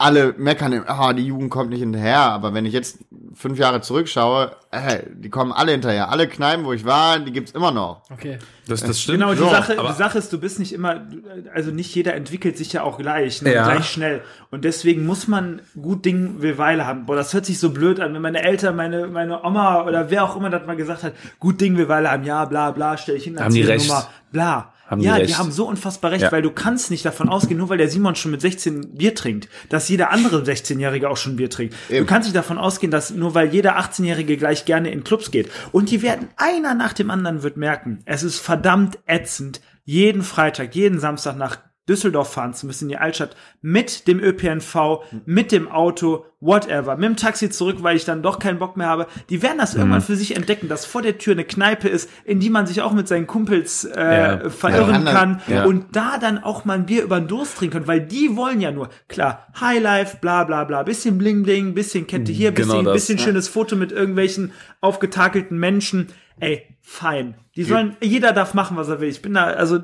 [0.00, 2.20] alle meckern, ah, die Jugend kommt nicht hinterher.
[2.20, 2.98] Aber wenn ich jetzt
[3.34, 6.10] fünf Jahre zurückschaue, äh, die kommen alle hinterher.
[6.10, 8.02] Alle Kneipen, wo ich war, die gibt's immer noch.
[8.10, 8.38] Okay.
[8.66, 9.18] Das, das stimmt.
[9.18, 11.06] Genau, die, So, Sache, die Sache ist, du bist nicht immer,
[11.54, 13.64] also nicht jeder entwickelt sich ja auch gleich, ne, Ja.
[13.64, 14.22] gleich schnell.
[14.50, 17.04] Und deswegen muss man gut Ding will Weile haben.
[17.06, 20.24] Boah, das hört sich so blöd an, wenn meine Eltern, meine, meine Oma oder wer
[20.24, 23.16] auch immer das mal gesagt hat, gut Ding will Weile haben, ja, bla, bla, stell
[23.16, 23.86] ich hin, Haben die recht.
[23.86, 24.72] Nummer, bla.
[24.90, 25.38] Haben die ja, die, recht.
[25.38, 26.32] haben so unfassbar recht, Ja.
[26.32, 29.48] weil du kannst nicht davon ausgehen, nur weil der Simon schon mit 16 Bier trinkt,
[29.68, 31.74] dass jeder andere 16-Jährige auch schon Bier trinkt.
[31.88, 32.06] Du Eben.
[32.06, 35.48] kannst nicht davon ausgehen, dass nur weil jeder 18-Jährige gleich gerne in Clubs geht.
[35.70, 40.74] Und die werden, einer nach dem anderen wird merken, es ist verdammt ätzend, jeden Freitag,
[40.74, 41.58] jeden Samstag nach
[41.90, 47.04] Düsseldorf fahren zu müssen in die Altstadt mit dem ÖPNV, mit dem Auto, whatever, mit
[47.04, 49.06] dem Taxi zurück, weil ich dann doch keinen Bock mehr habe.
[49.28, 49.80] Die werden das Mhm.
[49.80, 52.80] irgendwann für sich entdecken, dass vor der Tür eine Kneipe ist, in die man sich
[52.80, 54.00] auch mit seinen Kumpels äh,
[54.44, 54.48] Ja.
[54.50, 55.12] verirren Ja.
[55.12, 55.64] kann Ja.
[55.64, 58.60] und da dann auch mal ein Bier über den Durst trinken können, weil die wollen
[58.60, 62.84] ja nur, klar, Highlife, bla bla bla, bisschen Bling Bling, bisschen Kette hier, Genau bisschen,
[62.86, 62.94] das.
[62.94, 66.08] bisschen schönes Foto mit irgendwelchen aufgetakelten Menschen.
[66.38, 67.34] Ey, fein.
[67.60, 69.08] Die sollen, jeder darf machen, was er will.
[69.10, 69.78] Ich bin da, also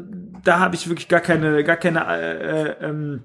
[0.44, 3.24] da habe ich wirklich gar keine, gar keine äh, äh, ähm,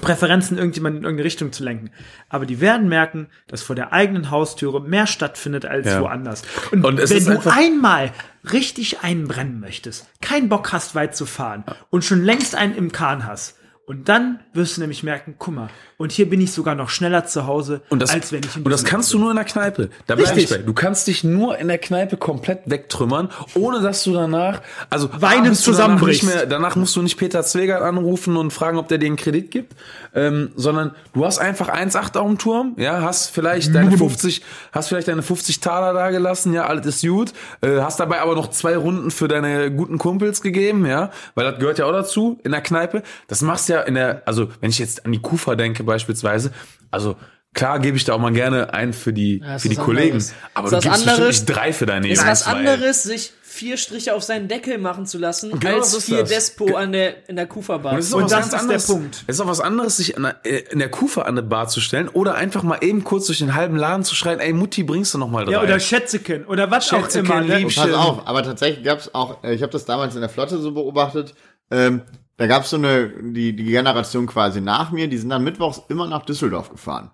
[0.00, 1.90] Präferenzen, irgendjemanden in irgendeine Richtung zu lenken.
[2.28, 6.00] Aber die werden merken, dass vor der eigenen Haustüre mehr stattfindet als Ja.
[6.00, 6.42] woanders.
[6.72, 8.10] Und, Und wenn du einmal
[8.52, 13.24] richtig einbrennen möchtest, keinen Bock hast, weit zu fahren und schon längst einen im Kahn
[13.26, 15.68] hast, und dann wirst du nämlich merken, guck mal,
[16.02, 18.68] und hier bin ich sogar noch schneller zu Hause, Und das, als wenn ich und
[18.68, 19.88] das kannst du nur in der Kneipe.
[20.08, 20.58] Da bleib ich bei.
[20.58, 25.46] Du kannst dich nur in der Kneipe komplett wegtrümmern, ohne dass du danach, also Weinend
[25.46, 26.24] danach zusammenbrichst.
[26.24, 29.14] Nicht mehr, danach musst du nicht Peter Zwegert anrufen und fragen, ob der dir einen
[29.14, 29.76] Kredit gibt,
[30.12, 34.42] ähm, sondern du hast einfach 1,8 auf dem Turm, ja, hast vielleicht deine 50,
[34.72, 38.34] hast vielleicht deine 50 Taler da gelassen, ja, alles ist gut, äh, hast dabei aber
[38.34, 42.40] noch zwei Runden für deine guten Kumpels gegeben, ja, weil das gehört ja auch dazu
[42.42, 43.04] in der Kneipe.
[43.28, 46.52] Das machst du ja in der, also wenn ich jetzt an die Kufa denke beispielsweise,
[46.90, 47.16] also
[47.54, 49.84] Klar gebe ich da auch mal gerne ein für die, Ja, ist für die was
[49.84, 50.12] Kollegen.
[50.12, 50.32] anderes.
[50.54, 51.40] Aber Ist du was gibst bestimmt anderes.
[51.40, 54.78] nicht drei für deine Ist Jungs, was weil- anderes, sich vier Striche auf seinen Deckel
[54.78, 56.30] machen zu lassen, Genau als so ist vier das.
[56.30, 57.92] Despo an der, in der Kufa-Bar.
[57.92, 59.24] Und es ist auch Und was das ganz ist der anderes, Punkt.
[59.26, 61.68] Es ist auch was anderes, sich an der, äh, in der Kufa an eine Bar
[61.68, 64.82] zu stellen oder einfach mal eben kurz durch den halben Laden zu schreien, ey Mutti,
[64.82, 65.52] bringst du noch mal drei?
[65.52, 67.58] Ja, oder Schätzeken oder was auch Schätzeken, immer.
[67.58, 67.66] Ne?
[67.66, 70.72] Pass auf, aber tatsächlich gab's auch, äh, ich habe das damals in der Flotte so
[70.72, 71.34] beobachtet,
[71.70, 72.00] ähm,
[72.42, 76.08] da gab's so eine, die, die Generation quasi nach mir, die sind dann mittwochs immer
[76.08, 77.12] nach Düsseldorf gefahren.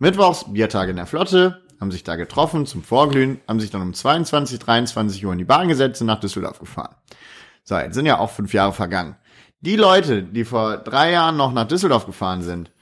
[0.00, 3.94] Mittwochs, Biertage in der Flotte, haben sich da getroffen zum Vorglühen, haben sich dann um
[3.94, 6.96] 22, 23 Uhr in die Bahn gesetzt und nach Düsseldorf gefahren.
[7.62, 9.14] So, jetzt sind ja auch fünf Jahre vergangen.
[9.60, 12.72] Die Leute, die vor drei Jahren noch nach Düsseldorf gefahren sind,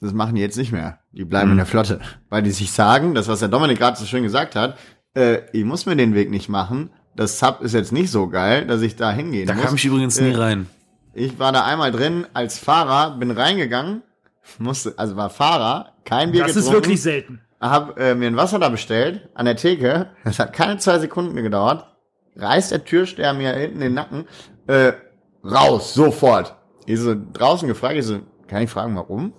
[0.00, 0.98] das machen die jetzt nicht mehr.
[1.12, 1.52] Die bleiben Mhm.
[1.52, 2.00] in der Flotte.
[2.30, 4.76] Weil die sich sagen, das was der Dominik gerade so schön gesagt hat,
[5.14, 6.90] äh, ich muss mir den Weg nicht machen.
[7.14, 9.64] Das Sub ist jetzt nicht so geil, dass ich da hingehen Da muss.
[9.64, 10.66] kam ich übrigens nie Äh, rein.
[11.18, 14.02] Ich war da einmal drin als Fahrer, bin reingegangen,
[14.58, 16.68] musste, also war Fahrer, kein Bier Das getrunken.
[16.68, 17.40] ist wirklich selten.
[17.58, 20.10] Hab äh, mir ein Wasser da bestellt, an der Theke.
[20.24, 21.86] Das hat keine zwei Sekunden gedauert.
[22.36, 24.26] Reißt der Türsteher mir hinten den Nacken.
[24.66, 24.92] Äh,
[25.42, 26.54] raus, sofort.
[26.84, 29.32] Ich so draußen gefragt, ich so, kann ich fragen, warum?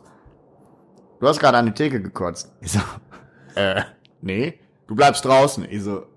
[1.20, 2.52] Du hast gerade an die Theke gekotzt.
[2.60, 2.80] Ich so,
[3.56, 3.84] äh,
[4.22, 5.64] nee, du bleibst draußen.
[5.70, 6.08] Ich so,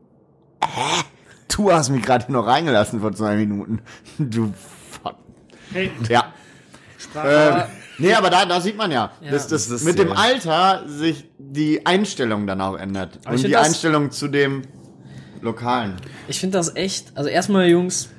[0.64, 1.02] hä?
[1.54, 3.82] Du hast mich gerade noch reingelassen vor zwei Minuten.
[4.18, 4.54] Du.
[5.72, 6.32] Hey, Ja.
[7.24, 7.62] Ähm,
[7.98, 11.24] nee, aber da, da sieht man ja, dass das, Das mit dem ja- Alter sich
[11.38, 13.18] die Einstellung dann auch ändert.
[13.24, 14.62] Aber Und die das- Einstellung zu dem
[15.40, 15.96] Lokalen.
[16.28, 18.10] Ich finde das echt, also erstmal, Jungs,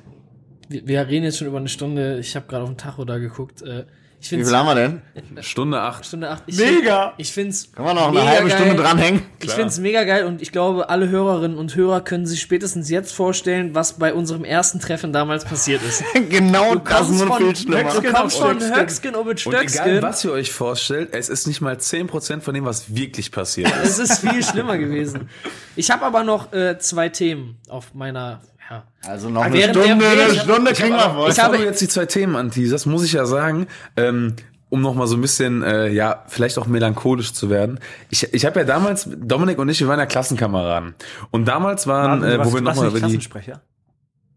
[0.68, 3.18] wir, wir reden jetzt schon über eine Stunde, ich habe gerade auf den Tacho da
[3.18, 3.62] geguckt.
[3.62, 3.84] Äh,
[4.24, 5.02] Ich Wie viel haben wir denn?
[5.42, 6.06] Stunde acht.
[6.06, 6.44] Stunde acht.
[6.46, 7.12] Ich Mega!
[7.16, 8.56] Ich find's Kann man noch eine halbe geil.
[8.56, 9.22] Stunde dranhängen?
[9.42, 13.12] Ich find's mega geil und ich glaube, alle Hörerinnen und Hörer können sich spätestens jetzt
[13.12, 16.04] vorstellen, was bei unserem ersten Treffen damals passiert ist.
[16.30, 17.92] genau das kommst nur von- viel schlimmer.
[18.00, 18.60] Du kommst von.
[18.60, 20.02] Höckskin ob Und egal, Stöckskin.
[20.02, 23.98] was ihr euch vorstellt, es ist nicht mal 10% von dem, was wirklich passiert ist.
[23.98, 25.28] Es ist viel schlimmer gewesen.
[25.74, 28.40] Ich habe aber noch äh, zwei Themen auf meiner.
[28.72, 28.82] Ja.
[29.10, 31.30] Also noch eine Während der- Stunde, eine Stunde kriegen wir voll.
[31.30, 33.66] Ich habe- jetzt die zwei Themen anteaserst, muss ich ja sagen,
[33.96, 34.34] ähm,
[34.70, 37.78] um noch mal so ein bisschen, äh, ja, vielleicht auch melancholisch zu werden.
[38.08, 40.94] Ich, ich habe ja damals, Dominik und ich, wir waren ja Klassenkameraden.
[41.30, 43.00] Und damals waren, äh, wo warst- wir du noch warst mal nicht über die...
[43.00, 43.60] Klassensprecher?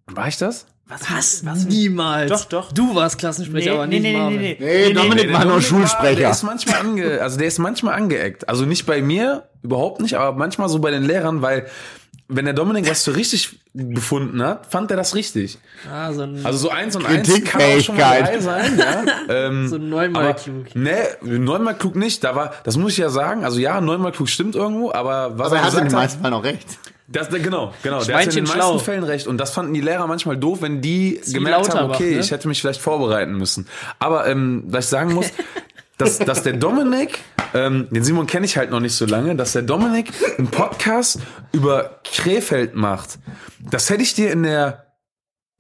[0.08, 0.66] War ich das?
[0.88, 1.44] Was?
[1.66, 2.30] Niemals.
[2.30, 2.72] Doch, doch.
[2.72, 4.40] Du warst Klassensprecher, aber nicht Marvin.
[4.60, 6.30] Nee, Dominik war nur Der Schulsprecher.
[6.30, 8.48] ist manchmal ange, also der ist manchmal angeeckt.
[8.48, 11.66] Also nicht bei mir, überhaupt nicht, aber manchmal so bei den Lehrern, weil
[12.28, 15.60] wenn der Dominik was für richtig befunden hat, fand er das richtig.
[15.92, 18.28] Ah, so ein, Also so eins und eins kann auch schon mal Kritikfähigkeit.
[18.28, 19.06] drei sein, ja.
[19.48, 20.76] ähm, so ein neunmal aber, klug.
[20.76, 22.24] Nee, neunmal klug nicht.
[22.24, 23.44] Da war, das muss ich ja sagen.
[23.46, 26.34] Also ja, neunmal klug stimmt irgendwo, aber was Aber er hat in den meisten Fällen
[26.34, 26.68] auch recht.
[27.08, 28.04] das, genau, genau.
[28.04, 28.78] Der hat in den meisten schlau.
[28.80, 29.28] Fällen recht.
[29.28, 32.20] Und das fanden die Lehrer manchmal doof, wenn die wie gemerkt haben, okay, ne?
[32.20, 33.68] ich hätte mich vielleicht vorbereiten müssen.
[34.00, 35.28] Aber ähm, was ich sagen muss,
[35.98, 37.20] dass, dass der Dominik,
[37.54, 41.20] ähm, den Simon kenne ich halt noch nicht so lange, dass der Dominik einen Podcast
[41.52, 43.20] über Krefeld macht.
[43.60, 44.86] Das hätte ich dir in der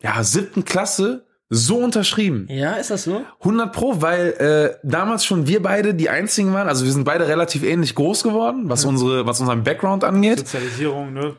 [0.01, 2.47] ja, siebten Klasse so unterschrieben.
[2.49, 3.23] Ja, ist das so?
[3.39, 6.67] 100 Pro, weil äh, damals schon wir beide die einzigen waren.
[6.67, 10.39] Also wir sind beide relativ ähnlich groß geworden, was unsere, was unseren Background angeht.
[10.39, 11.35] Sozialisierung, ne?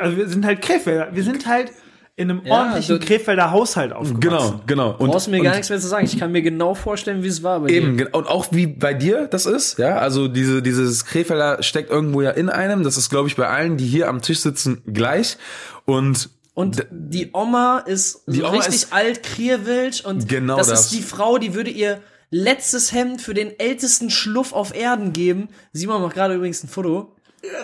[0.00, 1.08] Also wir sind halt Krefelder.
[1.12, 1.72] Wir sind halt
[2.22, 4.20] in einem Ja, ordentlichen du- Krefelder Haushalt aufgewachsen.
[4.20, 4.96] Genau, genau.
[4.98, 6.04] Und, Brauchst mir und gar nichts mehr zu sagen.
[6.06, 8.04] Ich kann mir genau vorstellen, wie es war bei Eben, dir.
[8.06, 12.22] gen- und auch wie bei dir das ist, ja, also diese, dieses Krefelder steckt irgendwo
[12.22, 15.36] ja in einem, das ist, glaube ich, bei allen, die hier am Tisch sitzen, gleich.
[15.84, 20.68] Und Und die Oma ist Die so Oma richtig ist- alt, Krierwild und Genau das,
[20.68, 20.80] das.
[20.82, 22.00] ist die Frau, die würde ihr
[22.30, 25.48] letztes Hemd für den ältesten Schluff auf Erden geben.
[25.72, 27.14] Simon macht gerade übrigens ein Foto.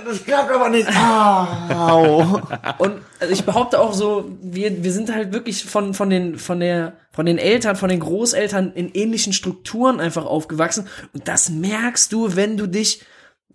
[0.04, 0.88] Das klappt aber nicht.
[0.88, 2.40] Au.
[2.78, 6.58] Und also ich behaupte auch so, wir, wir sind halt wirklich von, von den, von
[6.58, 10.88] der, von den Eltern, von den Großeltern in ähnlichen Strukturen einfach aufgewachsen.
[11.12, 13.02] Und das merkst du, wenn du dich,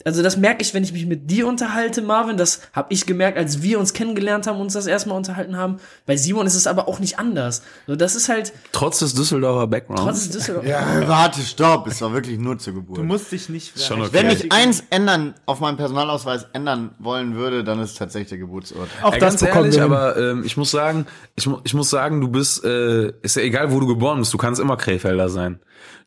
[0.05, 2.35] also das merke ich, wenn ich mich mit dir unterhalte, Marvin.
[2.35, 5.77] Das habe ich gemerkt, als wir uns kennengelernt haben, uns das erstmal unterhalten haben.
[6.05, 7.61] Bei Simon ist es aber auch nicht anders.
[7.87, 10.03] So, das ist halt, trotz des Düsseldorfer Backgrounds.
[10.03, 10.65] trotz des Düsseldorf.
[10.65, 11.87] Ja, warte, stopp.
[11.87, 12.97] Es war wirklich nur zur Geburt.
[12.97, 14.09] Du musst dich nicht Schon okay.
[14.13, 18.39] Wenn ich eins ändern, auf meinem Personalausweis ändern wollen würde, dann ist es tatsächlich der
[18.39, 18.89] Geburtsort.
[19.03, 21.05] auch Ey, das ehrlich, aber ähm, ich muss sagen,
[21.35, 24.33] ich, mu ich muss sagen, du bist, äh, ist ja egal, wo du geboren bist,
[24.33, 25.59] du kannst immer Krefelder sein.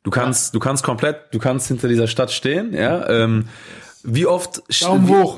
[0.07, 3.09] Du kannst, du kannst komplett, du kannst hinter dieser Stadt stehen, ja.
[3.09, 3.49] Ähm,
[4.05, 4.63] wie oft,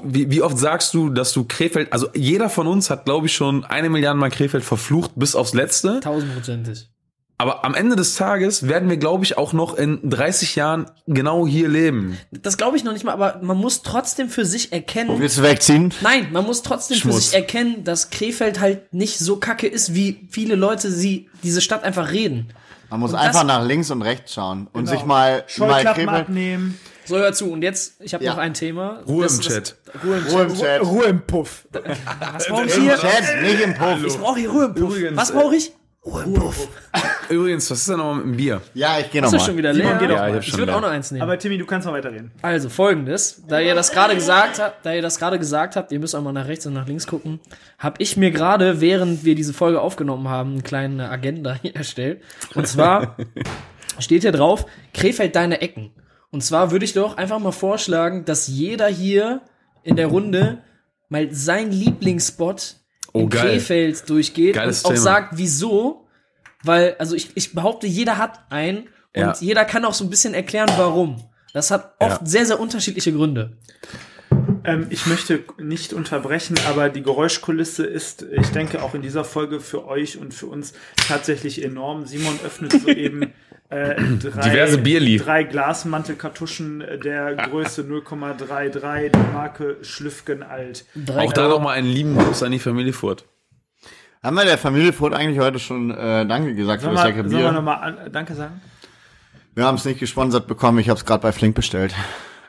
[0.05, 3.35] wie, wie oft sagst du, dass du Krefeld, also jeder von uns hat, glaube ich,
[3.35, 6.01] schon eine Milliarde Mal Krefeld verflucht bis aufs Letzte.
[6.01, 6.91] Tausendprozentig.
[7.39, 11.47] Aber am Ende des Tages werden wir, glaube ich, auch noch in 30 Jahren genau
[11.47, 12.19] hier leben.
[12.31, 15.43] Das glaube ich noch nicht mal, aber man muss trotzdem für sich erkennen, Willst du
[15.45, 15.95] wegziehen?
[16.03, 17.31] Nein, man muss trotzdem für Schmutz.
[17.31, 21.85] sich erkennen, dass Krefeld halt nicht so kacke ist, wie viele Leute sie diese Stadt
[21.85, 22.53] einfach reden.
[22.91, 24.97] Man muss Und einfach nach links und rechts schauen und Genau.
[24.97, 27.51] sich mal, mal Krefeld- abnehmen, So, hör zu.
[27.53, 28.33] Und jetzt, ich habe Ja.
[28.33, 29.01] noch ein Thema.
[29.07, 29.77] Ruhe Das im Chat.
[30.05, 30.59] Ruhe im Ruhe im Chat.
[30.61, 30.83] Chat.
[30.83, 31.67] Ruhe im Puff.
[31.73, 32.97] Was brauche ich Im hier?
[32.99, 34.05] Chat, nicht im Puff.
[34.07, 34.95] Ich brauche hier Ruhe im Puff.
[34.97, 35.73] Übrigens, Was brauche ich?
[36.09, 36.69] Ruhe im Puff.
[37.29, 38.61] Übrigens, was ist denn nochmal mit dem Bier?
[38.75, 39.75] Ja, ich gehe Ist das schon nochmal.
[39.75, 39.97] wieder leer?
[40.01, 40.41] geh doch Ja, ich mal.
[40.41, 41.23] ich würde auch noch eins nehmen.
[41.23, 42.31] Aber Timmy, du kannst noch weiterreden.
[42.41, 45.99] Also folgendes, da ihr das gerade gesagt habt, da ihr das gerade gesagt habt, ihr
[46.01, 47.41] müsst auch mal nach rechts und nach links gucken,
[47.79, 52.23] habe ich mir gerade, während wir diese Folge aufgenommen haben, eine kleine Agenda hier erstellt.
[52.55, 53.17] Und zwar
[53.99, 54.65] steht hier drauf,
[54.95, 55.91] Krefeld deine Ecken.
[56.31, 59.43] Und zwar würde ich doch einfach mal vorschlagen, dass jeder hier
[59.83, 60.59] in der Runde
[61.11, 62.77] mal sein Lieblingsspot
[63.19, 63.53] Oh, in geil.
[63.53, 65.03] Krefeld durchgeht Geiles und auch Thema.
[65.03, 66.07] sagt, wieso.
[66.65, 69.35] Weil, also ich, ich behaupte, jeder hat einen und Ja.
[69.41, 71.23] jeder kann auch so ein bisschen erklären, warum.
[71.53, 72.27] Das hat oft Ja.
[72.27, 73.57] sehr, sehr unterschiedliche Gründe.
[74.65, 79.61] Ähm, ich möchte nicht unterbrechen, aber die Geräuschkulisse ist, ich denke, auch in dieser Folge
[79.61, 80.75] für euch und für uns
[81.09, 82.07] tatsächlich enorm.
[82.07, 83.33] Simon öffnet soeben
[83.71, 85.19] äh, drei, Diverse Bierli.
[85.19, 90.85] drei Glasmantelkartuschen der Größe 0,33 der Marke Schlüffgen alt.
[90.95, 93.25] Drei Auch da nochmal einen lieben Gruß an die Familie Furt.
[94.23, 97.09] Haben wir der Familie Furt eigentlich heute schon äh, Danke gesagt für Sollen das wir,
[97.11, 97.53] leckere sollen wir Bier?
[97.53, 98.61] nochmal an- Danke sagen?
[99.55, 101.95] Wir haben es nicht gesponsert bekommen, ich habe es gerade bei Flink bestellt.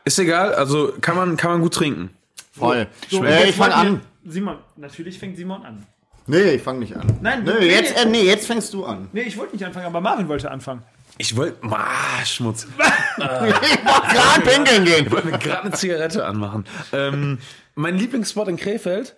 [0.06, 2.12] Ist egal, also kann man, kann man gut trinken.
[2.52, 2.88] Voll.
[3.10, 4.02] So, äh, ich fange an.
[4.26, 5.86] Simon, natürlich fängt Simon an.
[6.28, 7.08] Nee, ich fange nicht an.
[7.22, 8.02] Nein, Nö, nee, jetzt, nee.
[8.02, 9.08] äh, nee, jetzt fängst du an.
[9.14, 10.84] Nee, ich wollte nicht anfangen, aber Marvin wollte anfangen.
[11.20, 12.66] Ich wollte, ah, Schmutz.
[13.18, 15.06] Ich wollte gerade pinkeln gehen.
[15.06, 16.64] Ich wollte mir gerade eine Zigarette anmachen.
[16.94, 17.40] Ähm,
[17.76, 19.16] mein Lieblingsspot in Krefeld,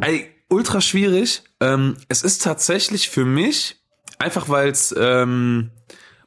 [0.00, 1.42] ey, ultra schwierig.
[1.60, 3.76] Ähm, es ist tatsächlich für mich,
[4.18, 5.70] einfach weil es ähm,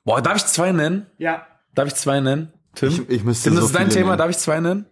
[0.03, 1.07] Boah, darf ich zwei nennen?
[1.17, 1.47] Ja.
[1.73, 2.53] Darf ich zwei nennen?
[2.75, 2.89] Tim?
[2.89, 4.17] Ich, ich müsste Tim, das so ist dein Thema, nennen.
[4.19, 4.85] darf ich zwei nennen?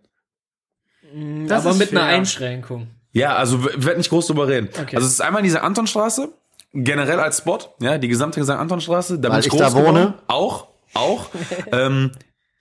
[1.48, 2.16] Das aber ist mit einer fair.
[2.18, 2.88] Einschränkung.
[3.12, 4.70] Ja, also wir werden nicht groß drüber reden.
[4.70, 4.96] Okay.
[4.96, 6.34] Also es ist einmal diese Antonstraße,
[6.74, 8.52] generell als Spot, ja, die gesamte St.
[8.52, 9.86] Antonstraße, da Weil bin ich ich groß da wohne?
[9.86, 10.14] geworden.
[10.28, 11.30] Auch, auch.
[11.72, 12.12] ähm,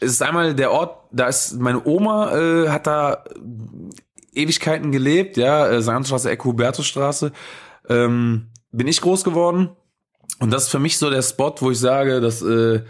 [0.00, 3.24] es ist einmal der Ort, da ist meine Oma äh, hat da
[4.34, 5.90] Ewigkeiten gelebt, ja, äh, St.
[5.90, 7.32] Antonstraße, Ecke Hubertusstraße,
[7.88, 9.70] ähm, bin ich groß geworden.
[10.40, 12.82] Und das ist für mich so der Spot, wo ich sage, dass äh,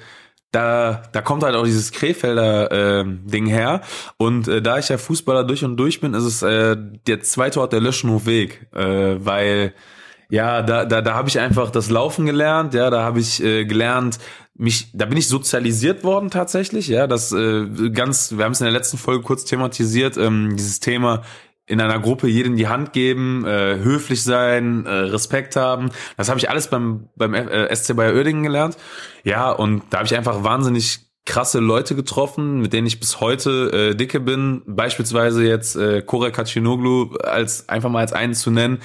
[0.53, 3.81] da, da kommt halt auch dieses Krefelder äh, Ding her.
[4.17, 6.77] Und äh, da ich ja Fußballer durch und durch bin, ist es äh,
[7.07, 9.75] der zweite Ort der Löschenhofweg, äh, weil
[10.33, 13.67] ja, da, da, da habe ich einfach das Laufen gelernt, ja, da habe ich äh,
[13.67, 14.19] gelernt,
[14.55, 18.65] mich, da bin ich sozialisiert worden tatsächlich, ja, das äh, ganz, wir haben es in
[18.65, 21.21] der letzten Folge kurz thematisiert, ähm, dieses Thema
[21.67, 25.91] in einer Gruppe jedem die Hand geben, äh, höflich sein, äh, Respekt haben.
[26.17, 28.79] Das habe ich alles beim beim äh, SC Bayer Oerdingen gelernt.
[29.25, 33.91] Ja, und da habe ich einfach wahnsinnig krasse Leute getroffen, mit denen ich bis heute
[33.91, 34.63] äh, dicke bin.
[34.67, 38.81] Beispielsweise jetzt äh, Kore Kacinoglu als einfach mal als einen zu nennen.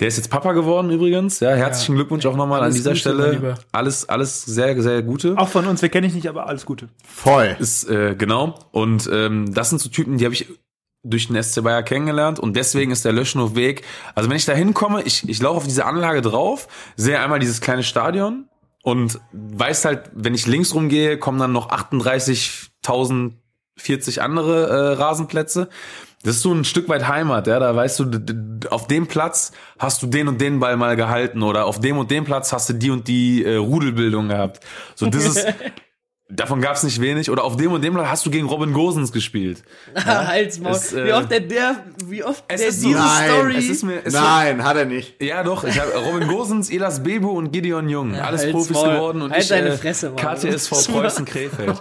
[0.00, 1.40] Der ist jetzt Papa geworden übrigens.
[1.40, 3.00] Ja, herzlichen Glückwunsch auch nochmal an dieser Gute.
[3.00, 3.54] Stelle.
[3.72, 5.36] Alles alles sehr sehr gute.
[5.38, 6.88] Auch von uns, wir kennen dich nicht, aber alles Gute.
[7.04, 7.56] Voll.
[7.58, 8.54] Ist äh, genau.
[8.72, 10.46] Und ähm, das sind so Typen, die habe ich
[11.02, 13.82] durch den SC Bayer kennengelernt und deswegen ist der Löschenhof-Weg.
[14.14, 17.60] Also wenn ich da hinkomme, ich, ich laufe auf diese Anlage drauf, sehe einmal dieses
[17.60, 18.48] kleine Stadion
[18.82, 25.68] und weiß halt, wenn ich links rumgehe, kommen dann noch 38.040 andere äh, Rasenplätze.
[26.26, 27.58] Das ist so ein Stück weit Heimat, ja.
[27.60, 31.66] Da weißt du, auf dem Platz hast du den und den Ball mal gehalten oder
[31.66, 34.58] auf dem und dem Platz hast du die und die äh, Rudelbildung gehabt.
[34.96, 35.46] So, das ist,
[36.28, 37.30] davon gab's nicht wenig.
[37.30, 39.62] Oder auf dem und dem Platz hast du gegen Robin Gosens gespielt.
[40.04, 40.72] Halt's Maul.
[40.72, 41.76] Es, äh, wie oft der, der
[42.06, 43.56] wie oft es der ist diese Nein, Story.
[43.58, 45.22] Es ist mir, es Nein, hat er nicht.
[45.22, 45.62] Ja, doch.
[45.62, 48.16] Ich habe Robin Gosens, Elas Bebu und Gideon Jung.
[48.16, 48.94] alles halt's Profis Maul.
[48.94, 50.16] geworden und Halt ich deine äh, Fresse, Mann.
[50.16, 51.80] KTSV Preußen Krefeld.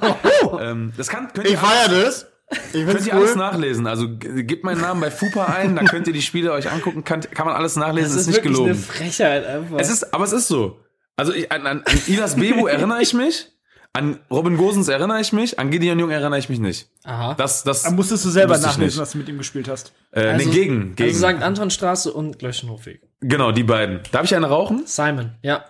[0.62, 2.28] ähm, das kann, könnt Ich ihr, feier das.
[2.74, 3.38] Ich könnt ihr alles cool.
[3.38, 3.88] nachlesen.
[3.88, 7.22] Also gebt meinen Namen bei FUPA ein, dann könnt ihr die Spiele euch angucken, kann,
[7.22, 8.84] kann man alles nachlesen, das ist, ist nicht wirklich eine gelogen.
[8.84, 9.78] Frechheit einfach.
[9.80, 10.80] Es ist, aber es ist so.
[11.18, 13.48] Also ich, an, an, an Ilas Bebu erinnere ich mich,
[13.94, 16.88] an Robin Gosens erinnere ich mich, an Gideon Jung erinnere ich mich nicht.
[17.04, 17.34] Aha.
[17.34, 18.98] Das, das, Da musstest du selber nachlesen, nicht.
[19.00, 19.94] was du mit ihm gespielt hast.
[20.12, 21.10] Äh, Also- nee, gegen, gegen.
[21.16, 21.42] Also St.
[21.44, 23.02] Antonstraße und Löschenhofweg.
[23.22, 24.02] genau, die beiden.
[24.12, 24.84] Darf ich eine rauchen?
[24.86, 25.66] Simon, ja.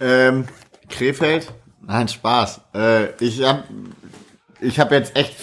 [0.00, 0.46] Ähm,
[0.88, 1.52] Krefeld?
[1.82, 2.60] Nein, Spaß.
[2.74, 3.64] Äh, ich hab,
[4.60, 5.34] ich hab jetzt echt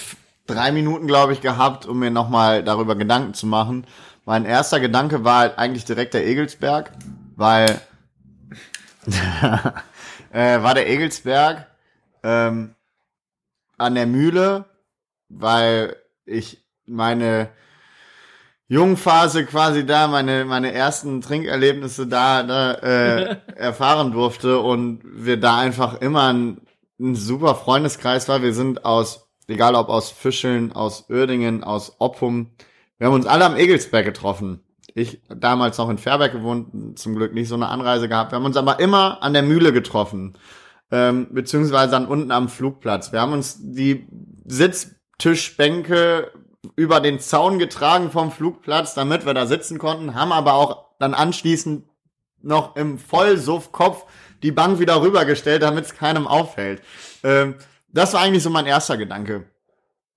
[0.46, 3.86] drei Minuten, glaube ich, gehabt, um mir nochmal darüber Gedanken zu machen.
[4.24, 6.92] Mein erster Gedanke war halt eigentlich direkt der Egelsberg,
[7.36, 7.80] weil
[10.32, 11.66] äh, war der Egelsberg
[12.22, 12.74] ähm,
[13.76, 14.64] an der Mühle,
[15.28, 17.50] weil ich meine
[18.68, 25.58] Jungphase quasi da, meine, meine ersten Trinkerlebnisse da, da äh, erfahren durfte und wir da
[25.58, 26.60] einfach immer ein,
[26.98, 28.42] ein super Freundeskreis war.
[28.42, 32.50] Wir sind aus, egal ob aus Fischeln, aus Uerdingen, aus Oppum,
[32.98, 34.60] wir haben uns alle am Egelsberg getroffen.
[34.94, 38.32] Ich damals noch in Fairberg gewohnt, zum Glück nicht so eine Anreise gehabt.
[38.32, 40.38] Wir haben uns aber immer an der Mühle getroffen,
[40.92, 43.12] ähm, beziehungsweise dann unten am Flugplatz.
[43.12, 44.06] Wir haben uns die
[44.44, 46.30] Sitztischbänke
[46.76, 51.14] über den Zaun getragen vom Flugplatz, damit wir da sitzen konnten, haben aber auch dann
[51.14, 51.84] anschließend
[52.40, 54.04] noch im Vollsuffkopf
[54.42, 56.82] die Bank wieder rübergestellt, damit es keinem auffällt.
[57.22, 57.56] Ähm,
[57.94, 59.44] das war eigentlich so mein erster Gedanke.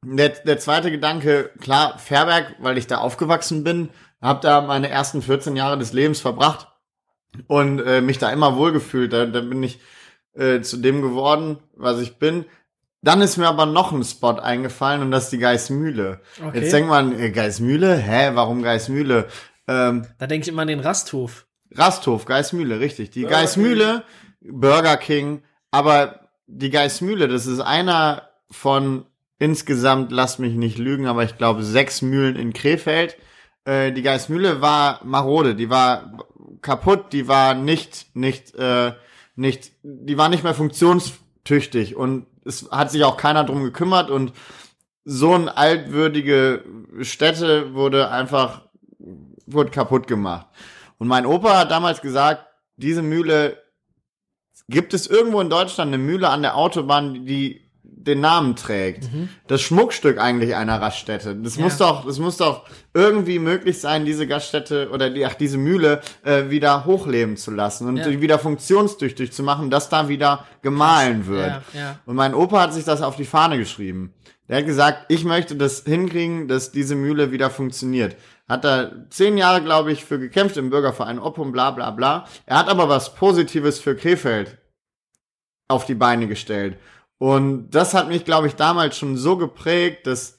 [0.03, 3.89] Der, der zweite Gedanke, klar, Fairberg, weil ich da aufgewachsen bin,
[4.21, 6.67] habe da meine ersten 14 Jahre des Lebens verbracht
[7.47, 9.11] und äh, mich da immer wohlgefühlt.
[9.13, 9.79] Da, da bin ich
[10.33, 12.45] äh, zu dem geworden, was ich bin.
[13.01, 16.19] Dann ist mir aber noch ein Spot eingefallen und das ist die Geismühle.
[16.43, 16.59] Okay.
[16.59, 17.95] Jetzt denkt man, äh, Geismühle?
[17.95, 19.27] Hä, warum Geismühle?
[19.67, 21.45] Ähm, Da denke ich immer an den Rasthof.
[21.71, 23.11] Rasthof, Geismühle, richtig.
[23.11, 24.03] Die Geismühle,
[24.41, 29.06] Burger King, aber die Geismühle, das ist einer von
[29.38, 33.18] insgesamt, lasst mich nicht lügen, aber ich glaube sechs Mühlen in Krefeld.
[33.65, 36.26] Äh, die Geismühle war marode, die war
[36.61, 38.94] kaputt, die war nicht, nicht, äh,
[39.36, 44.34] nicht, die war nicht mehr funktionstüchtig und es hat sich auch keiner drum gekümmert und
[45.03, 46.64] so eine altwürdige
[47.02, 48.64] Stätte wurde einfach,
[49.45, 50.48] wurde kaputt gemacht.
[50.98, 52.45] Und mein Opa hat damals gesagt,
[52.76, 53.61] diese Mühle,
[54.69, 59.10] gibt es irgendwo in Deutschland eine Mühle an der Autobahn, die den Namen trägt?
[59.48, 61.35] Das Schmuckstück eigentlich einer Raststätte.
[61.35, 65.57] Das muss doch, das muss doch irgendwie möglich sein, diese Gaststätte oder die, ach, diese
[65.57, 68.22] Mühle äh, wieder hochleben zu lassen und Ja.
[68.22, 71.48] wieder funktionstüchtig zu machen, dass da wieder gemahlen wird.
[71.73, 71.99] Ja, ja.
[72.06, 74.14] Und mein Opa hat sich das auf die Fahne geschrieben.
[74.48, 78.15] Der hat gesagt, ich möchte das hinkriegen, dass diese Mühle wieder funktioniert.
[78.48, 82.26] Hat da zehn Jahre, glaube ich, für gekämpft im Bürgerverein Oppum, bla bla bla.
[82.45, 84.57] Er hat aber was Positives für Krefeld
[85.68, 86.78] auf die Beine gestellt.
[87.18, 90.38] Und das hat mich, glaube ich, damals schon so geprägt, dass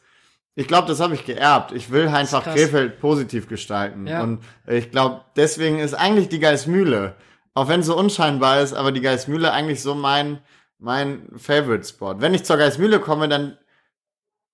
[0.54, 1.70] ich glaube, das habe ich geerbt.
[1.70, 2.42] Ich will einfach.
[2.42, 4.08] Krefeld positiv gestalten.
[4.08, 4.24] Ja.
[4.24, 7.14] Und ich glaube, deswegen ist eigentlich die Geismühle,
[7.54, 10.40] auch wenn es so unscheinbar ist, aber die Geismühle eigentlich so mein,
[10.78, 12.16] mein Favorite Spot.
[12.18, 13.56] Wenn ich zur Geismühle komme, dann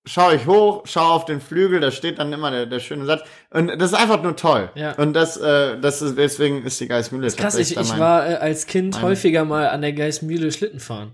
[0.05, 3.21] schaue ich hoch, schaue auf den Flügel, da steht dann immer der, der schöne Satz.
[3.51, 4.69] Und das ist einfach nur toll.
[4.75, 4.93] Ja.
[4.93, 8.35] Und das, äh, das ist, deswegen ist die Geismühle Krass, ich, ich mein- war äh,
[8.35, 11.13] als Kind mein- häufiger mal an der Geismühle Schlitten fahren.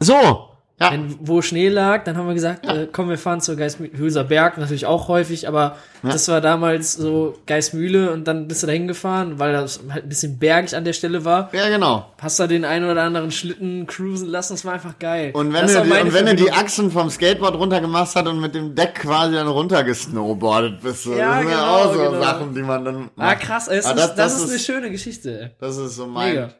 [0.00, 0.48] So!
[0.80, 0.92] Ja.
[0.92, 3.98] Wenn, wo Schnee lag, dann haben wir gesagt, äh, komm, wir fahren zur Geismühle.
[3.98, 6.10] Hülser Berg natürlich auch häufig, aber Ja.
[6.10, 10.08] das war damals so Geismühle und dann bist du da hingefahren, weil das halt ein
[10.08, 11.50] bisschen bergig an der Stelle war.
[11.52, 12.12] Ja, genau.
[12.22, 15.32] Hast da den einen oder anderen Schlitten cruisen lassen, das war einfach geil.
[15.34, 16.52] Und wenn, Das du, und wenn du die.
[16.52, 21.02] Achsen vom Skateboard runtergemacht hast und mit dem Deck quasi dann runtergesnowboardet bist.
[21.02, 21.16] So.
[21.16, 22.22] Ja, das sind ja genau, auch so genau.
[22.22, 25.40] Sachen, die man dann Ah, krass, es Aber ist, das, ist eine schöne Geschichte.
[25.40, 25.50] ey.
[25.58, 26.34] Das ist so mein.
[26.34, 26.50] Mega.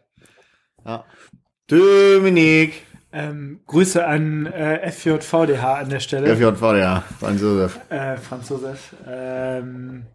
[0.85, 1.05] Ja.
[1.69, 2.83] Dominik.
[3.11, 6.37] Ähm, Grüße an äh, FJVDH an der Stelle.
[6.37, 7.05] FJV, ja.
[7.19, 7.81] Franz Josef.
[7.89, 8.95] Äh, Franz Josef.
[9.07, 10.07] Ähm,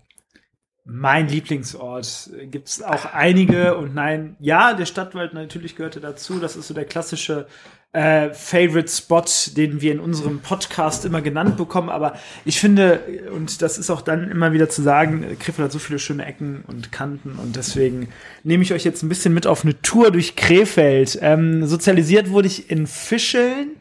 [0.86, 6.40] mein Lieblingsort gibt es auch einige und nein, ja, der Stadtwald natürlich gehörte dazu.
[6.40, 7.48] Das ist so der klassische
[7.94, 9.24] äh, Favorite Spot,
[9.56, 11.90] den wir in unserem Podcast immer genannt bekommen.
[11.90, 12.14] Aber
[12.44, 13.00] ich finde,
[13.34, 16.26] und das ist auch dann immer wieder zu sagen, äh, Krefeld hat so viele schöne
[16.26, 18.10] Ecken und Kanten und deswegen
[18.44, 21.20] nehme ich euch jetzt ein bisschen mit auf eine Tour durch Krefeld.
[21.22, 23.72] Ähm, sozialisiert wurde ich in Fischeln.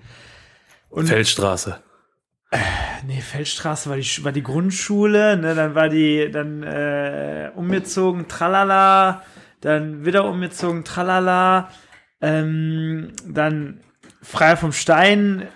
[0.90, 1.78] Und Feldstraße.
[3.06, 9.22] Nee, Feldstraße war die, war die Grundschule, ne, dann war die, dann äh, umgezogen, tralala,
[9.62, 11.70] dann wieder umgezogen, tralala,
[12.20, 13.80] ähm, dann
[14.22, 15.48] frei vom Stein,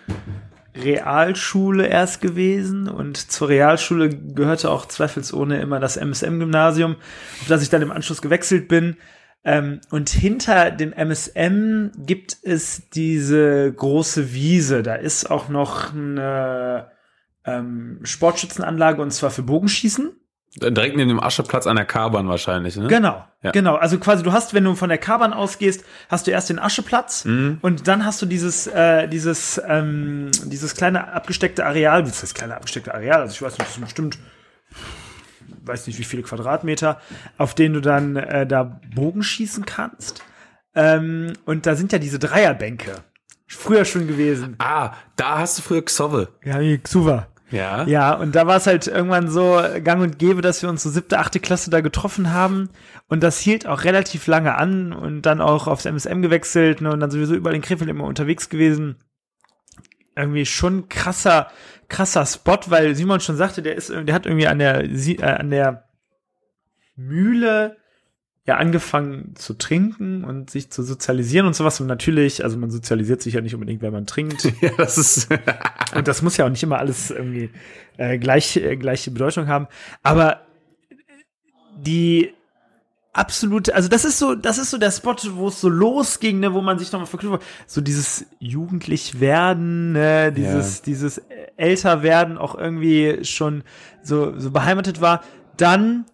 [0.77, 6.97] Realschule erst gewesen und zur Realschule gehörte auch zweifelsohne immer das MSM-Gymnasium,
[7.41, 8.97] auf das ich dann im Anschluss gewechselt bin.
[9.45, 14.83] Ähm, und hinter dem MSM gibt es diese große Wiese.
[14.83, 16.91] Da ist auch noch eine
[17.45, 20.11] ähm, Sportschützenanlage und zwar für Bogenschießen.
[20.55, 22.87] Direkt neben dem Ascheplatz an der K-Bahn wahrscheinlich, ne?
[22.89, 23.51] Genau, Ja.
[23.51, 23.75] genau.
[23.75, 27.27] Also quasi, du hast, wenn du von der K-Bahn ausgehst, hast du erst den Ascheplatz
[27.27, 32.07] und dann hast du dieses, äh, dieses, ähm, dieses kleine abgesteckte Areal.
[32.07, 33.21] Was heißt kleine abgesteckte Areal?
[33.21, 34.19] Also ich weiß nicht, das sind bestimmt,
[35.65, 37.01] weiß nicht wie viele Quadratmeter,
[37.37, 40.23] auf denen du dann äh, da Bogen schießen kannst.
[40.75, 42.93] Ähm, und da sind ja diese Dreierbänke.
[43.47, 44.57] Früher schon gewesen.
[44.59, 46.29] Ah, da hast du früher Xove.
[46.45, 47.29] Ja, wie Xuva.
[47.51, 47.85] Ja.
[47.87, 50.91] Ja, und da war es halt irgendwann so gang und gäbe, dass wir uns so
[50.91, 52.71] siebte, achte Klasse da getroffen haben.
[53.09, 57.01] Und das hielt auch relativ lange an und dann auch aufs MSM gewechselt ne, und
[57.01, 58.97] dann sowieso überall in Krefeld immer unterwegs gewesen.
[60.17, 61.49] Irgendwie schon krasser,
[61.89, 65.51] krasser Spot, weil Simon schon sagte, der ist, der hat irgendwie an der, äh, an
[65.51, 65.85] der
[66.97, 67.77] Mühle
[68.47, 71.81] ja angefangen zu trinken und sich zu sozialisieren und sowas.
[71.81, 74.53] Und natürlich, also man sozialisiert sich ja nicht unbedingt, wenn man trinkt.
[74.61, 75.29] Ja, das ist.
[75.95, 77.51] Und das muss ja auch nicht immer alles irgendwie
[77.99, 79.67] äh, gleich, äh, gleiche Bedeutung haben.
[80.03, 80.41] Aber
[81.77, 82.33] die
[83.13, 86.53] absolute, also das ist so, das ist so der Spot, wo es so losging, ne,
[86.55, 87.43] wo man sich nochmal verknüpft.
[87.67, 91.23] So dieses jugendlich werden, ne, dieses, dieses
[91.57, 93.63] älter werden auch irgendwie schon
[94.03, 95.23] so, so beheimatet war.
[95.57, 96.05] Dann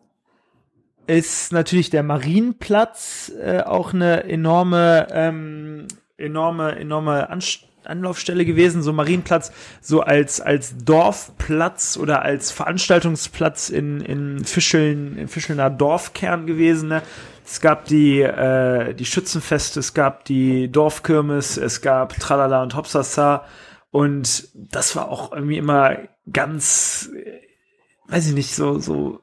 [1.13, 5.87] ist natürlich der Marienplatz äh, auch eine enorme, ähm,
[6.17, 14.01] enorme, enorme Anst Anlaufstelle gewesen, so Marienplatz, so als, als Dorfplatz oder als Veranstaltungsplatz in,
[14.01, 16.89] in Fischeln, im Fischelner Dorfkern gewesen.
[16.89, 17.03] Ne?
[17.45, 23.45] Es gab die, äh, die Schützenfeste, es gab die Dorfkirmes, es gab Tralala und Hopsasa
[23.91, 25.97] und das war auch irgendwie immer
[26.33, 27.41] ganz, äh,
[28.07, 29.21] weiß ich nicht, so, so,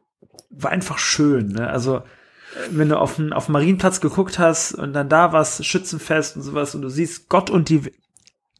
[0.49, 1.69] war einfach schön, ne?
[1.69, 2.01] Also,
[2.71, 6.41] wenn du auf den, auf den Marienplatz geguckt hast und dann da war's Schützenfest und
[6.41, 7.91] sowas und du siehst Gott und die, We-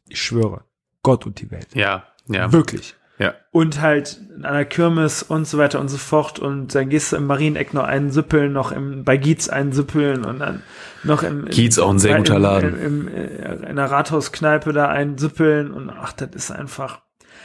[0.08, 0.64] ich schwöre,
[1.02, 1.68] Gott und die Welt.
[1.74, 2.52] Ja, ja.
[2.52, 2.94] Wirklich.
[3.18, 3.34] Ja.
[3.50, 7.16] Und halt in einer Kirmes und so weiter und so fort und dann gehst du
[7.16, 10.62] im Marieneck noch einen Süppeln, noch im, bei Gietz einen Süppeln und dann
[11.04, 12.80] noch im, im Gietz auch ein sehr guter im, Laden.
[12.80, 17.02] Im, im, äh, in einer Rathauskneipe da einen Süppeln und ach, das ist einfach,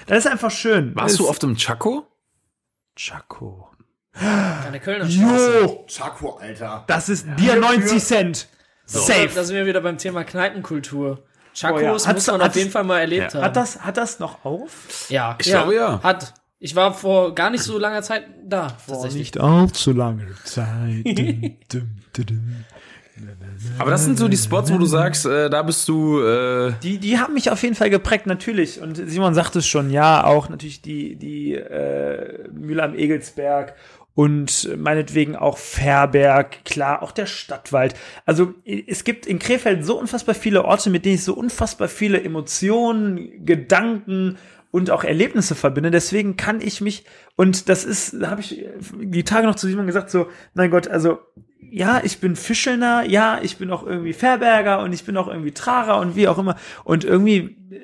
[0.08, 0.96] das ist einfach schön.
[0.96, 2.08] Warst das du auf dem Chaco?
[2.96, 3.70] Chaco?
[4.20, 5.60] An der Kölner Straße.
[5.64, 5.86] Jo!
[5.88, 6.84] Chaco, Alter.
[6.88, 8.48] Das ist Bier 90 Cent.
[8.92, 9.44] Da Safe.
[9.44, 11.24] sind wir wieder beim Thema Kneipenkultur.
[11.54, 11.92] Chacos Oh ja.
[12.14, 13.40] muss man auf jeden Fall mal erlebt Ja.
[13.40, 13.46] haben.
[13.46, 15.08] Hat das, hat das noch auf?
[15.10, 16.02] ja, Ich glaube, ja.
[16.04, 16.34] Hat.
[16.60, 19.40] Ich war vor gar nicht so langer Zeit da, tatsächlich.
[19.42, 21.04] allzu lange Zeit.
[21.06, 22.66] Dum, dum, dum, dum.
[23.80, 26.22] Aber das sind so die Spots, wo du sagst, äh, da bist du.
[26.22, 28.82] Äh, Die, die haben mich auf jeden Fall geprägt, natürlich.
[28.82, 33.74] Und Simon sagt es schon, ja, auch natürlich die, die äh, Mühle am Egelsberg
[34.16, 37.96] und meinetwegen auch Fährberg, klar, auch der Stadtwald.
[38.26, 42.24] Also es gibt in Krefeld so unfassbar viele Orte, mit denen ich so unfassbar viele
[42.24, 44.38] Emotionen, Gedanken
[44.72, 45.92] und auch Erlebnisse verbinde.
[45.92, 47.04] Deswegen kann ich mich,
[47.36, 48.66] und das ist, da habe ich
[49.02, 51.20] die Tage noch zu Simon gesagt, so, mein Gott, also
[51.60, 55.52] ja, ich bin Fischelner, ja, ich bin auch irgendwie Fährberger und ich bin auch irgendwie
[55.52, 56.56] Trarer und wie auch immer.
[56.86, 57.82] Und irgendwie äh,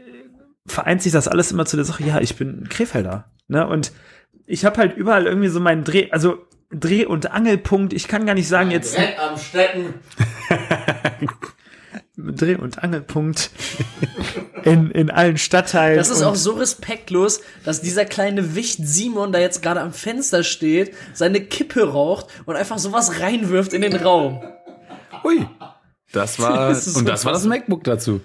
[0.66, 3.32] vereint sich das alles immer zu der Sache, ja, ich bin Krefelder.
[3.50, 3.68] Ne?
[3.68, 3.92] Und
[4.52, 7.94] ich habe halt überall irgendwie so meinen Dreh, also Dreh- und Angelpunkt.
[7.94, 9.94] Ich kann gar nicht sagen jetzt Dreck am Stecken.
[12.18, 13.50] Dreh- und Angelpunkt
[14.64, 15.98] in, in allen Stadtteilen.
[15.98, 20.44] Das ist auch so respektlos, dass dieser kleine Wicht Simon da jetzt gerade am Fenster
[20.44, 24.44] steht, seine Kippe raucht und einfach sowas reinwirft in den Raum.
[25.24, 25.46] Ui.
[26.12, 27.46] Das war, Das und das war das.
[27.46, 28.22] MacBook dazu.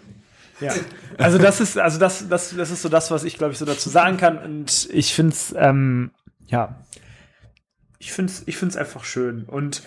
[0.60, 0.72] Ja.
[1.18, 3.64] Also das ist, also das, das, das ist so das, was ich glaube ich so
[3.64, 4.38] dazu sagen kann.
[4.38, 6.10] Und ich finde es, ähm,
[6.46, 6.76] ja,
[7.98, 9.44] ich finde es, ich finde es einfach schön.
[9.44, 9.82] Und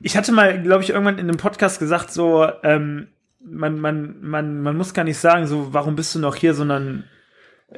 [0.00, 3.08] ich hatte mal, glaube ich, irgendwann in einem Podcast gesagt, so, ähm,
[3.44, 7.04] man, man, man, man muss gar nicht sagen, so, warum bist du noch hier, sondern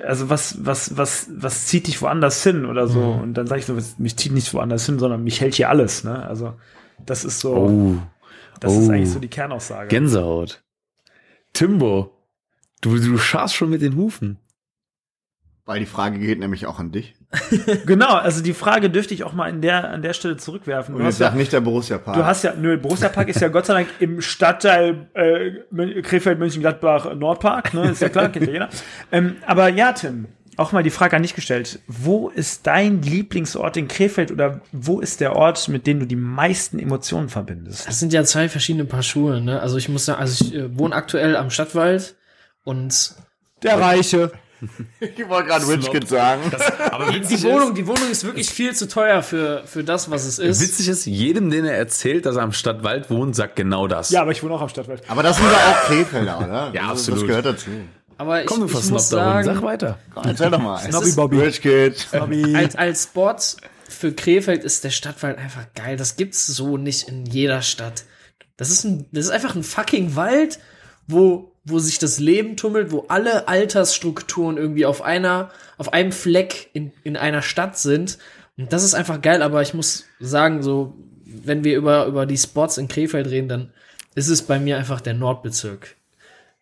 [0.03, 3.13] also was, was, was, was zieht dich woanders hin oder so?
[3.13, 6.03] Und dann sage ich so, mich zieht nicht woanders hin, sondern mich hält hier alles.
[6.05, 6.27] Ne?
[6.27, 6.55] Also
[7.07, 7.99] das ist so, Oh.
[8.61, 8.93] das ist oh.
[8.93, 9.89] eigentlich so die Kernaussage.
[9.89, 10.63] Gänsehaut.
[11.53, 12.11] Timbo.
[12.85, 14.39] Du, du scharst schon mit den Hufen.
[15.65, 17.15] Weil die Frage geht nämlich auch an dich.
[17.87, 20.95] Genau, also die Frage dürfte ich auch mal in der, an der Stelle zurückwerfen.
[20.95, 22.17] Und Du jetzt hast, ja, sag nicht der Borussia Park.
[22.17, 26.39] du hast ja, nö, Borussia Park ist ja Gott sei Dank im Stadtteil äh, Krefeld,
[26.39, 28.69] Mönchengladbach, Nordpark, ne, ist ja klar, kennt ja jeder.
[29.11, 30.27] Ähm, aber ja, Tim,
[30.59, 31.81] auch mal die Frage an dich gestellt.
[31.89, 36.17] Wo ist dein Lieblingsort in Krefeld oder wo ist der Ort, mit dem du die
[36.17, 37.89] meisten Emotionen verbindest?
[37.89, 39.61] Das sind ja zwei verschiedene Paar Schuhe, ne?
[39.61, 42.17] Also ich muss sagen, also ich äh, wohne aktuell am Stadtwald
[42.65, 43.15] und
[43.63, 44.33] Der Reiche.
[45.01, 46.41] ich wollte gerade Rich Kid sagen.
[46.91, 50.39] Aber die Wohnung, die Wohnung ist wirklich viel zu teuer für, für das, was es
[50.39, 50.61] ist.
[50.63, 54.11] Witzig ist, jedem, den er erzählt, dass er am Stadtwald wohnt, sagt genau das.
[54.11, 55.03] Ja, aber ich wohne auch am Stadtwald.
[55.09, 56.71] Aber das sind ja auch Krefelder, oder?
[56.75, 57.21] Ja, Das- absolut.
[57.21, 57.71] Das gehört dazu.
[58.17, 59.99] Aber ich, Komm, du ich muss versnobter Hund, sagen, sag weiter.
[60.15, 60.81] Komm, erzähl doch mal.
[60.89, 62.07] es ist, Rich Kid.
[62.55, 63.37] als, als Spot
[63.89, 65.97] für Krefeld ist der Stadtwald einfach geil.
[65.97, 68.05] Das gibt's so nicht in jeder Stadt.
[68.57, 70.61] Das ist ein, das ist einfach ein fucking Wald,
[71.09, 76.71] wo, wo sich das Leben tummelt, wo alle Altersstrukturen irgendwie auf einer, auf einem Fleck
[76.73, 78.19] in, in einer Stadt sind.
[78.57, 82.37] Und das ist einfach geil, aber ich muss sagen, so, wenn wir über, über die
[82.37, 83.73] Spots in Krefeld reden, dann
[84.15, 85.97] ist es bei mir einfach der Nordbezirk.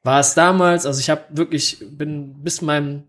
[0.04, 3.04] War es damals, also ich habe wirklich, bin bis meinem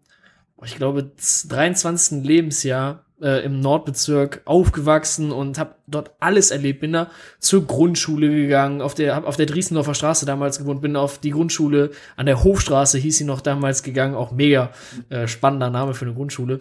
[0.65, 1.11] ich glaube,
[1.47, 2.23] 23.
[2.23, 6.81] Lebensjahr äh, im Nordbezirk aufgewachsen und habe dort alles erlebt.
[6.81, 7.09] Bin da
[7.39, 11.31] zur Grundschule gegangen, auf der, hab auf der Driesendorfer Straße damals gewohnt, bin auf die
[11.31, 14.71] Grundschule an der Hofstraße, hieß sie noch damals gegangen, auch mega
[15.09, 16.59] äh, spannender Name für eine Grundschule.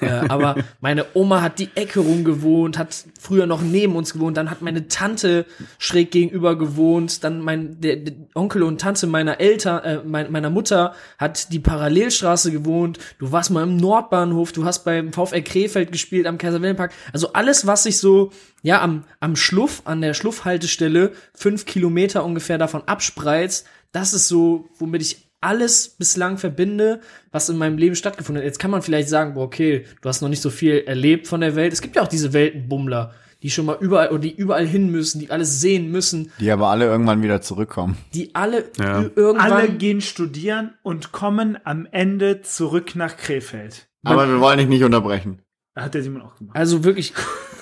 [0.00, 4.36] Äh, aber meine Oma hat die Ecke rum gewohnt, hat früher noch neben uns gewohnt,
[4.36, 5.46] dann hat meine Tante
[5.78, 10.50] schräg gegenüber gewohnt, dann mein der, der Onkel und Tante meiner Eltern, äh, mein, meiner
[10.50, 12.98] Mutter hat die Parallelstraße gewohnt.
[13.18, 16.92] Du warst mal im Nordbahnhof, du hast beim VfL Krefeld gespielt am Kaiserwellenpark.
[17.12, 18.32] Also alles, was sich so
[18.62, 24.68] ja am am Schluff an der Schluffhaltestelle fünf Kilometer ungefähr davon abspreizt, das ist so,
[24.78, 27.00] womit ich alles bislang verbinde,
[27.30, 28.46] was in meinem Leben stattgefunden hat.
[28.46, 31.40] Jetzt kann man vielleicht sagen, boah, okay, du hast noch nicht so viel erlebt von
[31.40, 31.72] der Welt.
[31.72, 35.20] Es gibt ja auch diese Weltenbummler, die schon mal überall oder die überall hin müssen,
[35.20, 37.96] die alles sehen müssen, Die aber alle irgendwann wieder zurückkommen.
[38.14, 39.02] die alle Ja.
[39.14, 43.88] irgendwann Alle gehen studieren und kommen am Ende zurück nach Krefeld.
[44.04, 45.42] Aber wir wollen dich nicht unterbrechen.
[45.76, 46.56] Hat der Simon auch gemacht.
[46.56, 47.12] Also wirklich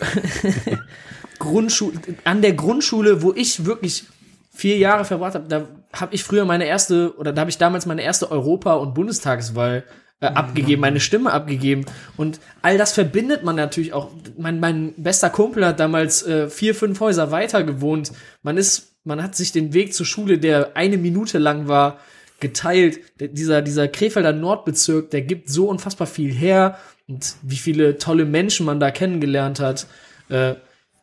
[1.39, 4.05] Grundschule, an der Grundschule, wo ich wirklich
[4.53, 5.67] vier Jahre verbracht habe, da
[6.01, 9.85] habe ich früher meine erste, oder da habe ich damals meine erste Europa- und Bundestagswahl
[10.21, 11.85] äh, abgegeben, meine Stimme abgegeben.
[12.17, 14.11] Und all das verbindet man natürlich auch.
[14.39, 18.13] Mein, mein bester Kumpel hat damals äh, vier, fünf Häuser weiter gewohnt.
[18.43, 21.99] Man ist, man hat sich den Weg zur Schule, der eine Minute lang war,
[22.41, 23.01] geteilt.
[23.21, 28.25] Der, dieser, dieser Krefelder Nordbezirk, der gibt so unfassbar viel her und wie viele tolle
[28.25, 29.87] Menschen man da kennengelernt hat,
[30.29, 30.55] äh,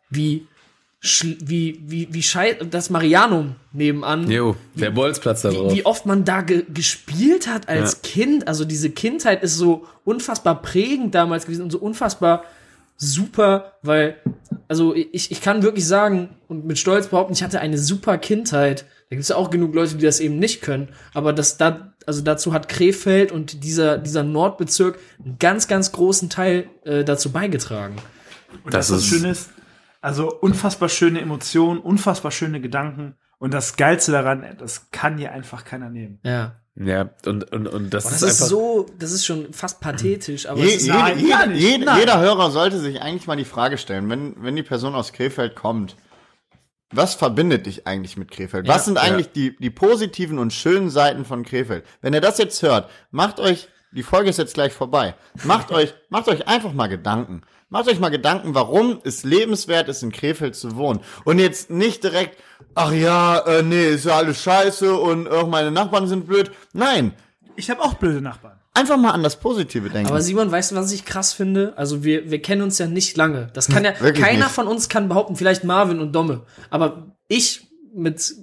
[0.10, 0.48] wie,
[1.04, 4.30] wie, wie, wie schei das Marianum nebenan.
[4.30, 5.74] Jo, der Bolzplatz da Wie, drauf.
[5.74, 8.48] wie oft man da ge gespielt hat als Kind.
[8.48, 12.44] Also diese Kindheit ist so unfassbar prägend damals gewesen und so unfassbar
[12.98, 14.16] super, weil,
[14.68, 18.82] also ich, ich kann wirklich sagen und mit Stolz behaupten, ich hatte eine super Kindheit.
[19.10, 20.90] Da gibt es ja auch genug Leute, die das eben nicht können.
[21.16, 26.30] Aber das da, also dazu hat Krefeld und dieser, dieser Nordbezirk einen ganz, ganz großen
[26.30, 27.96] Teil äh, dazu beigetragen.
[28.64, 29.50] Und Das das, das ist- Schöne ist,
[30.02, 33.16] also unfassbar schöne Emotionen, unfassbar schöne Gedanken.
[33.38, 36.20] Und das Geilste daran, das kann hier einfach keiner nehmen.
[36.24, 36.58] Ja.
[36.76, 40.60] Ja, und, und, und das, Das ist ist so, das ist schon fast pathetisch, aber
[40.62, 41.62] Je, es ist jede, Nein, jeder, gar nicht.
[41.62, 42.00] jeder, Nein.
[42.00, 45.56] jeder Hörer sollte sich eigentlich mal die Frage stellen, wenn, wenn die Person aus Krefeld
[45.56, 45.98] kommt,
[46.94, 48.68] was verbindet dich eigentlich mit Krefeld?
[48.68, 51.86] was sind eigentlich die, die positiven und schönen Seiten von Krefeld?
[52.02, 55.94] Wenn ihr das jetzt hört, macht euch, die Folge ist jetzt gleich vorbei, macht euch,
[56.10, 57.42] macht euch einfach mal Gedanken.
[57.72, 61.00] Macht euch mal Gedanken, warum es lebenswert ist, in Krefeld zu wohnen.
[61.24, 62.38] Und jetzt nicht direkt,
[62.76, 66.52] ach ja, äh, nee, ist ja alles scheiße und auch meine Nachbarn sind blöd.
[66.74, 67.14] Nein,
[67.56, 68.60] Ich habe auch blöde Nachbarn.
[68.74, 70.10] einfach mal an das Positive denken.
[70.10, 71.74] Aber Simon, weißt du, was ich krass finde?
[71.78, 73.48] Also wir, wir kennen uns ja nicht lange.
[73.54, 74.52] Das kann ja, keiner nicht.
[74.52, 76.42] von uns kann behaupten, vielleicht Marvin und Domme.
[76.70, 78.34] Aber ich mit,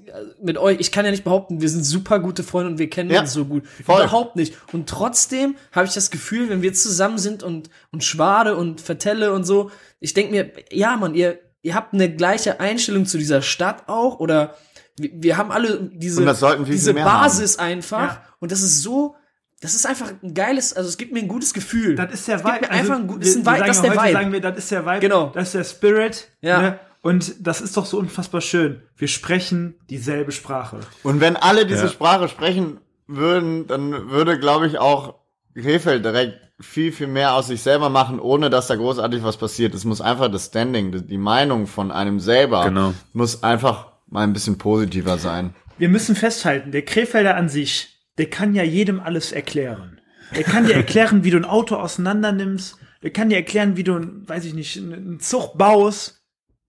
[0.43, 3.11] mit euch, ich kann ja nicht behaupten, wir sind super gute Freunde und wir kennen
[3.11, 3.65] Ja, uns so gut.
[3.85, 4.03] voll.
[4.03, 4.55] Überhaupt nicht.
[4.73, 9.33] Und trotzdem habe ich das Gefühl, wenn wir zusammen sind und, und schwade und vertelle
[9.33, 9.71] und so,
[10.01, 14.21] ich denk mir, ja, Mann, ihr, ihr habt eine gleiche Einstellung zu dieser Stadt auch
[14.21, 14.55] oder
[14.99, 18.23] wir, wir haben alle diese, Und das sollten wir diese Basis einfach Ja.
[18.41, 19.15] und das ist so,
[19.61, 21.97] das ist einfach ein geiles, also es gibt mir ein gutes Gefühl.
[21.97, 22.61] Das ist der gibt Vibe.
[22.61, 24.09] mir einfach ein gut, das ist ein wir Vibe, sagen das ist ja der heute,
[24.09, 24.13] Vibe.
[24.19, 25.01] sagen wir, das ist der Vibe.
[25.01, 25.27] Genau.
[25.35, 26.29] Das ist der Spirit.
[26.43, 26.63] Ja.
[26.63, 26.79] Ne?
[27.01, 28.83] Und das ist doch so unfassbar schön.
[28.97, 30.81] Wir sprechen dieselbe Sprache.
[31.03, 31.89] Und wenn alle diese Ja.
[31.89, 35.15] Sprache sprechen würden, dann würde, glaube ich, auch
[35.55, 39.75] Krefeld direkt viel, viel mehr aus sich selber machen, ohne dass da großartig was passiert.
[39.75, 42.95] Es muss einfach das Standing, die- Meinung von einem selber, Genau.
[43.13, 45.55] muss einfach mal ein bisschen positiver sein.
[45.79, 50.01] Wir müssen festhalten, der Krefelder an sich, der kann ja jedem alles erklären.
[50.35, 52.77] Der kann dir erklären, wie du ein Auto auseinander nimmst.
[53.05, 56.18] Der kann dir erklären, wie du, weiß ich nicht, einen Zug baust,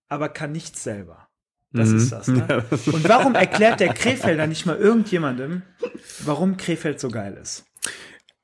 [0.10, 1.28] aber kann nichts selber.
[1.72, 2.28] Das ist das.
[2.28, 2.66] Ne?
[2.88, 5.62] Und warum erklärt der Krefelder nicht mal irgendjemandem,
[6.26, 7.64] warum Krefeld so geil ist?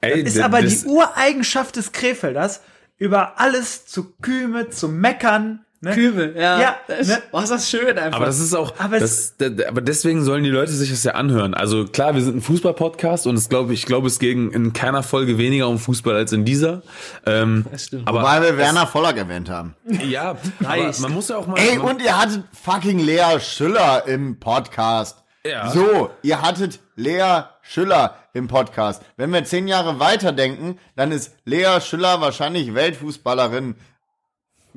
[0.02, 2.62] Ey, Ist d- aber das- die Ureigenschaft des Krefelders,
[2.98, 5.65] über alles zu küme, zu meckern.
[5.86, 5.92] Ne?
[5.94, 6.60] Kübel, ja.
[6.60, 7.22] Ja, das, ne?
[7.32, 8.18] oh, ist das schön einfach.
[8.18, 9.36] Aber das ist auch, Aber das,
[9.68, 11.54] aber deswegen sollen die Leute sich das ja anhören.
[11.54, 15.04] Also klar, wir sind ein Fußball-Podcast und es glaube ich, glaube es ging in keiner
[15.04, 16.82] Folge weniger um Fußball als in dieser.
[17.28, 18.08] Ähm, Das stimmt.
[18.08, 19.76] aber Weil wir Werner Vollack erwähnt haben.
[20.08, 20.32] ja,
[20.66, 21.60] aber man muss ja auch mal.
[21.60, 25.24] Ey, man, und ihr hattet fucking Lea Schüller im Podcast.
[25.46, 25.70] Ja.
[25.70, 29.04] So, ihr hattet Lea Schüller im Podcast.
[29.18, 33.76] Wenn wir zehn Jahre weiterdenken, dann ist Lea Schüller wahrscheinlich Weltfußballerin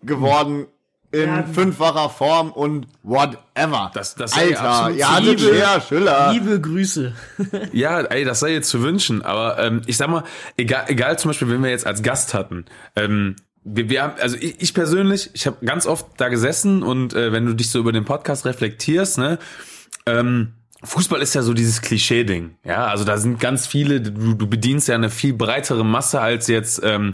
[0.02, 0.66] geworden
[1.10, 1.42] in Ja.
[1.44, 3.90] fünffacher Form und whatever.
[3.94, 5.52] Das- das Alter, hattet Liebe.
[5.52, 6.32] Lea Schüller.
[6.32, 7.14] Liebe Grüße.
[7.72, 10.24] Ja, ey, das sei jetzt zu wünschen, aber ähm, ich sag mal,
[10.56, 12.64] egal, egal zum Beispiel, wenn wir jetzt als Gast hatten,
[12.96, 17.12] ähm, wir, wir haben, also ich, ich persönlich, ich habe ganz oft da gesessen und
[17.14, 19.38] äh, wenn du dich so über den Podcast reflektierst, ne,
[20.06, 20.52] ähm,
[20.84, 24.88] Fußball ist ja so dieses Klischee-Ding, ja, also da sind ganz viele, du, du bedienst
[24.88, 27.12] ja eine viel breitere Masse als jetzt, ähm,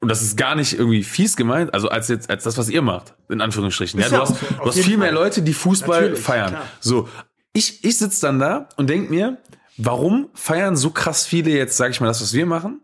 [0.00, 2.82] und das ist gar nicht irgendwie fies gemeint, also als jetzt als das, was ihr
[2.82, 4.00] macht, in Anführungsstrichen.
[4.00, 5.12] Ja, Ist du hast, du hast viel mehr.
[5.12, 6.48] Leute, die Fußball Natürlich, feiern.
[6.50, 6.66] klar.
[6.80, 7.08] So,
[7.52, 9.38] ich, ich sitze dann da und denk mir,
[9.76, 12.80] warum feiern so krass viele jetzt, sage ich mal, das, was wir machen?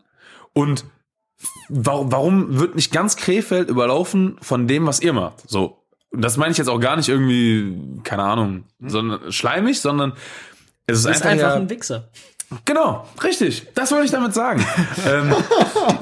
[0.52, 0.84] Und
[1.68, 5.48] warum, warum wird nicht ganz Krefeld überlaufen von dem, was ihr macht?
[5.48, 5.82] So.
[6.10, 10.12] Und das meine ich jetzt auch gar nicht irgendwie, keine Ahnung, sondern schleimig, sondern
[10.86, 12.08] es ist, Du bist einfach, einfach ja, ein Wichser.
[12.64, 13.66] Genau, richtig.
[13.74, 14.64] Das wollte ich damit sagen.
[15.06, 15.34] ähm,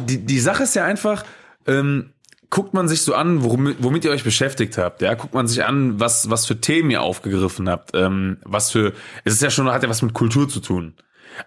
[0.06, 1.24] die, die Sache ist ja einfach,
[1.66, 2.10] ähm,
[2.50, 5.02] guckt man sich so an, worum, womit ihr euch beschäftigt habt.
[5.02, 7.90] Ja, guckt man sich an, was was für Themen ihr aufgegriffen habt.
[7.94, 8.92] Ähm, was für,
[9.24, 10.94] es ist ja schon, hat ja was mit Kultur zu tun.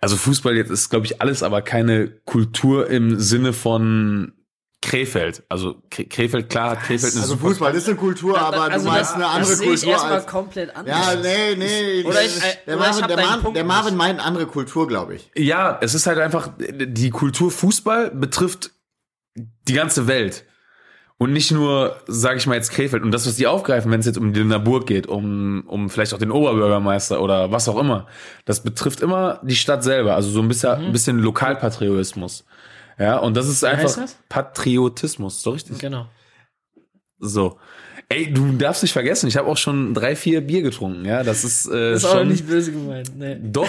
[0.02, 4.34] Also Fußball jetzt ist, glaube ich, alles, aber keine Kultur im Sinne von
[4.88, 5.44] Krefeld.
[5.50, 8.86] Also Kre- Krefeld, klar hat Krefeld eine Also super Fußball ist eine Kultur, aber also
[8.86, 10.28] du meinst das, eine andere das sehe ich Kultur erstmal als...
[10.28, 10.96] komplett anders.
[10.98, 12.04] Ja, nee, nee.
[12.06, 13.64] Oder ich- äh, der, oder Marvin, der, Marvin, der.
[13.66, 15.30] Marvin meint eine andere Kultur, glaube ich.
[15.36, 18.72] Ja, es ist halt einfach, die Kultur Fußball betrifft
[19.36, 20.46] die ganze Welt.
[21.20, 23.02] Und nicht nur, sage ich mal jetzt Krefeld.
[23.02, 25.90] Und das, was die aufgreifen, wenn es jetzt um die Linda Burg geht, um, um
[25.90, 28.06] vielleicht auch den Oberbürgermeister oder was auch immer,
[28.46, 30.14] das betrifft immer die Stadt selber.
[30.14, 32.46] Also so ein bisschen, ein bisschen Lokalpatriotismus.
[33.00, 34.18] Ja, und das ist einfach heißt das?
[34.30, 35.78] Patriotismus, so richtig.
[35.80, 36.08] Genau.
[37.20, 37.60] So.
[38.10, 41.24] Ey, du darfst nicht vergessen, ich habe auch schon drei, vier Bier getrunken, ja.
[41.24, 42.20] Das ist, äh, Das ist schon.
[42.20, 43.12] auch nicht böse gemeint.
[43.18, 43.38] Nee.
[43.42, 43.68] Doch,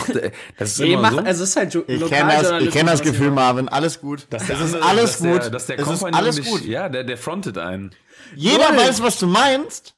[0.59, 1.19] das ist Nee, immer mach, so.
[1.19, 3.33] also es ist halt jo- Ich kenne das, ich kenn das Gefühl.
[3.33, 3.69] Marvin.
[3.69, 4.29] Alles gut.
[4.31, 5.55] Es der ist andere- alles dass der, gut.
[5.55, 6.65] Dass der es ist alles dich- gut.
[6.67, 7.91] Ja, der, der frontet einen.
[8.37, 8.79] Jeder Null.
[8.79, 9.95] weiß, was du meinst.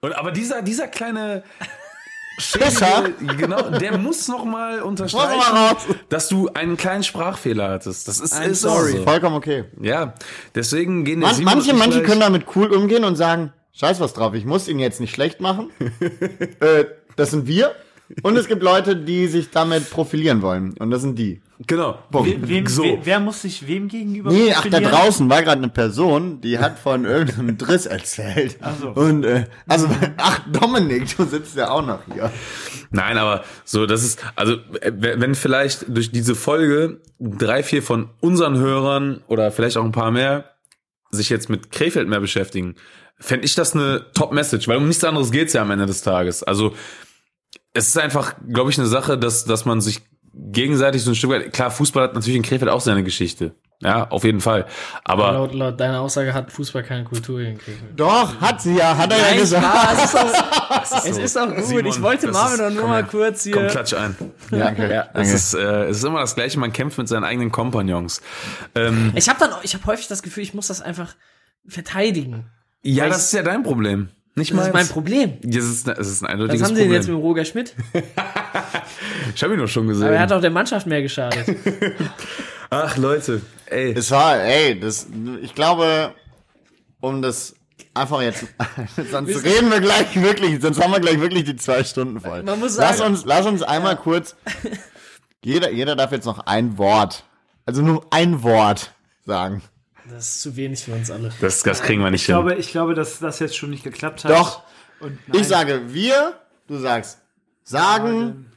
[0.00, 1.42] Und aber dieser, dieser kleine
[2.38, 3.10] Schisser.
[3.36, 5.76] genau, der muss noch mal Muss mal unterstreichen, raus.
[6.08, 8.08] dass du einen kleinen Sprachfehler hattest.
[8.08, 8.92] Das ist, I'm ist sorry.
[8.92, 9.02] So.
[9.04, 9.64] Vollkommen okay.
[9.80, 10.14] Ja,
[10.54, 14.44] deswegen gehen Man, manche manche können damit cool umgehen und sagen, scheiß was drauf, ich
[14.44, 15.70] muss ihn jetzt nicht schlecht machen.
[16.60, 16.84] äh,
[17.16, 17.74] das sind wir.
[18.22, 20.74] Und es gibt Leute, die sich damit profilieren wollen.
[20.78, 21.40] Und das sind die.
[21.66, 21.98] Genau.
[22.10, 22.82] We wem, so.
[22.82, 26.58] we wer muss sich wem gegenüber Nee, ach, da draußen war gerade eine Person, die
[26.58, 28.58] hat von irgendeinem Driss erzählt.
[28.60, 28.90] Ach so.
[28.90, 29.88] Und, äh, also,
[30.18, 32.30] ach, Dominik, du sitzt ja auch noch hier.
[32.90, 38.10] Nein, aber so, das ist, also, äh, wenn vielleicht durch diese Folge drei, vier von
[38.20, 40.50] unseren Hörern oder vielleicht auch ein paar mehr
[41.10, 42.74] sich jetzt mit Krefeld mehr beschäftigen,
[43.18, 46.42] fände ich das eine Top-Message, weil um nichts anderes geht's ja am Ende des Tages.
[46.42, 46.74] Also,
[47.72, 50.02] es ist einfach, glaube ich, eine Sache, dass, dass man sich
[50.36, 53.54] gegenseitig so ein Stück weit, klar, Fußball hat natürlich in Krefeld auch seine Geschichte.
[53.82, 54.64] Ja, auf jeden Fall.
[55.04, 57.90] Aber Laut, laut deiner Aussage hat Fußball keine Kultur hier in Krefeld.
[57.94, 59.64] Doch, hat sie ja, hat er ja Nein, gesagt.
[59.66, 61.20] Spaß, es ist auch, es so.
[61.20, 61.64] ist auch gut.
[61.66, 63.08] Simon, ich wollte Marvin ist- doch nur mal her.
[63.10, 63.52] kurz hier.
[63.52, 64.16] komm, klatsch ein.
[64.50, 64.90] Danke.
[64.90, 68.22] Ja, es ist, äh, es ist immer das Gleiche, man kämpft mit seinen eigenen Kompagnons.
[68.74, 71.14] Ähm, Ich habe dann, ich habe häufig das Gefühl, ich muss das einfach
[71.68, 72.46] verteidigen.
[72.82, 74.08] ja, das ist ja dein Problem.
[74.38, 75.38] Nicht Das mal ist mein Problem.
[75.42, 76.92] Das ist, das ist ein Was eindeutiges haben sie denn Problem.
[77.00, 77.74] jetzt mit Roger Schmidt?
[79.34, 80.06] ich habe ihn doch schon gesehen.
[80.06, 81.46] Aber er hat auch der Mannschaft mehr geschadet.
[82.70, 83.92] Ach Leute, ey.
[83.96, 85.06] Es war, ey, das,
[85.40, 86.12] ich glaube,
[87.00, 87.54] um das
[87.94, 88.44] einfach jetzt,
[89.10, 92.42] sonst reden wir gleich wirklich, sonst haben wir gleich wirklich die zwei Stunden voll.
[92.42, 94.36] Man muss lass sagen- uns, lass uns einmal kurz,
[95.42, 97.24] jeder, jeder darf jetzt noch ein Wort,
[97.64, 98.92] also nur ein Wort
[99.24, 99.62] sagen.
[100.10, 101.30] Das ist zu wenig für uns alle.
[101.40, 102.34] Das, das kriegen wir nicht Ich hin.
[102.36, 104.30] glaube, ich glaube, dass das jetzt schon nicht geklappt hat.
[104.32, 104.62] Doch.
[105.32, 106.34] Ich sage wir,
[106.68, 107.18] du sagst
[107.64, 108.52] sagen.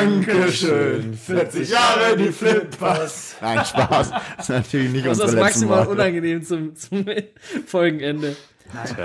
[0.00, 1.14] Dankeschön.
[1.14, 3.36] 40 Jahre die Flippers.
[3.40, 4.10] Nein, Spaß.
[4.10, 5.90] Das ist natürlich nicht Das ist unsere das letzten maximal Worte.
[5.90, 7.04] unangenehm zum, zum
[7.66, 8.36] Folgenende.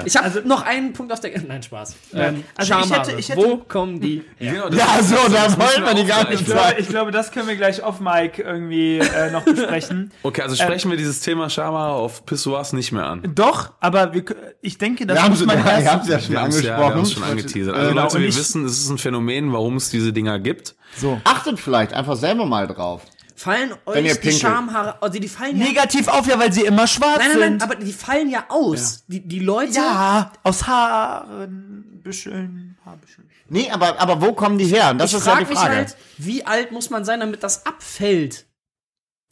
[0.06, 1.32] Ich habe noch einen Punkt auf der.
[1.42, 1.96] Nein, Spaß.
[2.14, 4.70] Ähm, Also ich hätte- ich hätte- Wo kommen die her?
[4.70, 6.34] Das- Ja, so, da wollen wir die ganze aufgreifen.
[6.34, 10.12] ich, glaube, ich glaube, das können wir gleich off Mic irgendwie äh, noch besprechen.
[10.24, 13.22] Okay, also sprechen wir dieses Thema Schama auf Pissoirs nicht mehr an.
[13.36, 14.24] Doch, aber wir,
[14.62, 16.78] ich denke, das Wir haben muss es man ja, es ja schon Wir haben's ja,
[16.78, 17.06] wir angesprochen.
[17.08, 17.76] schon angeteasert.
[17.76, 20.76] Also Genau, Leute, und wir wissen, es ist ein Phänomen, warum es diese Dinger gibt.
[20.98, 21.20] so.
[21.24, 23.02] Achtet vielleicht einfach selber mal drauf.
[23.38, 24.40] Fallen euch die pinkelt.
[24.42, 25.02] Schamhaare.
[25.02, 25.66] Also die fallen ja.
[25.68, 27.64] Negativ auf, ja, weil sie immer schwarz Nein, nein, nein, sind.
[27.64, 29.04] aber die fallen ja aus.
[29.08, 29.74] Die, die Leute.
[29.74, 33.30] ja, aus Haaren, Büscheln, Haarbüscheln.
[33.50, 34.92] Nee, aber, aber wo kommen die her?
[34.92, 35.76] Und das Ich ist ja die frage mich Frage.
[35.76, 38.46] halt, wie alt muss man sein, damit das abfällt?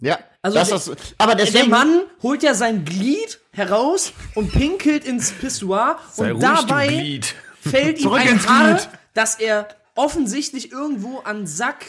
[0.02, 4.52] ja, Also das der- ist, aber Der deswegen, Mann holt ja sein Glied heraus und
[4.52, 7.22] pinkelt ins Pissoir Sei und dabei
[7.62, 8.82] fällt ihm ein Haar,
[9.14, 11.86] dass er offensichtlich irgendwo an Sack,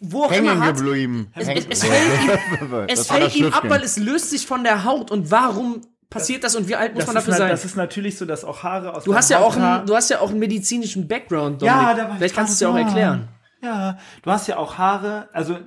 [0.00, 0.76] wo auch hängen immer hat.
[0.76, 1.30] geblieben.
[1.34, 4.64] Es, Hängen- es, es fällt ihm, es fällt ihm ab, weil es löst sich von
[4.64, 5.10] der Haut.
[5.10, 7.50] Und warum passiert das und wie alt muss Das man dafür na, sein?
[7.50, 10.10] das ist natürlich so, dass auch Haare aus Du hast ja auch einen, du hast
[10.10, 11.96] ja auch einen medizinischen Background, Ja, Dominik.
[11.96, 13.28] da war ich Vielleicht kannst du es ja auch erklären.
[13.62, 15.58] Ja, du hast ja auch Haare, also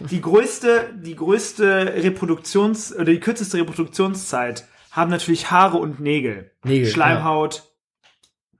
[0.00, 6.50] die größte, die größte Reproduktions- oder die kürzeste Reproduktionszeit haben natürlich Haare und Nägel.
[6.64, 7.62] Nägel, Schleimhaut,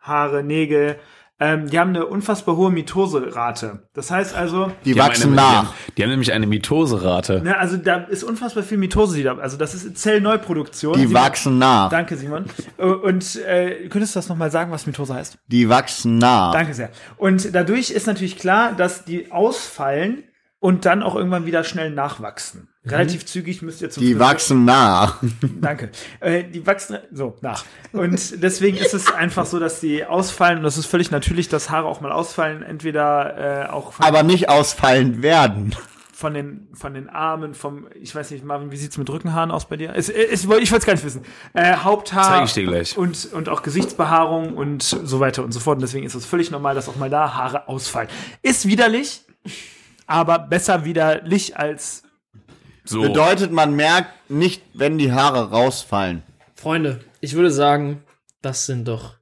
[0.01, 0.99] Haare, Nägel.
[1.41, 3.89] Ähm, die haben eine unfassbar hohe Mitoserate.
[3.95, 5.51] Das heißt also, die Die wachsen eine, nach.
[5.51, 7.43] Die haben, die haben nämlich eine Mitoserate.
[7.43, 10.95] ne, also da ist unfassbar viel Mitose, die da, also das ist Zellneuproduktion.
[10.95, 11.91] Die Simon- wachsen nach.
[11.91, 12.47] Danke, Simon.
[12.77, 15.39] Äh, Und äh, könntest du das nochmal sagen, was Mitose heißt?
[15.47, 16.53] Die wachsen nach.
[16.53, 16.91] Danke sehr.
[17.17, 20.25] Und dadurch ist natürlich klar, dass die ausfallen
[20.61, 22.69] und dann auch irgendwann wieder schnell nachwachsen.
[22.87, 25.23] Relativ zügig müsst ihr zum Die Friseur- wachsen nach.
[25.61, 25.91] Danke.
[26.21, 27.65] Äh, die wachsen so nach.
[27.93, 31.71] Und deswegen ist es einfach so, dass die ausfallen und das ist völlig natürlich, dass
[31.71, 35.75] Haare auch mal ausfallen, entweder äh, auch von, Aber nicht ausfallend werden.
[36.15, 39.67] von den von den Armen, vom ich weiß nicht, Marvin, wie sieht's mit Rückenhaaren aus
[39.69, 39.93] bei dir?
[39.95, 41.23] Es, es, ich wollte es gar nicht wissen.
[41.55, 42.97] Äh, Haupthaar Zeig ich dir gleich.
[42.97, 45.77] und und auch Gesichtsbehaarung und so weiter und so fort.
[45.77, 48.09] Und deswegen ist es völlig normal, dass auch mal da Haare ausfallen.
[48.43, 49.23] Ist widerlich,
[50.07, 52.03] aber besser widerlich als
[52.89, 53.03] So.
[53.03, 56.23] Bedeutet, man merkt nicht, wenn die Haare rausfallen.
[56.55, 58.03] Freunde, ich würde sagen,
[58.41, 59.17] das sind doch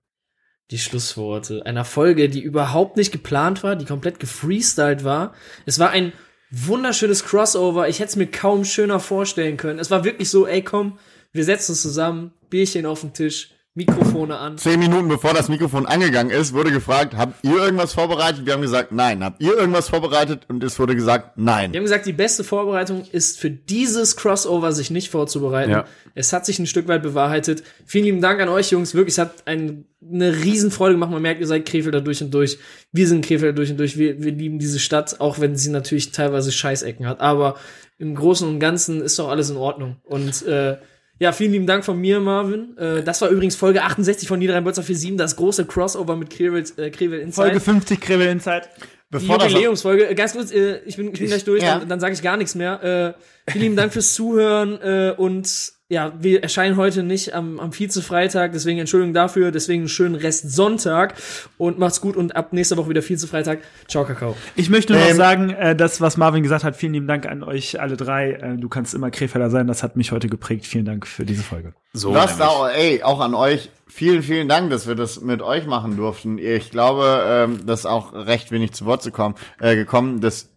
[0.70, 5.34] die Schlussworte einer Folge, die überhaupt nicht geplant war, die komplett gefreestylt war.
[5.64, 6.12] Es war ein
[6.50, 7.88] wunderschönes Crossover.
[7.88, 9.80] Ich hätte es mir kaum schöner vorstellen können.
[9.80, 11.00] Es war wirklich so, ey, komm,
[11.32, 14.56] wir setzen uns zusammen, Bierchen auf den Tisch, Mikrofone an.
[14.56, 18.46] Zehn Minuten bevor das Mikrofon angegangen ist, wurde gefragt, habt ihr irgendwas vorbereitet?
[18.46, 19.22] Wir haben gesagt, nein.
[19.22, 20.46] Habt ihr irgendwas vorbereitet?
[20.48, 21.74] Und es wurde gesagt, nein.
[21.74, 25.72] Wir haben gesagt, die beste Vorbereitung ist für dieses Crossover sich nicht vorzubereiten.
[25.72, 25.84] Ja.
[26.14, 27.64] Es hat sich ein Stück weit bewahrheitet.
[27.84, 28.94] Vielen lieben Dank an euch, Jungs.
[28.94, 31.10] Wirklich, es hat ein, eine Riesenfreude gemacht.
[31.10, 32.58] Man merkt, ihr seid Krefelder durch und durch.
[32.92, 33.98] Wir sind Krefelder durch und durch.
[33.98, 37.20] Wir, wir lieben diese Stadt, auch wenn sie natürlich teilweise Scheißecken hat.
[37.20, 37.56] Aber
[37.98, 39.96] im Großen und Ganzen ist doch alles in Ordnung.
[40.02, 40.78] Und äh,
[41.18, 42.76] ja, vielen lieben Dank von mir, Marvin.
[42.76, 46.90] Äh, das war übrigens Folge 68 von Niederrhein-Bolzer 47, das große Crossover mit Krefeld, äh,
[46.90, 47.46] Krefeld Inside.
[47.48, 48.62] Folge 50 Kribbel Inside.
[49.08, 50.08] Bevor das- Jubiläumsfolge.
[50.08, 51.78] Äh, Ganz kurz, äh, ich bin, ich bin Ich- gleich durch, ja.
[51.78, 53.14] dann, dann sage ich gar nichts mehr.
[53.46, 57.72] Äh, vielen lieben Dank fürs Zuhören äh, und ja, wir erscheinen heute nicht am, am
[57.72, 61.14] Vize-Freitag, deswegen Entschuldigung dafür, deswegen einen schönen Rest Sonntag
[61.58, 63.60] und macht's gut und ab nächster Woche wieder Vize-Freitag.
[63.86, 64.36] Ciao, Kakao.
[64.56, 67.26] Ich möchte nur noch Ähm, sagen, äh, das, was Marvin gesagt hat, vielen lieben Dank
[67.26, 68.32] an euch alle drei.
[68.32, 70.66] Äh, du kannst immer Krefelder sein, das hat mich heute geprägt.
[70.66, 71.72] Vielen Dank für diese Folge.
[71.92, 73.70] So, Das auch, ey, auch an euch.
[73.86, 76.38] Vielen, vielen Dank, dass wir das mit euch machen durften.
[76.38, 80.50] Ich glaube, ähm, das ist auch recht wenig zu Wort zu kommen, äh, gekommen, dass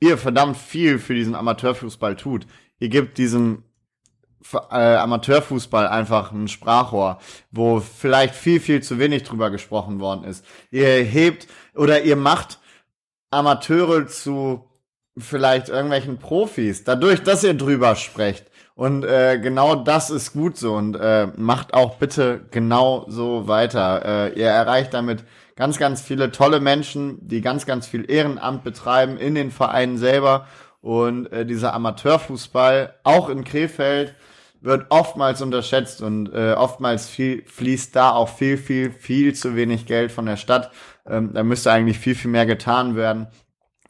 [0.00, 2.46] ihr verdammt viel für diesen Amateurfußball tut.
[2.78, 3.64] Ihr gebt diesem
[4.70, 7.18] Äh, Amateurfußball einfach ein Sprachrohr,
[7.50, 10.44] wo vielleicht viel, viel zu wenig drüber gesprochen worden ist.
[10.70, 12.58] Ihr hebt oder ihr macht
[13.30, 14.64] Amateure zu
[15.18, 18.46] vielleicht irgendwelchen Profis, dadurch, dass ihr drüber sprecht.
[18.74, 24.30] Und äh, genau das ist gut so und äh, macht auch bitte genau so weiter.
[24.32, 29.18] Äh, ihr erreicht damit ganz, ganz viele tolle Menschen, die ganz, ganz viel Ehrenamt betreiben
[29.18, 30.46] in den Vereinen selber.
[30.80, 34.14] Und äh, dieser Amateurfußball, auch in Krefeld,
[34.60, 39.86] wird oftmals unterschätzt und äh, oftmals viel, fließt da auch viel, viel, viel zu wenig
[39.86, 40.70] Geld von der Stadt.
[41.06, 43.28] Ähm, da müsste eigentlich viel, viel mehr getan werden.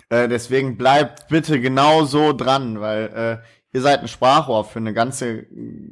[0.08, 4.92] Äh, deswegen bleibt bitte genau so dran, weil äh, ihr seid ein Sprachrohr für eine
[4.92, 5.46] ganze,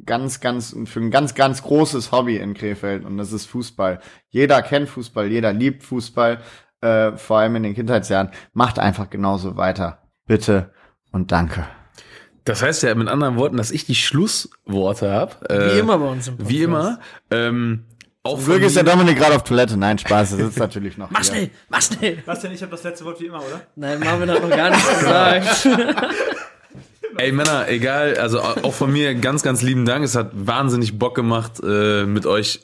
[0.05, 4.01] ganz, ganz, für ein ganz, ganz großes Hobby in Krefeld und das ist Fußball.
[4.29, 6.39] Jeder kennt Fußball, jeder liebt Fußball,
[6.81, 8.31] äh, vor allem in den Kindheitsjahren.
[8.53, 10.03] Macht einfach genauso weiter.
[10.27, 10.73] Bitte
[11.11, 11.67] und danke.
[12.49, 15.49] Das heißt ja mit anderen Worten, dass ich die Schlussworte habe.
[15.51, 16.51] Äh, Wie immer bei uns im Podcast.
[16.51, 16.99] Wie immer.
[17.31, 17.85] Ähm,
[18.23, 19.77] auch Glück ist der Dominik gerade auf Toilette.
[19.77, 22.23] Nein, Spaß, er sitzt natürlich noch Mach schnell, mach schnell.
[22.25, 23.61] Bastian, ich habe das letzte Wort wie immer, oder?
[23.77, 25.69] Nein, Marvin hat noch gar nichts gesagt.
[27.19, 30.03] Ey Männer, egal, also auch von mir ganz, ganz lieben Dank.
[30.03, 32.61] Es hat wahnsinnig Bock gemacht, äh, mit euch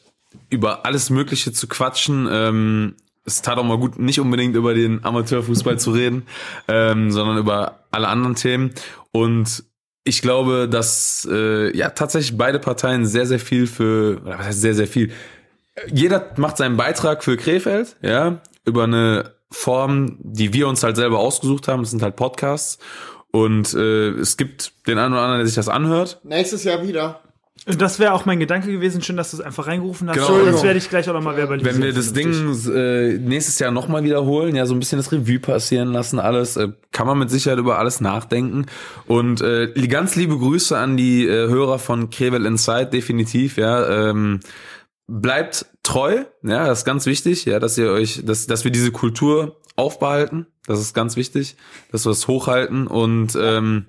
[0.49, 2.27] über alles Mögliche zu quatschen.
[2.31, 2.95] Ähm,
[3.27, 6.27] es tat auch mal gut, nicht unbedingt über den Amateurfußball zu reden,
[6.69, 8.73] ähm, sondern über alle anderen Themen.
[9.13, 9.65] Und
[10.05, 14.61] ich glaube, dass äh, ja tatsächlich beide Parteien sehr, sehr viel für, oder was heißt
[14.61, 15.11] sehr, sehr viel.
[15.93, 21.19] Jeder macht seinen Beitrag für Krefeld, ja, über eine Form, die wir uns halt selber
[21.19, 21.83] ausgesucht haben.
[21.83, 22.79] Das sind halt Podcasts.
[23.31, 26.21] Und äh, es gibt den einen oder anderen, der sich das anhört.
[26.23, 27.21] Nächstes Jahr wieder.
[27.67, 29.01] Das wäre auch mein Gedanke gewesen.
[29.01, 30.17] Schön, dass du es einfach reingerufen hast.
[30.17, 30.45] Genau.
[30.45, 31.77] Das werde ich gleich auch nochmal verbalisieren.
[31.77, 35.39] Wenn wir das Ding äh, nächstes Jahr nochmal wiederholen, ja, so ein bisschen das Revue
[35.39, 38.67] passieren lassen, alles, äh, kann man mit Sicherheit über alles nachdenken.
[39.07, 44.11] Und äh, die ganz liebe Grüße an die äh, Hörer von Krevel Inside, definitiv, ja.
[44.11, 44.41] Ähm,
[45.07, 48.91] bleibt treu, ja, das ist ganz wichtig, ja, dass ihr euch, dass, dass wir diese
[48.91, 50.47] Kultur aufbehalten.
[50.67, 51.57] Das ist ganz wichtig,
[51.93, 53.87] dass wir es hochhalten und ähm,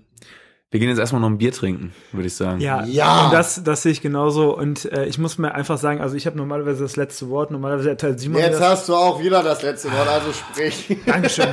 [0.72, 2.60] wir gehen jetzt erstmal noch ein Bier trinken, würde ich sagen.
[2.60, 3.26] Ja, Ja.
[3.26, 4.58] Und das, das sehe ich genauso.
[4.58, 7.90] Und äh, ich muss mir einfach sagen, also ich habe normalerweise das letzte Wort, normalerweise
[7.90, 8.70] erteilt Simon Jetzt das.
[8.70, 10.98] hast du auch wieder das letzte Wort, also sprich.
[11.06, 11.48] Dankeschön.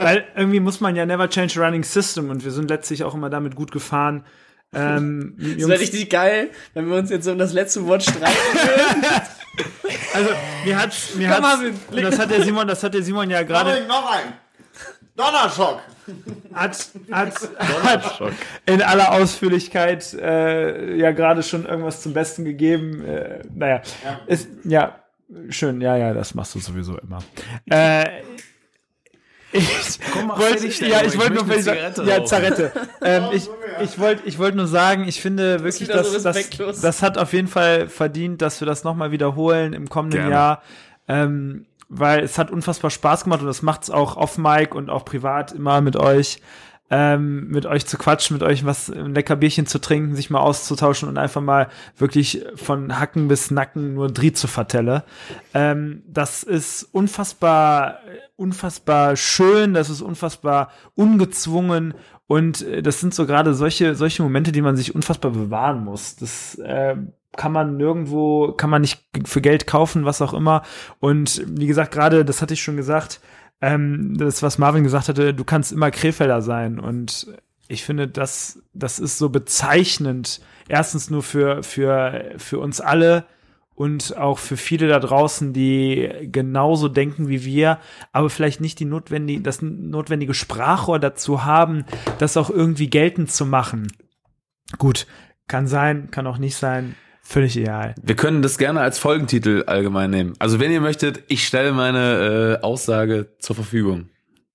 [0.00, 3.14] Weil irgendwie muss man ja never change a running system und wir sind letztlich auch
[3.14, 4.24] immer damit gut gefahren.
[4.74, 8.26] Ähm, Das wäre richtig geil, wenn wir uns jetzt so um das letzte Wort streiten
[8.52, 9.04] würden.
[10.14, 10.30] also
[10.66, 13.30] mir hat mir Komm, hat Marvin, und das hat der Simon, das hat der Simon
[13.30, 14.34] ja gerade noch ein.
[15.18, 15.80] Donnerschock.
[16.54, 17.34] hat, hat,
[17.82, 18.32] hat
[18.66, 23.04] in aller Ausführlichkeit äh, ja gerade schon irgendwas zum Besten gegeben.
[23.04, 24.20] Äh, naja, ja.
[24.26, 25.00] Ist, ja,
[25.50, 27.18] schön, ja, ja, das machst du sowieso immer.
[27.68, 28.22] Äh,
[29.50, 32.24] ich wollte, ja, ich ich wollte nur Zigarette ja.
[32.24, 32.72] Zarette.
[33.02, 33.48] ähm, ich
[33.82, 36.80] ich wollte ich wollte nur sagen, ich finde wirklich, so dass das, respektlos.
[36.80, 40.34] das hat auf jeden Fall verdient, dass wir das nochmal wiederholen im kommenden Gerne.
[40.34, 40.62] Jahr.
[41.08, 45.04] Ähm, weil es hat unfassbar Spaß gemacht und das macht's auch off Mic und auch
[45.04, 46.40] privat immer mit euch,
[46.90, 50.40] ähm, mit euch zu quatschen, mit euch was ein lecker Bierchen zu trinken, sich mal
[50.40, 55.04] auszutauschen und einfach mal wirklich von Hacken bis Nacken nur Dried zu vertelle.
[55.54, 57.98] Ähm, das ist unfassbar,
[58.36, 61.94] unfassbar schön, das ist unfassbar ungezwungen
[62.26, 66.16] und äh, das sind so gerade solche, solche Momente, die man sich unfassbar bewahren muss.
[66.16, 66.96] Das äh,
[67.36, 70.62] kann man nirgendwo, kann man nicht für Geld kaufen, was auch immer.
[71.00, 73.20] Und wie gesagt, gerade, das hatte ich schon gesagt,
[73.60, 76.78] ähm, das, was Marvin gesagt hatte, du kannst immer Krefelder sein.
[76.78, 77.26] Und
[77.68, 80.40] ich finde, das, das ist so bezeichnend.
[80.68, 83.24] Erstens nur für, für, für uns alle
[83.74, 87.78] und auch für viele da draußen, die genauso denken wie wir,
[88.10, 91.84] aber vielleicht nicht die notwendige, das notwendige Sprachrohr dazu haben,
[92.18, 93.92] das auch irgendwie geltend zu machen.
[94.78, 95.06] Gut,
[95.46, 96.96] kann sein, kann auch nicht sein,
[97.28, 97.94] völlig egal.
[98.02, 100.34] Wir können das gerne als Folgentitel allgemein nehmen.
[100.38, 104.08] Also wenn ihr möchtet, ich stelle meine äh, Aussage zur Verfügung.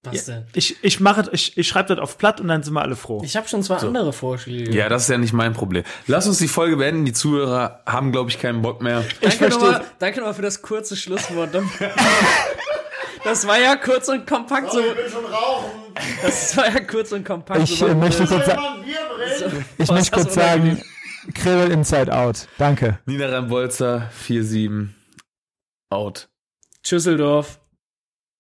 [0.04, 0.46] Was denn?
[0.54, 3.22] Ich, ich mache, ich, ich schreibe das auf platt und dann sind wir alle froh.
[3.24, 4.76] Ich habe schon zwei andere Vorschläge.
[4.76, 5.84] Ja, das ist ja nicht mein Problem.
[6.08, 7.06] Lass uns die Folge beenden.
[7.06, 9.06] Die Zuhörer haben, glaube ich, keinen Bock mehr.
[9.22, 9.64] Danke verstehe.
[9.64, 11.52] nochmal, danke nochmal für das kurze Schlusswort.
[13.24, 14.80] Das war ja kurz und kompakt so.
[14.82, 15.72] Ich will schon rauchen.
[16.22, 17.88] Das war ja kurz und kompakt Ich so.
[17.96, 19.66] möchte kurz, sa Jemand Bier bringen?
[19.78, 20.82] ich möchte kurz sagen.
[21.34, 22.48] Kribbel Inside Out.
[22.58, 23.00] Danke.
[23.06, 24.90] Niederrhein-Bolzer 4-7
[25.90, 26.30] out.
[26.86, 27.60] Schüsseldorf.